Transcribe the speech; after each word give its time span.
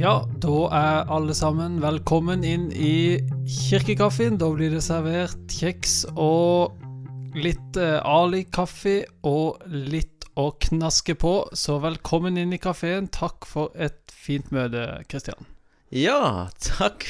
Ja, 0.00 0.14
da 0.40 0.52
er 0.72 1.10
alle 1.12 1.34
sammen 1.36 1.74
velkommen 1.82 2.44
inn 2.46 2.68
i 2.72 3.20
kirkekaffen. 3.68 4.38
Da 4.40 4.48
blir 4.54 4.72
det 4.72 4.80
servert 4.86 5.52
kjeks 5.52 6.02
og 6.14 6.78
litt 7.36 7.76
eh, 7.78 7.98
Ali-kaffe 8.08 9.02
og 9.28 9.60
litt 9.68 10.24
å 10.40 10.46
knaske 10.64 11.16
på. 11.20 11.34
Så 11.52 11.76
velkommen 11.84 12.38
inn 12.40 12.54
i 12.56 12.60
kafeen. 12.62 13.10
Takk 13.12 13.44
for 13.50 13.74
et 13.76 14.00
fint 14.14 14.48
møte, 14.54 14.86
Kristian. 15.10 15.44
Ja, 15.92 16.46
takk. 16.62 17.04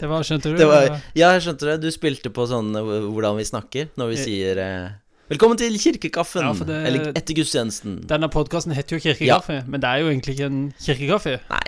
Det 0.00 0.08
var, 0.08 0.24
skjønte 0.24 0.54
du? 0.54 0.56
Det 0.62 0.68
var, 0.70 0.86
ja, 1.18 1.34
jeg 1.36 1.44
skjønte 1.44 1.68
det. 1.74 1.76
Du 1.84 1.90
spilte 1.92 2.32
på 2.32 2.46
sånn 2.48 2.72
eh, 2.78 2.90
hvordan 3.10 3.36
vi 3.42 3.46
snakker 3.52 3.92
når 4.00 4.14
vi 4.14 4.18
Eh. 4.20 4.24
sier 4.24 4.62
eh, 4.64 4.88
Velkommen 5.30 5.60
til 5.60 5.76
kirkekaffen. 5.78 6.42
Ja, 6.42 6.54
det- 6.66 6.78
Eller 6.88 7.12
etter 7.12 7.36
gudstjenesten. 7.38 8.00
Denne 8.10 8.26
podkasten 8.32 8.72
heter 8.74 8.96
jo 8.96 9.04
Kirkekaffe, 9.04 9.60
men 9.70 9.78
det 9.84 9.86
er 9.92 10.00
jo 10.02 10.08
egentlig 10.10 10.34
ikke 10.38 10.48
en 10.50 10.64
kirkekaffe. 10.82 11.36
Nei. 11.52 11.66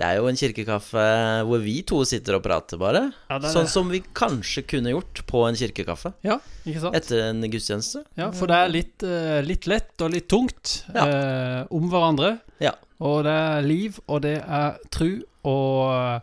Det 0.00 0.06
er 0.08 0.16
jo 0.16 0.28
en 0.30 0.38
kirkekaffe 0.40 1.00
hvor 1.44 1.60
vi 1.60 1.74
to 1.84 1.98
sitter 2.08 2.38
og 2.38 2.42
prater, 2.46 2.78
bare. 2.80 3.02
Ja, 3.28 3.36
det 3.36 3.42
det. 3.44 3.50
Sånn 3.52 3.66
som 3.68 3.90
vi 3.92 3.98
kanskje 4.16 4.62
kunne 4.64 4.94
gjort 4.94 5.20
på 5.28 5.42
en 5.44 5.58
kirkekaffe 5.60 6.14
Ja, 6.24 6.38
ikke 6.64 6.80
sant? 6.86 6.96
etter 6.96 7.20
en 7.26 7.42
gudstjeneste. 7.52 8.00
Ja, 8.16 8.30
for 8.32 8.48
det 8.48 8.56
er 8.56 8.72
litt, 8.72 9.04
eh, 9.04 9.42
litt 9.44 9.66
lett 9.68 10.00
og 10.00 10.14
litt 10.14 10.26
tungt 10.32 10.84
Ja. 10.94 11.04
eh, 11.04 11.66
om 11.70 11.90
hverandre. 11.92 12.40
Ja. 12.64 12.72
Og 12.98 13.24
det 13.24 13.34
er 13.36 13.60
liv, 13.68 14.00
og 14.08 14.22
det 14.24 14.38
er 14.40 14.78
tru, 14.90 15.20
og 15.44 16.22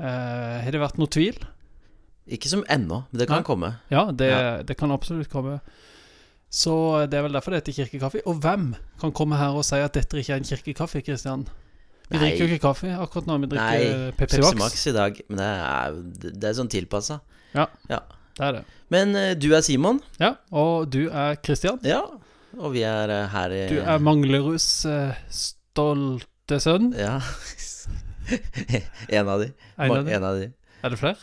eh, 0.00 0.62
Har 0.66 0.70
det 0.74 0.80
vært 0.82 0.98
noe 0.98 1.06
tvil? 1.06 1.38
Ikke 2.28 2.48
som 2.50 2.64
ennå, 2.68 3.04
men 3.12 3.18
det 3.20 3.28
kan 3.30 3.38
Nei. 3.38 3.46
komme. 3.46 3.70
Ja, 3.88 4.10
det, 4.10 4.30
Ja. 4.30 4.62
det 4.66 4.76
kan 4.76 4.90
absolutt 4.90 5.30
komme. 5.30 5.60
Så 6.50 7.06
det 7.08 7.14
er 7.18 7.22
vel 7.22 7.32
derfor 7.38 7.52
det 7.54 7.62
heter 7.64 7.84
kirkekaffe. 7.86 8.20
Og 8.26 8.40
hvem 8.42 8.74
kan 9.00 9.12
komme 9.12 9.36
her 9.38 9.54
og 9.54 9.64
si 9.64 9.76
at 9.76 9.92
dette 9.94 10.18
ikke 10.18 10.34
er 10.34 10.36
en 10.42 10.44
kirkekaffe, 10.50 11.02
Kristian? 11.06 11.46
Vi 12.10 12.18
drikker 12.20 12.42
jo 12.44 12.48
ikke 12.54 12.62
kaffe 12.68 12.90
akkurat 13.02 13.26
nå, 13.26 13.36
vi 13.42 13.48
drikker 13.50 13.80
Nei, 13.80 14.10
Pepsi, 14.18 14.38
Pepsi 14.42 14.58
Max. 14.60 14.84
I 14.86 14.92
dag. 14.94 15.18
Men 15.28 15.40
det 15.40 15.48
er, 15.50 15.96
det 16.42 16.50
er 16.50 16.54
sånn 16.60 16.70
tilpassa. 16.70 17.20
Det 17.56 17.98
er 18.46 18.52
det. 18.58 18.62
Men 18.94 19.16
eh, 19.18 19.32
du 19.34 19.48
er 19.56 19.64
Simon. 19.66 19.98
Ja, 20.22 20.34
og 20.54 20.90
du 20.92 21.08
er 21.10 21.38
Kristian. 21.42 21.80
Ja. 21.86 22.02
Og 22.56 22.72
vi 22.76 22.84
er 22.86 23.10
eh, 23.10 23.26
her 23.32 23.52
i 23.56 23.62
Du 23.72 23.80
er 23.82 23.98
Mangleruds 24.06 24.68
eh, 24.86 25.16
stolte 25.32 26.60
sønn. 26.62 26.92
Ja. 26.96 27.16
en 29.08 29.28
av 29.28 29.40
de. 29.42 29.50
En 29.76 29.90
av 29.96 30.04
de. 30.04 30.12
En 30.14 30.24
av 30.30 30.38
de. 30.38 30.50
Er 30.84 30.92
det 30.94 31.00
flere? 31.00 31.18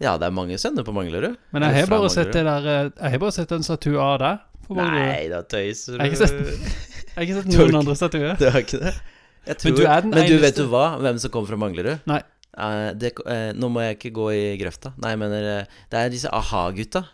Ja, 0.00 0.14
det 0.16 0.30
er 0.30 0.32
mange 0.32 0.56
sønner 0.60 0.84
på 0.86 0.94
Manglerud. 0.96 1.34
Men 1.52 1.66
jeg 1.66 1.82
har 1.82 1.90
bare 1.90 2.08
sett 2.12 2.30
det 2.32 2.44
der 2.46 2.68
eh, 2.72 2.86
Jeg 2.88 3.14
har 3.16 3.20
bare 3.26 3.34
sett 3.36 3.50
en 3.52 3.66
statue 3.66 4.00
av 4.00 4.18
deg. 4.22 4.46
Nei, 4.70 5.24
da 5.32 5.40
tøyser 5.50 5.96
Jeg 5.98 6.00
har 6.00 6.12
ikke 6.12 6.28
sett- 6.28 6.76
Jeg 7.10 7.16
har 7.16 7.24
ikke 7.26 7.40
sett 7.40 7.48
noen 7.58 7.80
andre 7.82 7.96
statuer. 7.98 8.36
Det 8.38 8.52
har 8.54 8.62
ikke 8.64 8.78
det. 8.84 8.92
Jeg 9.50 9.58
tror, 9.60 9.70
Men 9.72 9.78
du 9.80 9.86
er 9.86 10.04
den 10.06 10.10
men 10.14 10.28
du 10.30 10.36
vet 10.42 10.56
du 10.60 10.66
hva? 10.70 10.84
Hvem 11.02 11.18
som 11.22 11.32
kommer 11.34 11.50
fra 11.52 11.58
Manglerud? 11.60 12.04
Nei. 12.10 12.20
Eh, 12.60 12.90
det, 12.98 13.12
eh, 13.30 13.50
nå 13.56 13.68
må 13.72 13.82
jeg 13.84 13.98
ikke 13.98 14.12
gå 14.16 14.28
i 14.34 14.44
grøfta. 14.60 14.92
Nei, 15.02 15.12
jeg 15.14 15.20
mener 15.22 15.48
eh, 15.60 15.80
Det 15.90 15.98
er 16.04 16.12
disse 16.12 16.30
a-ha-gutta. 16.34 17.04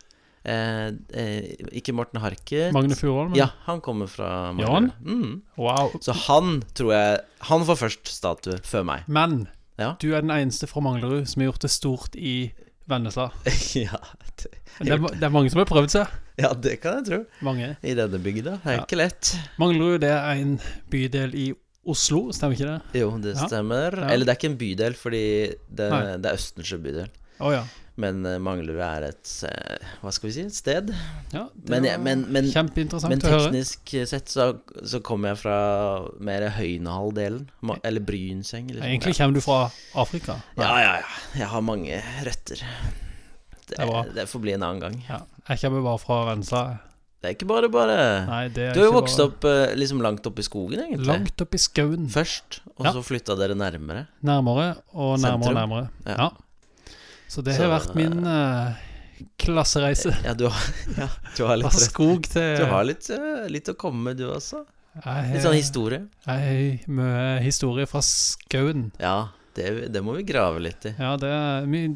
Eh, 0.46 0.92
eh, 1.18 1.48
ikke 1.80 1.92
Morten 1.96 2.20
Harket. 2.22 2.70
Magne 2.76 2.94
Furuholm? 2.98 3.34
Ja, 3.38 3.48
han 3.66 3.80
kommer 3.82 4.06
fra 4.10 4.52
Manglerud. 4.54 4.92
Mm. 5.02 5.40
Wow. 5.58 5.96
Så 6.00 6.14
han 6.28 6.60
tror 6.78 6.92
jeg 6.94 7.20
Han 7.50 7.64
får 7.66 7.80
først 7.82 8.12
statue 8.14 8.60
før 8.62 8.84
meg. 8.86 9.08
Men 9.08 9.48
Ja. 9.78 9.94
du 10.00 10.14
er 10.14 10.22
den 10.22 10.30
eneste 10.30 10.66
fra 10.70 10.80
Manglerud 10.80 11.26
som 11.28 11.42
har 11.42 11.50
gjort 11.52 11.66
det 11.66 11.70
stort 11.74 12.14
i 12.16 12.52
Vennesla. 12.88 13.30
ja, 13.74 13.98
det, 14.38 14.46
Det 14.78 14.92
er, 14.94 14.98
det 15.02 15.22
er 15.26 15.34
mange 15.34 15.50
som 15.50 15.58
har 15.58 15.66
prøvd 15.66 15.90
seg. 15.90 16.06
ja, 16.38 16.52
det 16.54 16.78
kan 16.80 17.00
jeg 17.02 17.06
tro. 17.10 17.18
Mange. 17.42 17.72
I 17.82 17.94
denne 17.98 18.18
bygda. 18.22 18.60
Det 18.62 18.70
er 18.70 18.76
Ja. 18.78 18.84
ikke 18.86 18.96
lett. 19.02 19.34
Manglerud 19.58 20.00
det 20.00 20.12
er 20.14 20.30
en 20.38 20.60
bydel 20.90 21.34
i 21.34 21.46
Oslo, 21.50 21.65
stemmer 21.94 22.56
ikke 22.56 22.66
det? 22.72 23.00
Jo, 23.00 23.12
det 23.22 23.36
stemmer. 23.38 23.94
Ja. 23.94 24.08
Eller 24.10 24.26
det 24.26 24.34
er 24.34 24.38
ikke 24.40 24.50
en 24.52 24.58
bydel, 24.60 24.96
fordi 24.98 25.24
det, 25.68 25.90
det 26.22 26.30
er 26.30 26.38
Østensjø 26.38 26.78
bydel. 26.82 27.10
Oh, 27.38 27.52
ja. 27.52 27.62
Men 28.00 28.20
uh, 28.26 28.36
Manglerud 28.42 28.80
er 28.84 29.06
et 29.08 29.30
eh, 29.48 29.84
Hva 30.02 30.10
skal 30.12 30.28
vi 30.28 30.32
si? 30.34 30.42
Et 30.44 30.56
sted. 30.56 30.90
ja 31.32 31.46
det 31.54 31.70
Men, 31.72 31.86
var 31.88 32.02
men, 32.04 32.24
men, 32.28 32.50
men 33.08 33.22
teknisk 33.22 33.94
sett 34.08 34.28
så, 34.28 34.50
så 34.84 35.00
kommer 35.04 35.32
jeg 35.32 35.40
fra 35.46 35.56
mer 36.20 36.44
Høynehall-delen. 36.58 37.46
Eller 37.80 38.04
Brynseng. 38.04 38.68
Liksom. 38.68 38.84
Egentlig 38.84 39.16
kommer 39.16 39.38
du 39.38 39.44
fra 39.44 39.60
Afrika. 39.96 40.40
ja, 40.60 40.72
ja, 40.82 40.92
ja. 41.00 41.16
Jeg 41.40 41.48
har 41.54 41.64
mange 41.64 42.02
røtter. 42.26 42.66
Det, 43.66 43.78
Det 43.80 44.14
det 44.14 44.28
får 44.30 44.44
bli 44.44 44.52
en 44.54 44.62
annen 44.62 44.80
gang. 44.84 45.00
Ja. 45.08 45.22
Jeg 45.48 45.64
kommer 45.64 45.82
bare 45.88 46.02
fra 46.02 46.20
Vennesla. 46.28 46.62
Det 47.26 47.32
er 47.32 47.38
ikke 47.40 47.48
bare 47.50 47.68
bare. 47.74 47.94
Nei, 48.28 48.42
det 48.54 48.68
er 48.68 48.74
Du 48.76 48.80
har 48.84 48.86
jo 48.86 48.92
vokst 49.00 49.18
bare- 49.18 49.32
opp 49.32 49.44
eh, 49.50 49.74
liksom 49.74 49.98
langt 50.04 50.26
opp 50.30 50.38
i 50.38 50.44
skogen, 50.46 50.78
egentlig. 50.78 51.08
Langt 51.10 51.42
opp 51.42 51.54
i 51.54 51.58
skauen. 51.58 52.04
Først, 52.08 52.60
og 52.76 52.84
Ja. 52.86 52.92
så 52.94 53.02
flytta 53.02 53.34
dere 53.36 53.56
nærmere. 53.58 54.06
Nærmere 54.22 54.76
og 54.94 55.18
nærmere 55.18 55.48
og 55.50 55.54
nærmere. 55.58 55.88
Ja. 56.06 56.14
Ja. 56.20 56.30
Så 57.26 57.42
det 57.42 57.56
Så, 57.56 57.66
har 57.66 57.80
vært 57.80 57.96
min 57.98 58.22
uh, 58.24 58.76
klassereise. 59.42 60.12
Ja, 60.24 60.34
du 60.38 60.46
har, 60.48 60.62
ja, 61.00 61.08
du 61.36 61.42
har 61.48 61.56
litt 61.58 61.66
Fra 61.72 61.82
skog 61.88 62.28
til 62.30 62.56
Du 62.60 62.64
har 62.70 62.84
litt, 62.86 63.08
litt 63.50 63.66
å 63.72 63.74
komme 63.74 64.04
med, 64.12 64.16
du 64.22 64.28
også. 64.30 64.62
Jeg 65.04 65.32
Litt 65.34 65.42
sånn 65.44 65.58
historie. 65.58 66.04
Har 66.24 66.38
mye 66.88 67.40
historie 67.44 67.84
fra 67.90 68.00
skauen. 68.06 68.92
Ja, 69.02 69.28
det, 69.58 69.90
det 69.92 70.00
må 70.04 70.14
vi 70.16 70.22
grave 70.28 70.62
litt 70.62 70.86
i. 70.88 70.94
Ja, 70.96 71.16
det, 71.20 71.32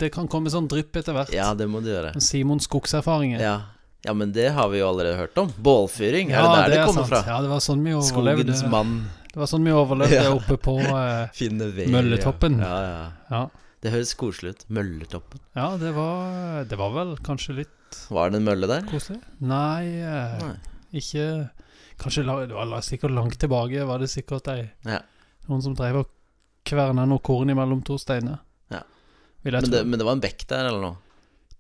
det 0.03 0.11
kan 0.13 0.27
komme 0.29 0.51
sånn 0.53 0.67
drypp 0.69 0.97
etter 1.01 1.15
hvert. 1.17 1.33
Ja, 1.33 1.55
det 1.55 1.69
må 1.71 1.81
du 1.81 1.89
gjøre. 1.95 2.13
Simons 2.21 2.67
skogserfaringer. 2.69 3.41
Ja. 3.41 3.55
Ja, 4.05 4.13
men 4.17 4.33
det 4.33 4.49
har 4.57 4.69
vi 4.73 4.79
jo 4.81 4.89
allerede 4.89 5.17
hørt 5.19 5.37
om. 5.39 5.51
Bålfyring, 5.61 6.31
er 6.33 6.41
det 6.43 6.53
der 6.57 6.69
det, 6.71 6.77
det 6.79 6.85
kommer 6.87 7.03
sant. 7.05 7.11
fra? 7.13 7.23
Ja, 7.27 7.41
det 7.45 7.51
var 7.53 7.61
sånn 7.65 7.83
vi 7.85 7.93
overlevde. 7.97 8.55
Skogens 8.57 8.63
mann 8.73 8.95
Det 9.31 9.37
var 9.43 9.47
sånn 9.51 9.65
vi 9.69 9.73
overlevde 9.77 10.21
Ja. 10.29 10.31
oppe 10.35 10.57
på 10.57 10.77
eh. 10.81 11.89
Mølletoppen. 11.97 12.59
Ja, 12.65 12.77
ja. 12.87 13.03
Ja, 13.31 13.43
Det 13.83 13.93
høres 13.95 14.15
koselig 14.19 14.55
ut. 14.57 14.65
Mølletoppen. 14.69 15.41
ja 15.55 15.69
det, 15.81 15.93
var, 15.97 16.65
det 16.69 16.79
var 16.81 16.95
vel 16.97 17.13
kanskje 17.27 17.59
litt 17.63 18.01
Var 18.11 18.31
det 18.33 18.41
en 18.41 18.49
mølle 18.49 18.67
der? 18.71 18.87
koselig? 18.91 19.21
Nei, 19.41 19.87
eh, 20.01 20.39
Nei. 20.45 20.55
ikke 21.01 21.27
Kanskje 22.01 22.25
det 22.25 22.57
var 22.57 22.81
sikkert 22.81 23.13
langt 23.13 23.37
tilbake 23.39 23.85
var 23.85 23.99
det 24.01 24.09
sikkert 24.09 24.49
ei 24.49 24.71
Ja. 24.89 25.03
Noen 25.49 25.61
som 25.63 25.75
drev 25.77 25.97
og 26.05 26.09
kverna 26.65 27.05
noe 27.09 27.19
korn 27.25 27.51
imellom 27.51 27.81
to 27.85 27.97
steiner. 27.99 28.39
Ja. 28.71 28.81
Men 29.43 29.65
det, 29.73 29.81
men 29.89 29.99
det 29.99 30.05
var 30.07 30.13
en 30.17 30.21
bekk 30.23 30.45
der, 30.49 30.69
eller 30.71 30.81
noe? 30.85 30.97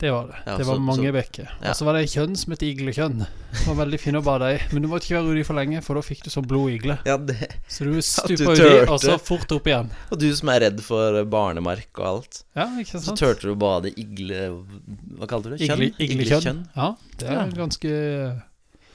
Det 0.01 0.09
var 0.15 0.31
det. 0.31 0.37
Ja, 0.47 0.57
det 0.57 0.65
var 0.67 0.77
så- 0.79 0.81
mange 0.81 1.11
bekker. 1.13 1.45
ja. 1.61 1.69
Og 1.71 1.77
så 1.77 1.85
var 1.85 1.93
det 1.99 2.01
ei 2.07 2.09
kjønn 2.09 2.37
som 2.41 2.53
het 2.55 2.63
iglekjønn. 2.65 3.19
Det 3.53 3.67
var 3.67 3.75
veldig 3.85 3.99
fin 4.01 4.17
å 4.17 4.23
bade 4.25 4.47
i. 4.55 4.59
Men 4.73 4.83
du 4.83 4.89
måtte 4.89 5.05
ikke 5.05 5.19
være 5.21 5.35
uti 5.37 5.43
for 5.45 5.55
lenge, 5.59 5.83
for 5.85 5.95
da 5.95 6.01
fikk 6.07 6.23
du 6.25 6.31
sånn 6.31 6.47
blodigle. 6.49 6.97
Ja, 7.05 7.17
det 7.19 7.37
Så 7.69 7.85
du 7.85 8.01
stupa 8.01 8.55
uti, 8.57 8.89
og 8.89 8.99
så 9.03 9.19
fort 9.21 9.53
opp 9.53 9.67
igjen. 9.69 9.91
Og 10.11 10.19
du 10.19 10.29
som 10.35 10.49
er 10.49 10.61
redd 10.65 10.81
for 10.81 11.21
barnemark 11.25 11.91
og 12.01 12.07
alt. 12.07 12.43
Ja, 12.57 12.65
ikke 12.81 12.97
sant? 13.01 13.13
Så 13.13 13.17
turte 13.21 13.43
du 13.43 13.53
å 13.53 13.59
bade 13.61 13.93
igle... 13.93 14.65
Hva 15.19 15.29
kalte 15.29 15.51
du 15.53 15.57
det? 15.59 15.61
Igle, 15.69 15.91
Kjønn? 15.93 16.01
iglekjønn. 16.01 16.63
Ja, 16.77 16.95
det 17.19 17.29
er 17.29 17.51
ganske 17.61 17.93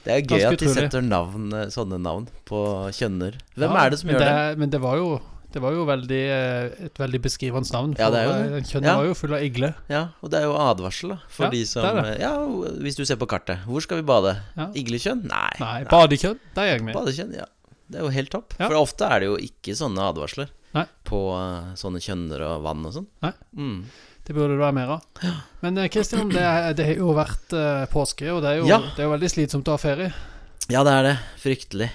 Det 0.06 0.12
er 0.14 0.20
gøy 0.22 0.42
at 0.46 0.58
de 0.58 0.66
utrolig. 0.66 0.74
setter 0.90 1.02
navn, 1.02 1.52
eh, 1.54 1.66
sånne 1.70 1.98
navn 2.02 2.26
på 2.46 2.60
kjønner. 2.94 3.34
Hvem 3.56 3.74
er 3.78 3.90
det 3.90 3.98
som 4.02 4.10
gjør 4.10 4.18
det? 4.22 4.58
Men 4.58 4.70
det 4.70 4.80
var 4.80 4.96
jo 4.98 5.20
Det 5.56 5.62
var 5.64 5.72
jo 5.72 5.86
veldig, 5.88 6.18
eh, 6.28 6.86
et 6.90 6.98
veldig 7.00 7.18
beskrivende 7.24 7.72
navn. 7.72 7.94
Ja, 7.96 8.10
det 8.12 8.18
er 8.20 8.26
jo 8.26 8.32
for, 8.60 8.78
eh, 8.78 8.84
Ja. 8.84 8.96
var 8.98 9.06
jo 9.06 9.14
full 9.16 9.32
av 9.32 9.40
igle. 9.40 9.74
Ja, 9.88 10.08
og 10.22 10.30
det 10.30 10.42
er 10.42 10.44
jo 10.44 10.52
advarsel, 10.52 11.14
da. 11.14 11.18
For 11.32 11.44
Ja, 11.46 11.50
de 11.50 11.64
som 11.64 11.82
det 11.82 12.04
det. 12.04 12.20
Ja, 12.20 12.36
hvis 12.84 12.96
du 12.96 13.06
ser 13.06 13.16
på 13.16 13.26
kartet. 13.26 13.64
Hvor 13.64 13.80
skal 13.80 14.02
vi 14.02 14.02
bade? 14.02 14.36
Ja. 14.54 14.66
Iglekjønn? 14.74 15.24
Nei. 15.24 15.52
Nei, 15.58 15.84
badekjønn, 15.84 16.38
der 16.54 16.62
er 16.62 16.76
jeg 16.76 16.82
med. 16.84 16.94
Badekjønn, 16.94 17.32
ja. 17.34 17.46
Det 17.88 18.00
er 18.00 18.04
jo 18.04 18.10
helt 18.10 18.30
topp. 18.30 18.52
For 18.58 18.76
ofte 18.76 19.08
er 19.08 19.20
det 19.20 19.28
jo 19.30 19.36
ikke 19.38 19.72
sånne 19.78 20.04
advarsler 20.12 20.48
Nei. 20.74 20.84
på 21.06 21.22
uh, 21.32 21.72
sånne 21.74 22.02
kjønner 22.04 22.42
og 22.42 22.62
vann 22.62 22.84
og 22.84 22.92
sånn. 22.92 23.06
Nei. 23.22 23.32
Mm. 23.56 23.84
Det 24.26 24.34
burde 24.34 24.58
det 24.58 24.60
være 24.60 24.74
mer 24.74 24.88
av. 24.98 25.02
Men 25.62 25.78
eh, 25.78 25.88
Kristian, 25.88 26.28
det, 26.28 26.44
det 26.76 26.84
har 26.84 26.96
jo 26.98 27.14
vært 27.14 27.54
uh, 27.54 27.86
påske, 27.86 28.28
og 28.28 28.42
det 28.42 28.50
er 28.50 28.56
jo, 28.58 28.66
det 28.66 28.98
er 28.98 29.06
jo 29.06 29.14
veldig 29.14 29.30
slitsomt 29.30 29.70
å 29.70 29.78
ha 29.78 29.80
ferie. 29.80 30.12
Ja, 30.68 30.82
det 30.84 30.92
er 30.92 31.02
det. 31.06 31.16
Fryktelig. 31.40 31.90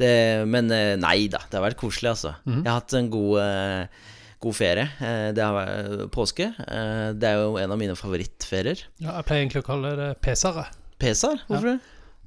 Det, 0.00 0.10
men 0.48 0.70
eh, 0.72 0.94
nei 0.96 1.26
da, 1.30 1.42
det 1.50 1.58
har 1.58 1.66
vært 1.66 1.80
koselig, 1.80 2.12
altså. 2.14 2.34
Mm. 2.48 2.62
Jeg 2.62 2.68
har 2.70 2.78
hatt 2.80 2.94
en 2.96 3.10
god, 3.12 3.34
eh, 3.42 4.04
god 4.42 4.56
ferie. 4.56 4.86
Eh, 5.04 5.26
Det 5.36 5.44
har 5.44 5.56
vært 5.56 6.06
påske. 6.14 6.46
Det 7.18 7.28
er 7.28 7.42
jo 7.42 7.58
en 7.60 7.74
av 7.74 7.78
mine 7.80 7.96
favorittferier. 7.98 8.86
Ja, 9.02 9.18
jeg 9.18 9.26
pleier 9.28 9.44
egentlig 9.44 9.62
å 9.64 9.68
kalle 9.68 9.92
det 9.98 10.08
pesare. 10.24 10.64
Pesar? 11.02 11.42
Hvorfor 11.48 11.74
det? 11.74 11.78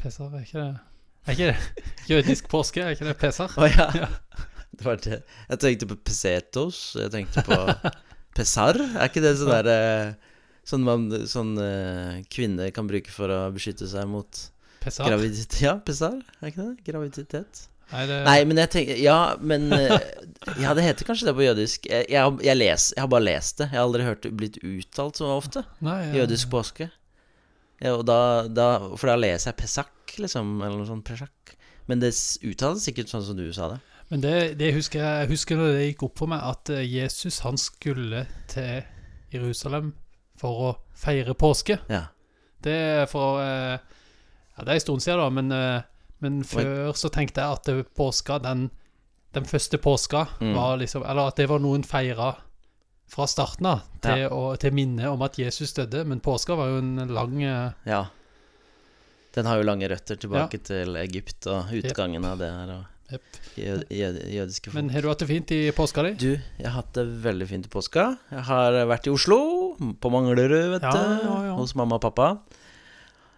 Pesar, 0.02 0.30
er 0.36 0.44
ikke 0.46 0.62
det 0.62 0.74
Er 1.26 1.34
ikke 1.38 1.50
det 1.50 1.86
jødisk 2.12 2.50
påske? 2.52 2.84
Er 2.84 2.94
ikke 2.94 3.08
det 3.08 3.18
pesar? 3.22 3.50
Å 3.58 3.70
ja. 3.72 3.88
Ja. 4.04 4.10
Det 4.76 4.84
var 4.84 4.98
det. 5.00 5.22
Jeg 5.50 5.60
tenkte 5.64 5.88
på 5.88 5.96
pesetos. 6.04 6.80
Jeg 7.00 7.12
tenkte 7.14 7.44
på 7.48 7.56
pesar. 8.36 8.76
Er 9.00 9.08
ikke 9.10 9.24
det 9.24 9.38
sånn 9.40 10.16
Sånn, 10.66 10.82
man, 10.82 11.04
sånn 11.30 11.52
kvinner 12.34 12.72
kan 12.74 12.88
bruke 12.90 13.12
for 13.14 13.30
å 13.30 13.40
beskytte 13.54 13.86
seg 13.86 14.08
mot 14.10 14.40
Pesar? 14.86 15.10
graviditet? 15.10 15.62
Ja, 15.66 15.78
pesar. 15.86 16.20
Er 16.42 16.52
ikke 16.52 16.68
det? 16.70 16.86
Graviditet. 16.88 17.64
Nei, 17.92 18.04
det, 18.10 18.16
Nei, 18.26 18.40
men 18.50 18.58
jeg 18.58 18.70
tenker 18.74 18.98
Ja, 18.98 19.18
men 19.38 19.68
eh, 19.76 19.92
Ja, 20.64 20.72
det 20.74 20.86
heter 20.88 21.06
kanskje 21.06 21.28
det 21.30 21.36
på 21.38 21.46
jødisk. 21.46 21.86
Jeg, 21.90 22.08
jeg, 22.10 22.38
jeg, 22.46 22.58
les, 22.58 22.88
jeg 22.96 23.04
har 23.04 23.10
bare 23.12 23.28
lest 23.28 23.60
det. 23.62 23.68
Jeg 23.72 23.78
har 23.80 23.86
aldri 23.86 24.06
hørt 24.08 24.24
det 24.26 24.32
blitt 24.38 24.58
uttalt 24.66 25.22
så 25.22 25.30
ofte. 25.36 25.66
nei, 25.86 26.00
ja. 26.08 26.22
Jødisk 26.22 26.50
påske. 26.54 26.90
Ja, 27.84 27.98
og 27.98 28.06
da, 28.08 28.20
da, 28.48 28.70
for 28.96 29.12
da 29.12 29.18
leser 29.20 29.52
jeg 29.52 29.60
pesak, 29.60 30.16
liksom, 30.22 30.56
eller 30.64 30.80
noe 30.80 30.88
sånt. 30.90 31.06
Pesak. 31.08 31.56
Men 31.90 32.02
det 32.02 32.14
uttales 32.48 32.86
sikkert 32.88 33.12
sånn 33.12 33.26
som 33.28 33.38
du 33.38 33.46
sa 33.54 33.74
det. 33.76 33.82
Men 34.10 34.22
det, 34.22 34.36
det 34.62 34.72
husker 34.76 35.02
jeg, 35.02 35.22
jeg 35.24 35.32
husker 35.34 35.60
når 35.60 35.72
det 35.76 35.86
gikk 35.90 36.06
opp 36.08 36.22
for 36.22 36.32
meg, 36.32 36.42
at 36.46 36.72
eh, 36.74 36.86
Jesus 36.86 37.42
han 37.46 37.58
skulle 37.62 38.26
til 38.52 38.86
Jerusalem 39.34 39.94
for 40.40 40.66
å 40.70 40.72
feire 40.98 41.34
påske. 41.38 41.80
Ja. 41.90 42.08
Det 42.66 42.78
for 43.12 43.42
eh, 43.44 43.78
Ja, 44.58 44.64
det 44.64 44.70
er 44.72 44.80
en 44.80 44.86
stund 44.86 45.02
siden, 45.04 45.20
da, 45.20 45.30
men, 45.30 45.52
eh, 45.52 45.82
men 46.22 46.42
før 46.48 46.94
så 46.96 47.10
tenkte 47.12 47.42
jeg 47.44 47.60
at 47.60 47.94
påska, 47.96 48.40
den, 48.42 48.70
den 49.36 49.44
første 49.46 49.78
påska, 49.78 50.28
Mm. 50.40 50.54
var 50.56 50.78
liksom 50.78 51.04
Eller 51.04 51.28
at 51.28 51.36
det 51.36 51.50
var 51.50 51.60
noen 51.60 51.84
feira 51.84 52.36
fra 53.08 53.28
starten 53.28 53.66
av, 53.68 53.82
til, 54.02 54.30
å- 54.32 54.58
til 54.58 54.72
minne 54.74 55.06
om 55.12 55.22
at 55.22 55.36
Jesus 55.38 55.74
døde. 55.74 56.06
Men 56.06 56.20
påska 56.20 56.56
var 56.58 56.68
jo 56.72 56.78
en 56.78 57.08
lang 57.14 57.44
eh, 57.44 57.72
ja. 57.86 58.06
Den 59.36 59.46
har 59.46 59.58
jo 59.60 59.64
lange 59.68 59.88
røtter 59.92 60.16
tilbake 60.16 60.62
til 60.64 60.96
Egypt 60.96 61.46
og 61.52 61.66
utgangen 61.76 62.24
av 62.26 62.38
det 62.40 62.48
her. 62.50 62.70
Og 62.72 63.12
yep. 63.12 63.22
jød, 63.60 63.82
jød, 63.92 64.20
jødiske 64.32 64.72
folk. 64.72 64.76
Men 64.80 64.90
har 64.96 65.02
du 65.04 65.10
hatt 65.12 65.20
det 65.20 65.28
fint 65.28 65.52
i 65.52 65.60
påska 65.76 66.04
di? 66.08 66.14
Du, 66.16 66.30
jeg 66.58 66.66
har 66.70 66.78
hatt 66.82 66.94
det 66.96 67.04
veldig 67.26 67.48
fint 67.50 67.66
i 67.68 67.70
påska. 67.74 68.06
Jeg 68.32 68.46
har 68.48 68.78
vært 68.88 69.08
i 69.08 69.12
Oslo, 69.12 69.40
på 70.00 70.12
Manglerud, 70.14 70.72
vet 70.78 70.82
Ja, 70.88 70.92
du. 70.96 71.28
ja, 71.28 71.36
ja. 71.50 71.56
Hos 71.60 71.76
mamma 71.76 72.00
og 72.00 72.06
pappa. 72.08 72.30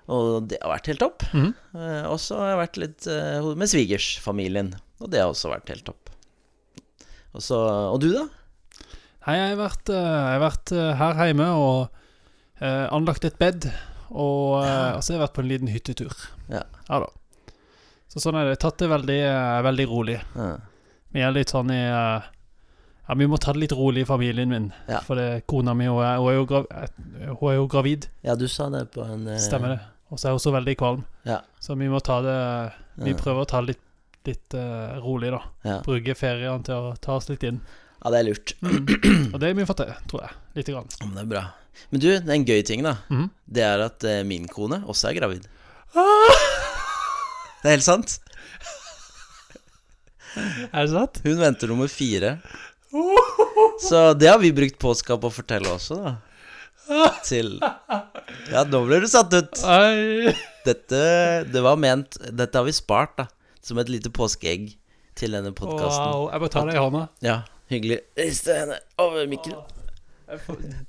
Og 0.07 0.47
det 0.47 0.59
har 0.61 0.71
vært 0.71 0.89
helt 0.91 1.01
topp. 1.03 1.25
Eh, 1.35 2.03
og 2.07 2.17
så 2.23 2.39
har 2.39 2.53
jeg 2.53 2.61
vært 2.61 2.79
litt 2.83 3.07
eh, 3.11 3.49
med 3.59 3.71
svigersfamilien. 3.71 4.71
Og 5.03 5.11
det 5.11 5.21
har 5.21 5.33
også 5.33 5.51
vært 5.51 5.71
helt 5.73 5.85
topp. 5.89 6.13
Og, 7.35 7.43
så, 7.43 7.59
og 7.91 7.99
du, 8.01 8.09
da? 8.15 8.23
Nei, 9.27 9.35
jeg 9.35 9.51
har 9.51 9.59
vært, 9.59 9.91
eh, 9.91 10.07
jeg 10.07 10.31
har 10.31 10.43
vært 10.45 10.73
her 11.01 11.21
hjemme 11.27 11.49
og 11.59 11.99
eh, 12.63 12.87
anlagt 12.87 13.27
et 13.27 13.37
bed. 13.41 13.69
Og 14.07 14.55
og 14.63 15.03
så 15.03 15.11
har 15.11 15.17
jeg 15.17 15.25
vært 15.25 15.35
på 15.35 15.43
en 15.43 15.51
liten 15.51 15.69
hyttetur. 15.73 16.15
Ja. 16.47 16.63
da. 16.87 17.11
Så 18.07 18.23
sånn 18.23 18.39
er 18.39 18.47
det. 18.47 18.61
Tatt 18.63 18.79
det 18.79 18.87
veldig, 18.89 19.19
veldig 19.67 19.87
rolig. 19.91 20.21
Ja. 20.39 20.55
Vi 21.11 21.23
er 21.23 21.35
litt 21.35 21.51
sånn 21.53 21.71
i 21.73 21.81
Ja, 23.07 23.15
vi 23.15 23.27
må 23.29 23.37
ta 23.39 23.53
det 23.55 23.61
litt 23.65 23.75
rolig 23.75 24.03
i 24.03 24.07
familien 24.07 24.51
min. 24.51 24.71
Ja. 24.87 24.99
For 25.05 25.19
det, 25.19 25.43
kona 25.47 25.75
mi 25.77 25.87
hun 25.87 26.01
er, 26.03 26.17
hun, 26.19 26.31
er 26.31 26.39
jo 26.39 26.47
grav, 26.49 26.65
eh, 26.71 26.89
hun 27.29 27.51
er 27.51 27.59
jo 27.59 27.67
gravid, 27.71 28.09
ja, 28.23 28.35
du 28.35 28.47
sa 28.51 28.67
det 28.73 28.87
på 28.95 29.05
en 29.05 29.29
stemmer 29.39 29.75
det. 29.75 29.79
Og 30.07 30.19
så 30.19 30.27
er 30.27 30.35
hun 30.35 30.39
også 30.39 30.53
veldig 30.55 30.75
kvalm. 30.79 31.03
Ja. 31.27 31.41
Så 31.59 31.75
vi 31.79 31.89
må 31.91 31.99
ta 32.03 32.21
det 32.23 32.37
Vi 33.03 33.13
prøver 33.17 33.43
å 33.43 33.49
ta 33.49 33.59
det 33.61 33.73
litt, 33.73 33.83
litt 34.27 34.55
uh, 34.55 34.97
rolig, 35.03 35.33
da. 35.35 35.41
Ja. 35.67 35.77
Bruke 35.85 36.15
feriene 36.17 36.63
til 36.65 36.89
å 36.89 36.95
ta 37.03 37.17
oss 37.19 37.27
litt 37.31 37.43
inn. 37.47 37.59
ja, 38.03 38.11
det 38.13 38.21
er 38.21 38.27
lurt. 38.29 38.55
Og 39.33 39.39
det 39.41 39.49
har 39.49 39.57
vi 39.57 39.67
fått 39.67 39.83
til, 39.83 39.93
tror 40.11 40.23
jeg. 40.27 40.37
Lite 40.59 40.75
grann. 40.75 40.87
Ja, 40.95 41.05
Men 41.09 41.17
det 41.17 41.25
er 41.25 41.31
bra. 41.35 41.43
Men 41.91 42.01
du, 42.01 42.07
det 42.09 42.31
er 42.31 42.37
en 42.37 42.47
gøy 42.47 42.63
ting, 42.65 42.85
da. 42.87 42.95
Mm. 43.11 43.27
Det 43.57 43.65
er 43.67 43.83
at 43.85 44.07
uh, 44.07 44.21
min 44.27 44.47
kone 44.51 44.81
også 44.87 45.11
er 45.11 45.19
gravid. 45.19 45.49
Det 45.97 47.67
er 47.67 47.75
helt 47.75 47.85
sant. 47.87 48.17
Er 50.37 50.85
det 50.85 50.91
sant? 50.93 51.19
Hun 51.25 51.39
venter 51.41 51.71
nummer 51.71 51.89
fire. 51.91 52.37
Så 53.81 54.13
det 54.17 54.29
har 54.29 54.39
vi 54.39 54.53
brukt 54.55 54.77
påska 54.81 55.17
på 55.19 55.29
å 55.29 55.33
fortelle 55.33 55.71
også, 55.73 55.97
da. 56.03 56.15
Til 57.27 57.57
Ja, 58.51 58.63
nå 58.67 58.81
ble 58.87 58.99
du 59.03 59.07
satt 59.11 59.33
ut. 59.35 59.61
Dette 60.67 61.01
Det 61.51 61.63
var 61.63 61.79
ment 61.79 62.17
Dette 62.31 62.59
har 62.61 62.67
vi 62.67 62.75
spart, 62.75 63.15
da. 63.19 63.27
Som 63.63 63.79
et 63.83 63.89
lite 63.91 64.11
påskeegg 64.13 64.69
til 65.17 65.33
denne 65.33 65.49
podkasten. 65.57 66.11
Wow, 66.13 66.27
jeg 66.31 66.43
må 66.43 66.47
ta 66.53 66.61
det 66.67 66.75
i 66.77 66.79
hånda. 66.79 66.99
Ja, 67.25 67.39
hyggelig. 67.73 67.97
Riste 68.21 68.53
henne 68.53 68.77
over 69.01 69.25
mikken. 69.27 69.55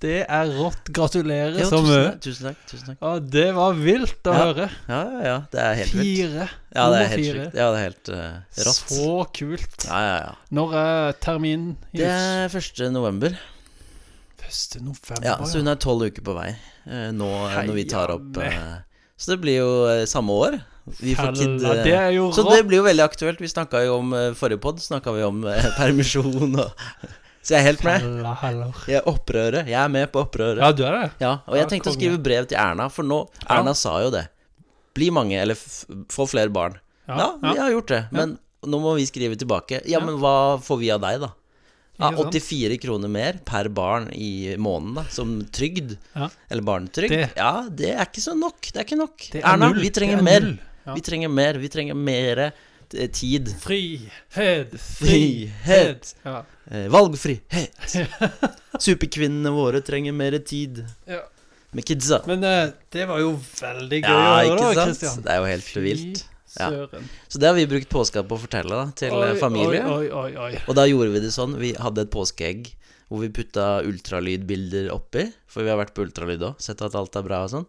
Det 0.03 0.19
er 0.27 0.49
rått. 0.53 0.91
Gratulerer 0.95 1.57
så 1.65 1.79
tusen, 1.79 1.89
mye. 1.89 2.05
takk, 2.11 2.21
tusen 2.27 2.49
takk. 2.51 2.61
Tusen 2.69 2.89
takk. 2.91 2.99
Ja, 3.01 3.13
det 3.35 3.47
var 3.57 3.77
vilt 3.79 4.27
å 4.29 4.35
Ja. 4.35 4.45
høre. 4.45 4.67
Ja, 4.91 5.01
ja, 5.15 5.21
ja. 5.31 5.37
Det 5.51 5.61
er 5.65 5.75
helt 5.81 5.95
vilt. 5.95 6.09
Fire. 6.11 6.49
Ja, 6.75 6.87
det 6.93 6.99
er 7.01 7.13
helt 7.15 7.29
sjukt. 7.31 7.55
Ja, 7.63 7.69
det 7.73 7.79
er 7.79 7.85
helt 7.87 8.11
uh, 8.13 8.63
rått. 8.69 8.81
Så 8.93 9.13
kult. 9.41 9.87
Ja, 9.89 10.01
ja, 10.11 10.17
ja. 10.27 10.33
Når 10.59 10.75
er 10.83 11.19
terminen? 11.25 11.77
Det 11.95 12.11
er 12.11 12.51
1. 12.53 12.85
november. 12.95 13.39
1. 14.49 14.81
november. 14.83 15.25
Ja, 15.27 15.37
så 15.47 15.61
hun 15.61 15.69
er 15.71 15.77
tolv 15.81 16.09
uker 16.09 16.25
på 16.25 16.35
vei 16.39 16.49
eh, 16.55 17.11
nå 17.15 17.29
eh, 17.51 17.61
når 17.69 17.77
vi 17.77 17.85
tar 17.91 18.13
opp 18.15 18.39
eh, 18.43 18.75
Så 19.19 19.33
det 19.35 19.39
blir 19.45 19.59
jo 19.61 19.71
samme 20.09 20.33
år. 20.33 20.59
Vi 21.03 21.13
får 21.19 21.35
kid 21.37 21.59
det 21.61 21.95
Så 22.33 22.45
det 22.49 22.63
blir 22.69 22.81
jo 22.81 22.85
veldig 22.87 23.05
aktuelt. 23.05 23.41
Vi 23.45 23.49
snakka 23.51 23.83
jo 23.85 23.99
om 24.01 24.15
forrige 24.39 24.61
pod 24.63 24.81
snakka 24.81 25.13
vi 25.13 25.25
om 25.27 25.43
permisjon 25.77 26.55
og 26.63 26.71
Så 27.49 27.55
jeg 27.55 27.63
er 27.63 27.67
helt 27.71 27.85
med. 27.87 28.03
Jeg 28.91 28.99
er 28.99 29.07
opprøret. 29.09 29.69
Jeg 29.71 29.79
er 29.81 29.89
med 29.89 30.11
på 30.13 30.21
opprøret. 30.21 30.59
Ja, 30.61 30.73
du 30.75 30.83
er 30.85 30.97
det? 30.99 31.07
Ja, 31.23 31.31
og 31.47 31.55
jeg 31.57 31.63
Ja, 31.65 31.69
tenkte 31.71 31.93
å 31.93 31.95
skrive 31.97 32.19
brev 32.21 32.49
til 32.51 32.59
Erna, 32.61 32.89
for 32.93 33.07
nå 33.09 33.23
Ja. 33.39 33.61
Erna 33.61 33.73
sa 33.79 33.95
jo 34.03 34.11
det. 34.13 34.27
Bli 34.99 35.09
mange, 35.15 35.39
eller 35.41 35.57
få 36.13 36.27
flere 36.29 36.53
barn. 36.53 36.77
Ja, 37.09 37.31
vi 37.41 37.55
har 37.57 37.71
gjort 37.73 37.89
det, 37.95 38.03
men 38.13 38.35
nå 38.69 38.81
må 38.83 38.93
vi 38.99 39.07
skrive 39.09 39.39
tilbake. 39.39 39.81
Ja, 39.87 39.97
Ja. 39.99 40.05
men 40.05 40.19
hva 40.21 40.59
får 40.61 40.79
vi 40.83 40.91
av 40.93 41.01
deg, 41.01 41.21
da? 41.23 41.31
Ja, 41.99 42.13
84 42.15 42.77
kroner 42.79 43.09
mer 43.11 43.41
per 43.45 43.69
barn 43.75 44.09
i 44.15 44.55
måneden, 44.57 44.95
da, 45.01 45.05
som 45.11 45.33
trygd. 45.51 45.97
Ja. 46.15 46.29
Eller 46.49 46.63
barnetrygd. 46.63 47.11
Det- 47.11 47.31
Ja, 47.37 47.67
det 47.71 47.91
er 47.95 48.05
ikke 48.07 48.23
så 48.23 48.37
nok. 48.39 48.61
Det 48.73 48.77
er 48.77 48.85
ikke 48.87 48.99
nok. 49.01 49.29
Er 49.35 49.43
Erna, 49.53 49.73
vi 49.75 49.91
trenger 49.91 50.19
er 50.19 50.23
mer. 50.23 50.47
Ja. 50.87 50.95
Vi 50.95 51.01
trenger 51.01 51.29
mer. 51.29 51.59
Vi 51.59 51.69
trenger 51.69 51.95
mer 51.99 52.53
tid. 53.13 53.51
Frihet, 53.61 54.71
Frihet. 54.81 56.15
Ja. 56.25 56.45
Eh, 56.71 56.87
valgfrihet. 56.89 57.97
Superkvinnene 58.81 59.51
våre 59.53 59.81
trenger 59.85 60.13
mer 60.17 60.39
tid 60.39 60.85
Ja. 61.07 61.21
med 61.73 61.85
kidsa. 61.85 62.23
Men 62.27 62.45
eh, 62.45 62.71
det 62.95 63.07
var 63.11 63.21
jo 63.21 63.35
veldig 63.61 64.03
gøy 64.05 64.09
å 64.09 64.23
høre, 64.23 64.57
da, 64.57 64.73
sant? 64.73 64.99
Christian. 64.99 65.23
Det 65.27 65.33
er 65.35 65.39
jo 65.43 65.51
helt 65.51 65.75
vilt. 65.89 66.25
Ja. 66.57 66.87
Så 67.29 67.41
det 67.41 67.51
har 67.51 67.57
vi 67.59 67.67
brukt 67.69 67.91
påska 67.93 68.23
på 68.25 68.39
å 68.39 68.41
fortelle 68.41 68.73
da, 68.73 68.87
til 68.97 69.13
eh, 69.13 69.35
Oi, 69.35 69.39
familie. 69.41 69.83
Oi, 69.85 70.09
oi. 70.33 70.51
Og 70.67 70.77
da 70.79 70.87
gjorde 70.89 71.13
vi 71.13 71.23
det 71.27 71.33
sånn. 71.35 71.59
Vi 71.61 71.75
hadde 71.77 72.07
et 72.07 72.13
påskeegg 72.15 72.71
hvor 73.09 73.23
vi 73.23 73.31
putta 73.33 73.81
ultralydbilder 73.89 74.91
oppi. 74.93 75.27
For 75.49 75.65
vi 75.65 75.73
har 75.73 75.79
vært 75.81 75.95
på 75.97 76.05
ultralyd 76.05 76.43
òg, 76.45 76.59
sett 76.61 76.83
at 76.85 76.97
alt 76.99 77.17
er 77.17 77.25
bra 77.25 77.45
og 77.47 77.53
sånn. 77.55 77.65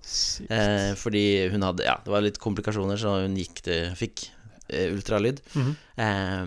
Eh, 0.52 0.90
fordi 1.00 1.24
hun 1.54 1.64
hadde 1.64 1.88
Ja, 1.88 1.96
det 2.04 2.12
var 2.12 2.26
litt 2.26 2.42
komplikasjoner, 2.44 3.00
så 3.00 3.22
hun 3.24 3.38
gikk 3.40 3.64
til 3.68 3.94
Fikk 4.00 4.26
eh, 4.68 4.90
ultralyd. 4.92 5.40
Mhm. 5.56 5.72
Eh, 6.00 6.44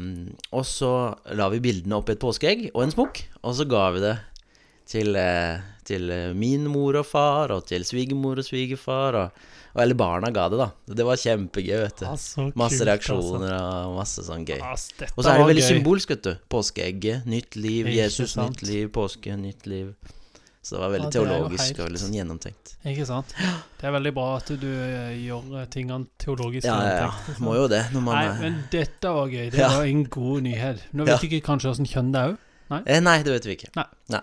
og 0.52 0.67
så 0.69 0.93
la 1.37 1.49
vi 1.52 1.62
bildene 1.64 2.00
oppi 2.00 2.17
et 2.17 2.23
påskeegg 2.23 2.69
og 2.75 2.84
en 2.84 2.94
smokk, 2.94 3.25
og 3.43 3.56
så 3.56 3.69
ga 3.69 3.87
vi 3.96 4.05
det 4.05 4.17
til, 4.93 5.17
eh, 5.17 5.64
til 5.88 6.11
eh, 6.12 6.32
min 6.37 6.69
mor 6.69 7.00
og 7.00 7.08
far, 7.08 7.52
og 7.55 7.67
til 7.70 7.84
svigermor 7.88 8.40
og 8.43 8.44
svigerfar, 8.46 9.17
og 9.17 9.49
Eller 9.74 9.94
barna 9.96 10.28
ga 10.30 10.48
det, 10.52 10.58
da. 10.60 10.70
Det 10.86 11.04
var 11.08 11.16
kjempegøy, 11.16 11.78
vet 11.86 12.00
du. 12.02 12.04
Ah, 12.06 12.16
Masse 12.60 12.76
kult, 12.78 12.86
reaksjoner 12.90 13.52
og 13.56 13.94
masse 13.96 14.20
sånn 14.26 14.44
gøy. 14.44 14.58
Altså. 14.60 14.92
Ah, 15.00 15.12
Og 15.16 15.24
så 15.24 15.30
er 15.32 15.38
det 15.38 15.46
veldig 15.48 15.62
gøy. 15.62 15.69
symbolsk, 15.76 16.10
vet 16.12 16.22
du. 16.26 16.32
Påskeegget, 16.52 17.24
nytt 17.26 17.56
liv, 17.56 17.86
Ikke 17.86 17.96
Jesus, 18.02 18.34
sant? 18.34 18.50
nytt 18.60 18.62
liv, 18.69 18.91
påske, 18.93 19.36
nytt 19.41 19.67
liv. 19.67 19.94
Så 20.62 20.76
det 20.76 20.81
var 20.84 20.91
veldig 20.93 21.06
ah, 21.08 21.10
det 21.10 21.19
teologisk 21.19 21.79
og 21.81 21.86
veldig 21.88 22.00
sånn 22.05 22.12
gjennomtenkt. 22.14 22.74
Ikke 22.86 23.06
sant? 23.08 23.32
Det 23.81 23.88
er 23.88 23.94
veldig 23.96 24.12
bra 24.14 24.26
at 24.36 24.52
du 24.62 24.69
eh, 24.70 25.17
gjør 25.24 25.56
eh, 25.58 25.64
tingene 25.72 26.06
teologisk. 26.22 26.67
Ja, 26.69 26.76
ja, 26.86 26.93
ja. 27.08 27.34
Må 27.43 27.56
jo 27.56 27.64
det 27.72 27.81
Nei, 27.96 28.20
er 28.29 28.36
men 28.44 28.60
dette 28.70 29.10
var 29.17 29.26
gøy. 29.32 29.48
Det 29.50 29.58
Ja. 29.58 29.72
var 29.74 29.88
en 29.91 30.05
god 30.05 30.43
nyhet. 30.46 30.84
Nå 30.93 31.05
vet 31.08 31.19
du 31.24 31.26
ikke 31.26 31.43
kanskje 31.48 31.72
åssen 31.72 31.88
kjønn 31.91 32.12
det 32.12 32.20
er 32.22 32.36
òg? 32.36 32.84
eh, 32.86 33.00
Nei, 33.00 33.17
det 33.26 33.32
vet 33.41 33.48
vi 33.50 33.56
ikke. 33.56 33.72
Nei. 33.74 34.20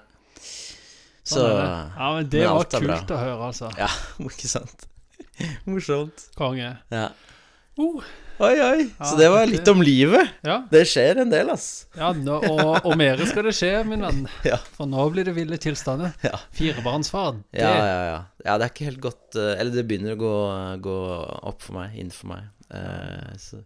Så 1.30 1.44
Ja, 1.46 2.14
men 2.16 2.30
det 2.30 2.40
men 2.42 2.50
var 2.56 2.66
er 2.72 2.80
bra. 2.88 2.96
kult 3.02 3.12
å 3.12 3.18
høre, 3.20 3.42
altså. 3.52 3.74
Ja, 3.78 3.90
ikke 4.24 4.48
sant. 4.48 4.88
Morsomt. 5.70 6.30
Konge. 6.40 6.76
Ja. 6.94 7.10
Uh, 7.80 8.02
Oi, 8.40 8.56
oi. 8.64 8.86
Så 9.04 9.18
det 9.20 9.28
var 9.32 9.44
litt 9.52 9.68
om 9.68 9.82
livet. 9.84 10.30
ja, 10.48 10.62
Det 10.72 10.86
skjer 10.88 11.18
en 11.26 11.32
del, 11.32 11.50
ass. 11.52 11.88
ja 11.96 12.14
nå, 12.16 12.38
og, 12.48 12.86
og 12.88 12.94
mer 13.00 13.20
skal 13.28 13.44
det 13.50 13.52
skje, 13.58 13.72
min 13.88 14.04
venn. 14.06 14.22
Ja. 14.48 14.56
For 14.78 14.88
nå 14.88 15.10
blir 15.12 15.28
det 15.28 15.34
ville 15.36 15.60
tilstander. 15.60 16.14
Ja. 16.24 16.40
Firebarnsfar, 16.56 17.42
det 17.52 17.60
Ja, 17.66 17.74
ja, 17.76 18.00
ja. 18.08 18.20
Ja, 18.46 18.56
det 18.60 18.70
er 18.70 18.72
ikke 18.72 18.88
helt 18.88 19.02
godt 19.04 19.36
eh, 19.36 19.58
Eller 19.60 19.76
det 19.76 19.84
begynner 19.90 20.16
å 20.16 20.20
gå, 20.22 20.34
gå 20.88 20.96
opp 21.52 21.66
for 21.68 21.82
meg, 21.82 21.98
inn 22.00 22.12
for 22.16 22.32
meg. 22.32 22.48
Uh, 22.72 23.36
så. 23.40 23.60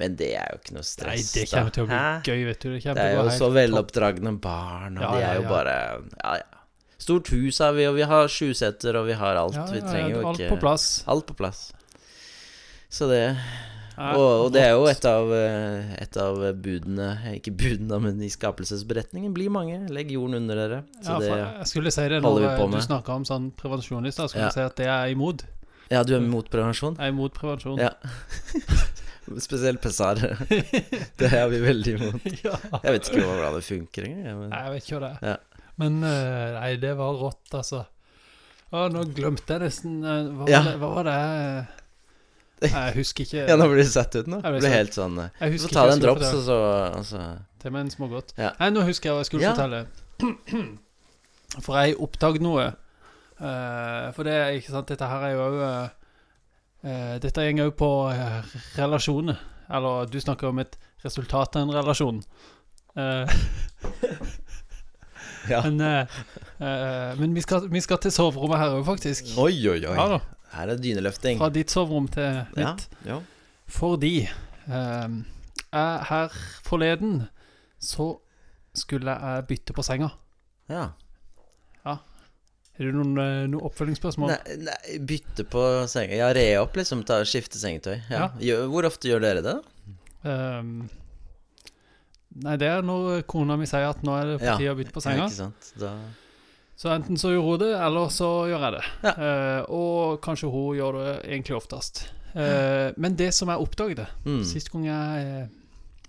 Men 0.00 0.16
det 0.16 0.30
er 0.40 0.48
jo 0.54 0.62
ikke 0.62 0.76
noe 0.78 0.86
stress. 0.88 1.28
Nei, 1.36 1.40
det 1.42 1.46
kommer 1.52 1.76
til 1.76 1.84
å 1.84 1.90
bli 1.90 2.00
Hæ? 2.00 2.08
gøy, 2.24 2.42
vet 2.48 2.64
du. 2.64 2.72
Det 2.76 2.96
Det 2.96 3.06
er 3.10 3.16
jo 3.20 3.30
så 3.36 3.52
veloppdragne 3.52 4.32
barn, 4.40 4.96
og 4.96 5.04
Ja, 5.04 5.12
de 5.12 5.24
er 5.28 5.40
jo 5.42 5.44
ja. 5.44 5.52
bare 5.52 5.76
Ja, 6.24 6.34
ja. 6.40 6.55
Stort 6.98 7.28
hus 7.34 7.58
har 7.60 7.74
vi, 7.76 7.84
og 7.86 7.96
vi 7.98 8.06
har 8.08 8.28
sjuseter, 8.32 8.96
og 8.96 9.06
vi 9.10 9.16
har 9.20 9.36
alt. 9.36 9.56
Ja, 9.58 9.66
vi 9.70 9.80
trenger 9.84 10.14
jo 10.16 10.28
alt 10.32 10.44
på 10.48 10.60
plass. 10.60 10.86
Alt 11.06 11.26
på 11.28 11.36
plass. 11.36 11.70
Så 12.88 13.08
det 13.10 13.24
og, 13.96 14.26
og 14.44 14.50
det 14.52 14.60
er 14.60 14.74
jo 14.76 14.84
et 14.90 15.04
av, 15.08 15.30
eh, 15.32 15.92
et 16.02 16.16
av 16.20 16.42
budene 16.60 17.06
Ikke 17.38 17.52
budene, 17.56 17.96
men 18.04 18.18
i 18.20 18.28
skapelsesberetningen. 18.28 19.32
Bli 19.36 19.46
mange. 19.52 19.78
Legg 19.88 20.12
jorden 20.12 20.36
under 20.42 20.60
dere. 20.60 20.80
Så 21.00 21.16
Ja, 21.16 21.20
det 21.22 21.30
jeg 21.32 21.70
skulle 21.72 21.92
si 21.94 22.04
det 22.12 22.20
holder 22.22 22.44
vi 22.44 22.50
på 22.60 22.68
med. 22.68 22.80
du 22.80 22.86
snakka 22.86 23.16
om 23.16 23.24
sånn 23.24 23.50
prevensjon 23.56 24.06
i 24.06 24.12
stad. 24.12 24.30
Skulle 24.30 24.50
Ja. 24.50 24.50
si 24.52 24.60
at 24.60 24.76
det 24.76 24.86
er 24.86 25.08
imot. 25.14 25.44
Ja, 25.90 26.02
du 26.02 26.14
er 26.14 26.20
imot 26.20 26.50
prevensjon? 26.50 26.96
Jeg 26.98 27.08
er 27.08 27.14
imot 27.14 27.32
prevensjon. 27.32 27.78
Ja. 27.78 27.90
Spesielt 29.40 29.80
pessar. 29.80 30.14
det 31.18 31.32
er 31.32 31.48
vi 31.48 31.58
veldig 31.64 31.94
imot. 31.96 32.24
Jeg 32.84 32.92
vet 32.92 33.08
ikke 33.08 33.24
hvordan 33.24 33.54
det 33.56 33.64
funker 33.64 34.04
engang. 34.04 34.40
Men... 34.40 34.50
jeg 34.52 34.72
vet 34.74 34.84
ikke 34.84 34.98
hva 34.98 35.00
det 35.06 35.12
er. 35.16 35.28
Ja. 35.32 35.55
Men 35.80 35.98
eh, 36.04 36.54
nei, 36.56 36.70
det 36.80 36.94
var 36.96 37.18
rått, 37.20 37.50
altså. 37.56 37.82
Å, 38.72 38.86
nå 38.90 39.02
glemte 39.14 39.56
jeg 39.58 39.62
nesten 39.66 39.98
eh, 40.04 40.30
hva, 40.34 40.46
Ja. 40.50 40.60
var 40.62 40.70
det, 40.70 40.78
hva 40.80 40.88
var 40.96 41.04
det 41.06 42.70
Jeg 42.72 42.94
husker 42.96 43.26
ikke 43.26 43.44
Ja, 43.50 43.56
nå 43.60 43.68
blir 43.70 43.82
det 43.82 43.90
satt 43.92 44.16
ut 44.16 44.26
nå. 44.32 44.40
Jeg 44.42 44.56
blir 44.56 44.72
helt 44.72 44.96
sånn 44.96 45.20
eh, 45.22 45.56
Så 45.60 45.68
ta 45.70 45.84
deg 45.86 45.98
en 45.98 46.02
drops, 46.06 46.32
og 46.32 46.42
så, 46.48 46.56
altså. 46.96 47.20
Til 47.62 47.74
meg 47.74 47.84
en 47.86 47.92
smågodt. 47.92 48.32
Ja. 48.40 48.54
Nei, 48.60 48.70
nå 48.74 48.82
husker 48.88 49.10
jeg 49.10 49.14
hva 49.16 49.22
jeg 49.22 49.30
skulle 49.30 49.46
Ja. 49.46 49.54
fortelle. 49.54 49.84
For 51.64 51.78
jeg 51.78 51.96
oppdaget 52.02 52.42
noe. 52.44 52.66
For 53.38 54.22
det 54.26 54.32
er 54.34 54.56
ikke 54.56 54.72
sant 54.74 54.88
Dette 54.90 55.06
her 55.08 55.22
er 55.28 55.32
jo 55.36 55.44
òg 55.44 55.56
Dette 57.22 57.44
går 57.52 57.68
òg 57.68 57.76
på 57.78 57.88
relasjoner. 58.76 59.38
Eller 59.76 60.06
du 60.10 60.18
snakker 60.22 60.48
om 60.50 60.58
et 60.62 60.76
resultat 61.04 61.56
av 61.58 61.66
en 61.66 61.74
relasjon. 61.76 62.20
Ja. 65.52 65.62
Men, 65.66 65.80
eh, 65.80 66.18
eh, 66.58 67.14
men 67.20 67.34
vi, 67.36 67.42
skal, 67.44 67.68
vi 67.72 67.80
skal 67.84 68.00
til 68.02 68.12
soverommet 68.14 68.58
her 68.60 68.76
òg, 68.78 68.84
faktisk. 68.88 69.32
Oi, 69.38 69.54
oi, 69.70 69.78
oi. 69.86 69.94
Ja. 69.96 70.20
Her 70.56 70.72
er 70.74 70.80
dyneløfting. 70.80 71.38
Fra 71.40 71.50
ditt 71.52 71.72
soverom 71.74 72.08
til 72.12 72.42
mitt. 72.56 72.86
ja. 73.06 73.20
Fordi 73.66 74.14
eh, 74.26 75.16
jeg 75.72 76.04
her 76.10 76.36
forleden 76.66 77.24
så 77.82 78.12
skulle 78.76 79.16
jeg 79.16 79.46
bytte 79.50 79.74
på 79.76 79.82
senga. 79.86 80.12
ja. 80.70 80.90
Har 82.76 82.84
du 82.84 82.92
noen, 82.92 83.14
eh, 83.16 83.46
noen 83.48 83.64
oppfølgingsspørsmål? 83.64 84.34
Nei, 84.34 84.56
nei, 84.66 84.96
bytte 85.08 85.46
på 85.48 85.62
senga. 85.88 86.12
Ja, 86.18 86.26
re 86.36 86.42
opp, 86.60 86.74
liksom. 86.76 87.06
Ta, 87.08 87.22
skifte 87.24 87.56
sengetøy. 87.56 87.94
Ja. 88.12 88.26
Ja. 88.36 88.58
Hvor 88.68 88.84
ofte 88.84 89.08
gjør 89.08 89.22
dere 89.24 89.40
det? 89.40 89.54
da? 89.54 89.94
Ehm, 90.28 90.74
nei, 92.44 92.56
det 92.60 92.68
er 92.68 92.82
når 92.84 93.22
kona 93.30 93.56
mi 93.56 93.66
sier 93.68 93.88
at 93.88 94.02
nå 94.06 94.14
er 94.18 94.32
det 94.32 94.38
på 94.42 94.56
tide 94.60 94.72
å 94.72 94.76
bytte 94.78 94.92
på 94.94 95.02
Ja, 95.02 95.06
senga. 95.10 95.26
ikke 95.28 95.38
sant? 95.40 95.72
Da 95.80 95.92
Så 96.76 96.90
enten 96.92 97.16
så 97.16 97.30
gjør 97.32 97.44
hun 97.46 97.58
det, 97.62 97.70
eller 97.80 98.10
så 98.12 98.26
gjør 98.50 98.64
jeg 98.66 98.72
det. 98.76 98.84
Ja. 99.06 99.12
Eh, 99.16 99.60
og 99.72 100.18
kanskje 100.24 100.50
hun 100.52 100.76
gjør 100.76 100.98
det 101.00 101.12
egentlig 101.24 101.56
oftest. 101.56 102.02
Eh, 102.36 102.92
men 103.00 103.16
det 103.16 103.30
som 103.32 103.48
jeg 103.48 103.62
oppdaget 103.64 104.10
mm. 104.26 104.42
sist 104.44 104.68
gang 104.74 104.84
jeg 104.84 105.22
eh, 105.24 105.46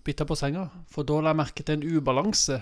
bytta 0.03 0.25
på 0.27 0.35
senga, 0.35 0.65
for 0.91 1.07
da 1.07 1.21
la 1.23 1.31
jeg 1.31 1.39
merke 1.39 1.63
til 1.63 1.77
en 1.79 1.87
ubalanse 1.97 2.59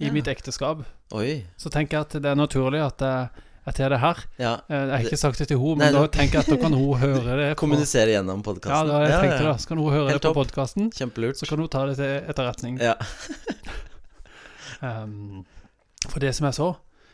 i 0.00 0.06
Ja. 0.08 0.12
mitt 0.12 0.26
ekteskap, 0.26 0.82
Oi. 1.12 1.44
så 1.56 1.70
tenker 1.70 1.98
jeg 1.98 2.06
at 2.08 2.18
det 2.24 2.30
er 2.32 2.38
naturlig 2.38 2.80
at 2.82 2.98
jeg, 3.04 3.46
at 3.70 3.78
jeg 3.80 3.86
er 3.86 3.92
det 3.94 4.00
her. 4.02 4.20
Ja. 4.42 4.52
Eh, 4.68 4.76
jeg 4.76 4.90
har 4.92 5.04
ikke 5.06 5.18
sagt 5.20 5.38
det 5.42 5.46
til 5.50 5.60
henne, 5.62 5.78
men 5.84 5.94
da 5.96 6.02
da- 6.04 6.10
tenker 6.18 6.38
jeg 6.40 6.44
at 6.46 6.50
da 6.52 6.58
kan 6.64 6.74
hun 6.76 6.98
høre 7.00 7.36
det. 7.40 7.48
På, 7.54 7.60
Kommunisere 7.64 8.12
gjennom 8.16 8.42
ja, 8.42 8.46
podkasten. 8.50 8.90
Ja, 8.90 8.92
var 8.98 9.04
det 9.06 9.10
ja, 9.14 9.20
tenkte 9.24 9.46
da. 9.48 9.54
Så 9.62 9.70
kan 9.72 9.78
hun 9.82 9.92
høre 9.94 10.10
Helt 10.10 10.22
det 10.22 10.30
på 10.30 10.38
podkasten, 10.42 10.90
så 10.92 11.48
kan 11.50 11.62
hun 11.64 11.68
ta 11.72 11.84
det 11.90 11.96
til 12.00 12.30
etterretning. 12.34 12.80
Ja. 12.82 12.94
Um, 14.82 15.44
for 16.10 16.20
det 16.22 16.32
som 16.36 16.48
jeg 16.48 16.56
så 16.56 16.70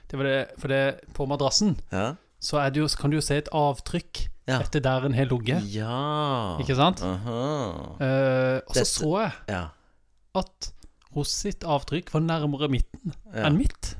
det 0.06 0.18
var 0.20 0.28
det, 0.28 0.36
For 0.62 0.70
det 0.70 0.82
på 1.16 1.26
madrassen 1.26 1.72
Ja. 1.90 2.12
Så, 2.38 2.60
det 2.70 2.78
jo, 2.78 2.86
kan 3.00 3.10
du 3.10 3.16
jo 3.16 3.24
se 3.24 3.40
et 3.40 3.48
avtrykk 3.50 4.26
Ja. 4.46 4.60
etter 4.62 4.78
der 4.84 5.06
en 5.08 5.14
har 5.16 5.26
ligget. 5.26 5.64
ja. 5.74 6.56
Ikke 6.62 6.76
sant? 6.78 7.00
Aha. 7.02 7.40
uh, 7.98 8.60
og 8.68 8.76
så 8.76 8.78
Dette- 8.78 8.86
så 8.92 9.10
jeg 9.24 9.32
Ja. 9.50 9.64
at 10.38 10.70
hos 11.16 11.32
sitt 11.32 11.64
avtrykk 11.64 12.12
var 12.12 12.20
nærmere 12.20 12.68
midten 12.70 13.14
ja. 13.34 13.46
enn 13.48 13.56
mitt. 13.58 13.96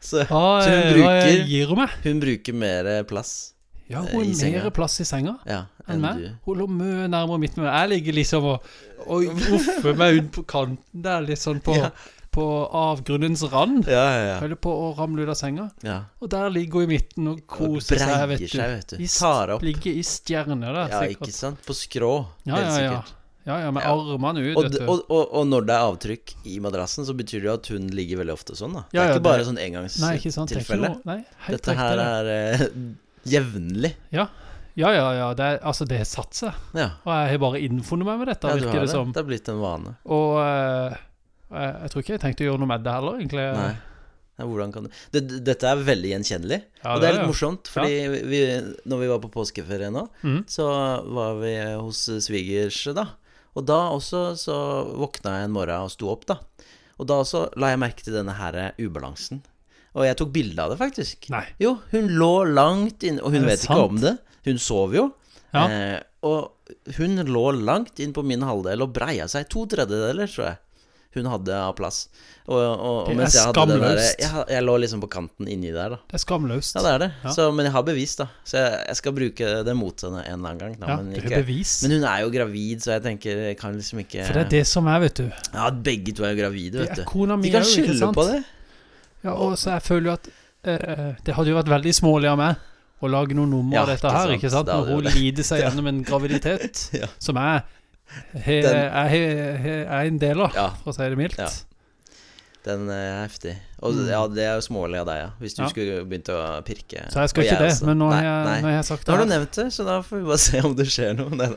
Så 0.00 0.22
Hva, 0.28 0.62
Så 0.62 0.70
hun 0.70 0.78
eh, 0.78 0.92
bruker- 0.94 1.46
gir 1.48 1.66
hun 1.72 1.76
meg? 1.82 1.90
hun 2.04 2.20
bruker 2.20 2.54
mer 2.54 2.90
plass 3.04 3.54
Ja, 3.88 4.02
eh, 4.04 4.12
hun 4.12 4.26
har 4.26 4.34
senga. 4.34 4.62
mer 4.62 4.70
plass 4.70 5.00
i 5.00 5.04
senga 5.08 5.38
ja, 5.48 5.64
enn 5.88 6.00
meg. 6.00 6.20
Hun 6.44 6.58
lå 6.60 6.66
mye 6.68 7.08
nærmere 7.08 7.40
midten. 7.40 7.64
Jeg 7.64 7.88
ligger 7.94 8.12
liksom 8.14 8.44
og, 8.44 8.62
og 9.06 9.24
voffer 9.48 9.96
meg 9.96 10.18
ut 10.20 10.30
på 10.38 10.44
kanten 10.46 11.02
der, 11.02 11.20
litt 11.24 11.38
sånn 11.40 11.60
på, 11.64 11.74
Ja. 11.82 11.90
på 12.30 12.44
avgrunnens 12.70 13.42
rand. 13.50 13.88
Ja, 13.88 14.04
ja, 14.12 14.24
ja. 14.28 14.38
Holder 14.42 14.60
på 14.60 14.70
å 14.70 14.90
ramle 14.98 15.24
ut 15.24 15.32
av 15.32 15.38
senga. 15.40 15.70
ja. 15.82 16.02
Og 16.20 16.28
der 16.30 16.50
ligger 16.52 16.82
hun 16.84 16.90
i 16.92 16.98
midten 16.98 17.28
og 17.32 17.40
koser 17.48 17.98
seg, 17.98 18.28
vet 18.28 18.38
du. 18.44 18.48
seg, 18.52 18.74
vet 18.76 18.92
du. 18.92 18.96
I 19.02 19.08
Tar 19.08 19.54
opp. 19.56 19.62
Ligger 19.66 19.96
i 19.98 20.02
stjerner 20.06 20.72
der, 20.76 20.92
Ja, 20.92 21.00
sikkert. 21.02 21.26
ikke 21.26 21.32
sant? 21.40 21.64
På 21.66 21.74
skrå, 21.74 22.12
Ja, 22.44 22.54
helt 22.54 22.66
ja, 22.68 22.68
ja. 22.68 23.00
sikkert. 23.00 23.14
Ja, 23.48 23.56
ja, 23.64 23.70
med 23.72 23.82
Ja. 23.86 23.94
armene 23.96 24.42
ut, 24.44 24.56
Og, 24.60 24.74
og, 24.84 24.98
og, 25.08 25.22
og 25.40 25.46
når 25.48 25.66
det 25.68 25.74
er 25.74 25.86
avtrykk 25.86 26.34
i 26.44 26.58
madrassen, 26.60 27.06
så 27.08 27.14
betyr 27.16 27.40
det 27.40 27.48
jo 27.48 27.54
at 27.54 27.70
hun 27.72 27.88
ligger 27.96 28.20
veldig 28.20 28.34
ofte 28.34 28.56
sånn, 28.58 28.76
da. 28.76 28.84
Det 28.92 29.00
er 29.00 29.14
ikke 29.14 29.24
bare 29.24 29.40
det- 29.40 29.48
sånn 29.48 29.58
er 29.58 29.70
ikke 29.70 30.32
engangstilfelle. 30.34 30.90
Dette 31.48 31.76
her 31.78 32.02
er 32.04 32.28
uh, 32.28 32.66
jevnlig. 33.24 33.94
Ja, 34.12 34.28
ja, 34.76 34.92
ja. 34.92 35.06
ja 35.16 35.32
det 35.34 35.44
er, 35.44 35.58
altså, 35.64 35.88
det 35.88 36.02
har 36.02 36.08
satt 36.08 36.36
seg. 36.36 36.52
Ja. 36.76 36.90
Og 37.06 37.12
jeg 37.14 37.32
har 37.32 37.42
bare 37.46 37.62
innfunnet 37.64 38.04
meg 38.10 38.20
med 38.20 38.28
dette, 38.34 38.52
ja, 38.52 38.60
du 38.60 38.68
har 38.68 38.84
det 38.84 38.92
som. 38.92 39.12
Det 39.16 39.22
er 39.24 39.28
blitt 39.30 39.48
en 39.48 39.62
vane. 39.64 39.96
Og 40.04 40.36
uh, 40.36 40.98
jeg, 41.48 41.70
jeg 41.72 41.92
tror 41.94 42.04
ikke 42.04 42.16
jeg 42.18 42.24
tenkte 42.26 42.44
å 42.44 42.50
gjøre 42.50 42.62
noe 42.64 42.72
med 42.74 42.84
det 42.84 42.96
heller, 42.98 43.22
egentlig. 43.22 43.46
Nei. 43.56 43.76
Hvordan 44.38 44.70
kan 44.70 44.84
du 44.86 44.90
det, 45.10 45.40
Dette 45.42 45.66
er 45.66 45.80
veldig 45.82 46.12
gjenkjennelig. 46.12 46.58
Ja, 46.84 46.92
og 46.92 47.00
det 47.02 47.08
er 47.08 47.16
litt 47.16 47.26
morsomt, 47.26 47.70
fordi 47.72 48.20
vi, 48.28 48.42
når 48.86 49.00
vi 49.00 49.08
var 49.10 49.22
på 49.24 49.32
påskeferie 49.34 49.88
nå, 49.90 50.04
mm. 50.22 50.42
så 50.52 50.68
var 51.16 51.40
vi 51.40 51.54
hos 51.80 52.04
svigers, 52.22 52.84
da. 52.94 53.08
Og 53.56 53.64
da 53.66 53.78
også 53.94 54.22
så 54.38 54.56
våkna 54.98 55.38
jeg 55.38 55.48
en 55.48 55.54
morgen 55.56 55.86
og 55.88 55.92
sto 55.94 56.10
opp, 56.12 56.26
da. 56.28 56.38
Og 56.98 57.06
da 57.08 57.20
også 57.22 57.44
la 57.58 57.72
jeg 57.72 57.80
merke 57.80 58.04
til 58.04 58.16
denne 58.18 58.34
her 58.38 58.58
ubalansen. 58.82 59.40
Og 59.98 60.04
jeg 60.06 60.18
tok 60.20 60.30
bilde 60.34 60.62
av 60.62 60.72
det, 60.74 60.78
faktisk. 60.80 61.30
Nei. 61.32 61.44
Jo, 61.62 61.76
hun 61.92 62.10
lå 62.20 62.32
langt 62.52 63.02
inn 63.08 63.18
Og 63.24 63.32
hun 63.34 63.46
vet 63.48 63.62
sant? 63.62 63.72
ikke 63.72 63.88
om 63.88 64.00
det. 64.02 64.14
Hun 64.46 64.60
sov 64.62 64.94
jo. 64.94 65.08
Ja. 65.54 65.64
Eh, 65.64 66.00
og 66.28 66.52
hun 66.98 67.22
lå 67.24 67.44
langt 67.64 67.98
inn 68.02 68.12
på 68.14 68.22
min 68.26 68.44
halvdel 68.44 68.84
og 68.84 68.92
breia 68.94 69.26
seg 69.30 69.48
to 69.50 69.64
tredjedeler, 69.70 70.28
tror 70.30 70.50
jeg. 70.50 70.58
Hun 71.16 71.24
hadde 71.24 71.54
av 71.56 71.72
plass. 71.78 72.02
Og, 72.48 72.56
og, 72.58 72.80
og 72.84 73.06
Det 73.08 73.14
mens 73.16 73.32
er 73.34 73.38
jeg 73.38 73.46
hadde 73.56 73.64
den 73.72 73.80
der 73.80 73.96
skamløst. 73.96 74.20
jeg, 74.20 74.42
jeg 74.54 74.64
lå 74.66 74.74
liksom 74.82 75.00
på 75.02 75.08
kanten 75.12 75.48
inni 75.48 75.70
der, 75.72 75.94
da. 75.94 75.98
Det 76.04 76.18
er 76.18 76.22
skamløst. 76.22 76.76
Ja, 76.76 76.82
det 76.84 76.90
er 76.92 77.02
det. 77.04 77.08
Ja. 77.24 77.32
Så, 77.36 77.46
men 77.56 77.64
jeg 77.68 77.72
har 77.74 77.84
bevis, 77.88 78.12
da. 78.20 78.26
Så 78.44 78.60
jeg, 78.60 78.74
jeg 78.90 78.98
skal 79.00 79.14
bruke 79.16 79.48
det 79.68 79.74
mot 79.76 80.04
henne 80.04 80.20
en 80.26 80.36
eller 80.36 80.50
annen 80.52 80.60
gang. 80.62 80.76
Da, 80.82 80.86
Ja, 80.92 80.96
men, 81.00 81.10
det 81.16 81.22
ikke, 81.24 81.32
er 81.38 81.42
bevis. 81.46 81.72
men 81.82 81.96
hun 81.96 82.04
er 82.12 82.22
jo 82.26 82.30
gravid, 82.36 82.84
så 82.84 82.92
jeg 82.98 83.04
tenker 83.08 83.42
jeg 83.48 83.58
kan 83.60 83.76
liksom 83.80 84.02
ikke 84.04 84.26
For 84.28 84.36
det 84.38 84.44
er 84.46 84.52
det 84.58 84.62
som 84.68 84.88
er, 84.92 85.00
vet 85.06 85.22
du. 85.24 85.26
Ja, 85.56 85.70
begge 85.90 86.14
to 86.18 86.28
er 86.28 86.36
jo 86.36 86.42
gravide, 86.44 86.82
vet 86.84 86.92
er 86.94 87.02
du. 87.02 87.04
kona 87.08 87.36
mi 87.40 87.48
De 87.48 87.54
kan 87.56 87.64
skylde 87.68 88.12
på 88.16 88.28
det. 88.28 88.42
Ja, 89.24 89.32
og 89.34 89.56
så 89.58 89.72
jeg 89.78 89.82
føler 89.88 90.12
jo 90.12 90.16
at 90.20 90.28
eh, 90.68 91.14
Det 91.26 91.34
hadde 91.34 91.50
jo 91.50 91.56
vært 91.58 91.72
veldig 91.72 91.94
smålig 91.96 92.28
av 92.30 92.36
meg 92.38 92.66
å 92.98 93.06
lage 93.10 93.34
noe 93.38 93.46
nummer 93.46 93.76
Ja, 93.76 93.82
av 93.86 93.92
dette 93.92 94.10
her, 94.10 94.30
ikke 94.34 94.48
sant? 94.50 94.66
Det 94.66 94.74
Når 94.74 94.88
hun 94.92 95.08
lider 95.14 95.46
seg 95.46 95.60
gjennom 95.62 95.86
en 95.90 95.98
graviditet 96.08 96.80
Ja. 96.98 97.06
som 97.22 97.38
jeg 98.34 98.64
er 98.64 100.06
en 100.06 100.18
del 100.18 100.40
av, 100.40 100.54
Ja, 100.54 100.68
for 100.82 100.92
å 100.92 100.94
si 100.96 101.08
det 101.08 101.18
mildt. 101.18 101.38
Ja. 101.38 101.48
den 102.68 102.88
er 102.92 103.22
heftig. 103.26 103.54
Og 103.80 103.94
Mm. 103.94 104.08
ja, 104.10 104.26
det 104.28 104.42
er 104.44 104.54
jo 104.58 104.64
smålig 104.66 104.98
av 105.00 105.06
deg, 105.06 105.18
ja. 105.22 105.28
Hvis 105.40 105.54
du 105.56 105.62
Ja. 105.62 105.68
skulle 105.68 106.04
begynt 106.04 106.28
å 106.28 106.62
pirke. 106.66 107.06
Så 107.10 107.20
jeg 107.22 107.28
skal 107.30 107.44
ikke 107.44 107.58
det, 107.62 107.82
men 107.86 107.98
nå 107.98 108.10
Nei, 108.10 108.22
jeg, 108.22 108.44
nei. 108.44 108.60
nå 108.60 108.66
har 108.68 108.76
jeg 108.76 108.84
sagt 108.84 109.04
det. 109.06 109.08
Nå 109.08 109.16
har 109.16 109.24
du 109.24 109.30
nevnt 109.30 109.52
det, 109.52 109.66
så 109.72 109.84
da 109.86 110.02
får 110.02 110.18
vi 110.18 110.24
bare 110.26 110.38
se 110.48 110.60
om 110.60 110.74
det 110.76 110.86
skjer 110.86 111.16
noe. 111.16 111.30
Nei. 111.30 111.56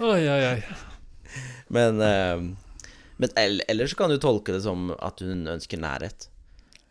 Oi, 0.00 0.28
oi, 0.28 0.44
oi. 0.54 0.64
Men, 1.70 2.00
uh, 2.00 2.56
men 3.18 3.30
ell- 3.36 3.62
ellers 3.68 3.94
kan 3.94 4.10
du 4.10 4.18
tolke 4.18 4.52
det 4.56 4.62
som 4.62 4.90
at 5.00 5.20
hun 5.20 5.46
ønsker 5.46 5.78
nærhet. 5.78 6.28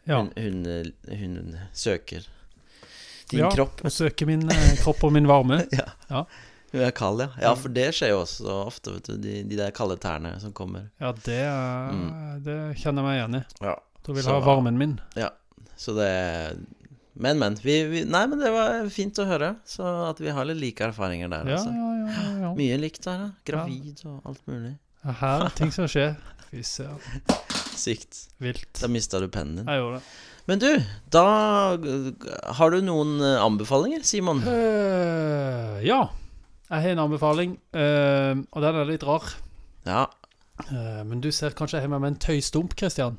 Ja. 0.07 0.19
Hun, 0.21 0.31
hun, 0.37 0.65
eh, 0.67 1.17
hun 1.17 1.57
søker 1.73 2.23
din 3.29 3.39
ja, 3.39 3.49
kropp. 3.51 3.81
Hun 3.81 3.91
søker 3.91 4.25
min 4.27 4.47
eh, 4.51 4.75
kropp 4.83 5.03
og 5.03 5.11
min 5.15 5.27
varme. 5.27 5.65
Ja. 6.09 6.25
Ja. 6.73 6.79
Hun 6.79 6.87
er 6.87 6.91
kald, 6.97 7.19
ja. 7.21 7.27
Ja, 7.41 7.53
for 7.55 7.69
det 7.69 7.87
skjer 7.93 8.09
jo 8.15 8.21
også 8.23 8.49
ofte, 8.65 8.95
vet 8.95 9.05
du. 9.11 9.17
De, 9.21 9.33
de 9.45 9.57
der 9.59 9.71
kalde 9.77 9.95
tærne 10.01 10.31
som 10.41 10.51
kommer. 10.57 10.87
Ja, 10.99 11.11
det, 11.13 11.39
er, 11.45 11.91
Mm. 11.93 12.43
det 12.43 12.55
kjenner 12.81 13.03
jeg 13.03 13.05
meg 13.05 13.19
igjen 13.21 13.37
i. 13.37 13.43
Ja. 13.67 13.75
Du 14.03 14.13
vil 14.13 14.23
Så- 14.25 14.33
ha 14.33 14.39
varmen 14.41 14.77
min. 14.81 14.95
Ja. 15.15 15.29
Så 15.77 15.93
det 15.95 16.09
Men, 17.15 17.37
men. 17.37 17.53
Vi, 17.61 17.75
vi, 17.85 17.99
nei, 18.09 18.23
men 18.25 18.39
det 18.41 18.49
var 18.51 18.89
fint 18.89 19.13
å 19.21 19.25
høre. 19.29 19.51
Så 19.69 19.85
at 20.09 20.17
vi 20.19 20.29
har 20.33 20.45
litt 20.49 20.57
like 20.57 20.81
erfaringer 20.81 21.29
der, 21.29 21.45
Ja, 21.45 21.59
altså. 21.59 21.69
ja, 21.69 21.91
ja. 21.93 22.07
ja, 22.09 22.31
ja. 22.47 22.53
Mye 22.57 22.77
likt 22.81 23.03
der, 23.05 23.17
da. 23.27 23.31
Gravid 23.45 24.01
og 24.09 24.21
alt 24.25 24.41
mulig. 24.49 24.73
Ja, 25.05 25.11
Her 25.21 25.45
er 25.45 25.49
ting 25.53 25.69
som 25.71 25.85
skjer. 25.85 26.15
Fy 26.49 26.63
søren. 26.65 26.97
Sykt. 27.83 28.23
Vilt. 28.41 28.65
Da 28.81 28.87
mista 28.89 29.19
du 29.21 29.27
pennen 29.29 29.57
din. 29.61 29.69
Jeg 29.69 29.77
gjorde 29.83 29.99
det. 30.01 30.03
Men 30.45 30.59
du, 30.59 30.67
da 31.13 31.23
Har 32.57 32.73
du 32.73 32.81
noen 32.83 33.13
uh, 33.21 33.37
anbefalinger, 33.45 34.01
Simon? 34.03 34.41
Uh, 34.43 35.77
ja. 35.85 36.01
Jeg 36.69 36.81
har 36.85 36.89
en 36.95 37.01
anbefaling, 37.05 37.57
eh, 37.75 38.35
og 38.51 38.61
den 38.63 38.75
er 38.81 38.85
litt 38.89 39.03
rar. 39.05 39.25
Ja. 39.85 40.05
Eh, 40.69 41.01
men 41.05 41.21
du 41.21 41.29
ser 41.31 41.51
kanskje 41.57 41.77
jeg 41.79 41.87
har 41.87 41.91
med 41.93 42.01
meg 42.05 42.13
en 42.13 42.21
tøystump, 42.23 42.75
Christian. 42.79 43.17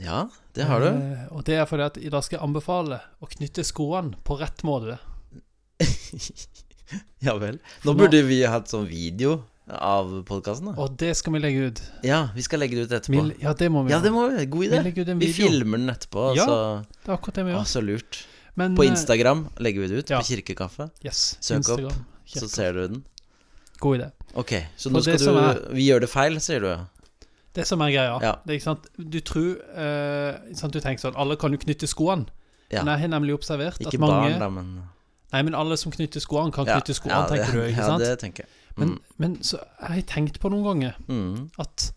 Ja, 0.00 0.28
det 0.54 0.66
har 0.66 0.80
du. 0.82 0.88
Eh, 0.90 1.24
og 1.34 1.44
det 1.46 1.58
er 1.60 1.66
fordi 1.70 1.84
at 1.86 1.98
i 2.00 2.10
dag 2.10 2.24
skal 2.26 2.38
jeg 2.38 2.44
anbefale 2.46 3.00
å 3.22 3.28
knytte 3.30 3.64
skoene 3.66 4.16
på 4.26 4.38
rett 4.40 4.64
måte. 4.66 4.98
Ja 7.24 7.32
vel. 7.40 7.56
Nå 7.88 7.94
burde 7.96 8.20
vi 8.28 8.42
hatt 8.46 8.68
sånn 8.70 8.84
video 8.86 9.38
av 9.72 10.10
podkasten. 10.28 10.74
Og 10.76 10.98
det 11.00 11.14
skal 11.16 11.32
vi 11.34 11.40
legge 11.40 11.70
ut. 11.70 11.80
Ja, 12.04 12.18
vi 12.36 12.44
skal 12.44 12.60
legge 12.60 12.76
det 12.76 12.84
ut 12.84 12.92
etterpå. 12.98 13.22
Vi, 13.30 13.38
ja, 13.42 13.54
det 13.56 13.70
må 13.72 13.82
vi 13.86 13.94
Ja, 13.94 14.02
det 14.04 14.12
må 14.12 14.26
vi. 14.28 14.44
God 14.52 14.66
idé. 14.68 14.82
Vi, 14.92 15.14
Vi 15.24 15.30
filmer 15.32 15.80
den 15.80 15.88
etterpå, 15.94 16.26
Ja, 16.36 16.44
så 16.44 16.58
Det 16.92 17.08
er 17.08 17.16
akkurat 17.16 17.40
det 17.40 17.46
vi 17.48 17.54
Å, 17.56 17.62
så 17.66 17.80
lurt. 17.82 18.20
Men, 18.60 18.76
På 18.76 18.84
eh, 18.84 18.92
Instagram 18.92 19.46
legger 19.64 19.86
vi 19.86 19.88
det 19.90 20.02
ut. 20.04 20.12
ja. 20.12 20.20
På 20.20 20.28
Kirkekaffe. 20.28 20.90
Yes, 21.02 21.38
Søk 21.40 21.56
opp, 21.64 21.80
Instagram. 21.80 22.04
Så 22.40 22.48
ser 22.50 22.72
du 22.72 22.88
den. 22.88 23.04
God 23.80 23.98
idé. 24.00 24.10
Ok, 24.34 24.52
så 24.76 24.90
nå 24.90 25.00
skal 25.02 25.18
du 25.18 25.38
er- 25.38 25.74
Vi 25.74 25.88
gjør 25.88 26.00
det 26.00 26.08
feil, 26.10 26.40
sier 26.40 26.60
du? 26.60 26.86
Det 27.54 27.66
som 27.66 27.80
er 27.82 27.90
greia, 27.92 28.18
Ja. 28.22 28.32
det 28.44 28.50
er 28.50 28.58
ikke 28.58 28.62
sant 28.64 28.86
Du 28.98 29.20
tror 29.20 29.56
eh, 29.76 30.38
ikke 30.50 30.56
sant, 30.58 30.72
Du 30.72 30.80
tenker 30.80 31.00
sånn 31.04 31.14
Alle 31.16 31.36
kan 31.36 31.52
jo 31.52 31.58
knytte 31.58 31.86
skoene. 31.86 32.26
Ja. 32.72 32.82
Men 32.82 32.98
jeg 32.98 33.00
har 33.10 33.20
nemlig 33.20 33.34
observert 33.38 33.78
Ikke 33.78 33.94
at 33.94 34.00
mange 34.00 34.30
barn, 34.32 34.38
da, 34.40 34.48
men 34.50 34.82
Nei, 35.32 35.42
men 35.42 35.54
alle 35.54 35.76
som 35.76 35.92
knytter 35.92 36.20
skoene, 36.20 36.52
kan 36.52 36.66
Ja, 36.66 36.80
knytte 36.80 36.94
skoene, 36.94 37.10
ja, 37.14 37.26
tenker 37.28 37.52
det, 37.52 37.52
du, 37.52 37.60
ikke 37.72 37.76
ja, 37.78 37.86
sant? 37.86 38.00
det 38.02 38.18
tenker 38.20 38.44
jeg. 38.44 38.48
Men, 38.76 38.88
Mm. 38.88 38.98
men 39.18 39.36
så 39.42 39.58
har 39.80 39.94
jeg 39.94 40.06
tenkt 40.06 40.38
på 40.40 40.50
noen 40.50 40.64
ganger 40.64 40.94
Mm. 41.08 41.50
at 41.58 41.92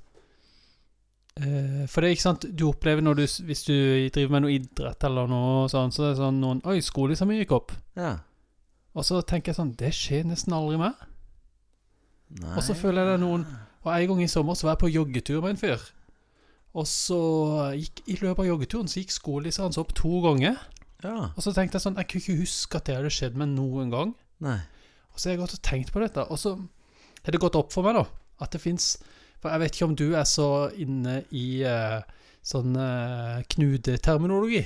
eh, 1.37 1.85
For 1.87 2.01
det 2.01 2.09
er 2.09 2.15
ikke 2.15 2.21
sant 2.27 2.45
Du 2.55 2.67
opplever 2.71 3.01
når 3.05 3.15
du 3.15 3.25
Hvis 3.25 3.63
du 3.65 3.73
driver 4.13 4.31
med 4.37 4.41
noe 4.45 4.51
idrett 4.59 5.03
eller 5.03 5.27
noe 5.27 5.67
sånn, 5.69 5.91
så 5.93 6.07
er 6.07 6.13
det 6.13 6.21
sånn 6.21 6.39
noen 6.41 6.61
Oi, 6.65 6.79
skolissa 6.85 7.25
mi 7.27 7.39
gikk 7.43 7.51
opp. 7.57 7.71
Ja. 7.95 8.17
Og 8.97 9.05
så 9.05 9.21
tenker 9.21 9.51
jeg 9.51 9.59
sånn 9.59 9.75
Det 9.77 9.91
skjer 9.93 10.25
nesten 10.27 10.55
aldri 10.57 10.79
mer. 10.81 10.95
Og 12.55 12.63
så 12.65 12.75
føler 12.75 13.03
jeg 13.03 13.11
det 13.11 13.17
er 13.17 13.21
noen 13.21 13.45
Og 13.85 13.91
en 13.93 14.09
gang 14.11 14.23
i 14.25 14.31
sommer 14.31 14.57
så 14.57 14.67
var 14.67 14.75
jeg 14.75 14.83
på 14.83 14.93
joggetur 14.95 15.43
med 15.43 15.55
en 15.55 15.61
fyr. 15.61 15.83
Og 16.77 16.87
så 16.89 17.19
gikk 17.77 18.01
i 18.05 18.17
løpet 18.19 18.43
av 18.43 18.49
joggeturen 18.49 18.89
så 18.91 18.99
gikk 19.01 19.13
skolissa 19.15 19.63
hans 19.63 19.79
opp 19.81 19.93
to 19.97 20.19
ganger. 20.25 20.57
Ja. 21.05 21.29
Og 21.29 21.39
så 21.45 21.53
tenkte 21.55 21.77
jeg 21.77 21.85
sånn 21.85 21.97
Jeg 22.01 22.09
kunne 22.11 22.23
ikke 22.25 22.41
huske 22.41 22.79
at 22.79 22.89
det 22.89 22.97
hadde 22.97 23.13
skjedd 23.13 23.37
meg 23.39 23.53
noen 23.53 23.93
gang. 23.93 24.11
Nei. 24.43 24.59
Og 25.13 25.21
så 25.21 25.29
har 25.29 25.37
jeg 25.37 25.41
gått 25.45 25.55
og 25.55 25.63
tenkt 25.65 25.93
på 25.93 26.01
dette, 26.03 26.25
og 26.29 26.37
så 26.37 26.53
har 26.57 27.33
det 27.33 27.41
gått 27.41 27.57
opp 27.57 27.71
for 27.73 27.87
meg, 27.87 27.97
da, 27.97 28.03
at 28.45 28.53
det 28.53 28.61
fins 28.61 28.97
For 29.41 29.49
jeg 29.49 29.63
vet 29.63 29.73
ikke 29.73 29.87
om 29.87 29.95
du 29.97 30.05
er 30.17 30.27
så 30.29 30.49
inne 30.77 31.15
i 31.33 31.47
uh, 31.65 32.03
sånn 32.45 32.77
uh, 32.77 33.41
knudeterminologi. 33.53 34.61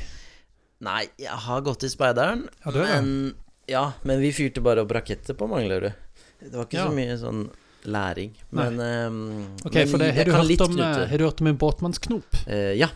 Nei, 0.83 1.05
jeg 1.21 1.37
har 1.45 1.63
gått 1.63 1.85
i 1.85 1.91
speideren, 1.91 2.47
Ja, 2.65 2.73
men 2.73 3.33
Ja, 3.67 3.93
men 4.03 4.19
vi 4.19 4.31
fyrte 4.33 4.61
bare 4.61 4.81
opp 4.81 4.91
raketter 4.91 5.33
på 5.37 5.47
Manglerud. 5.47 5.91
Det 6.41 6.53
var 6.55 6.65
ikke 6.65 6.77
Ja. 6.79 6.87
så 6.89 6.95
mye 6.95 7.17
sånn 7.17 7.49
læring. 7.85 8.31
Men, 8.51 8.79
um, 8.79 9.47
Ok, 9.65 9.73
men 9.75 9.87
for 9.87 9.97
det, 9.97 10.11
har, 10.13 10.17
jeg 10.17 10.25
du 10.25 10.31
kan 10.31 10.39
hørt 10.41 10.47
litt 10.49 10.61
om, 10.61 10.79
eh, 10.79 11.07
har 11.07 11.17
du 11.17 11.23
hørt 11.25 11.41
om 11.41 11.47
en 11.47 11.57
båtmannsknop? 11.57 12.25
Uh, 12.47 12.73
ja. 12.77 12.87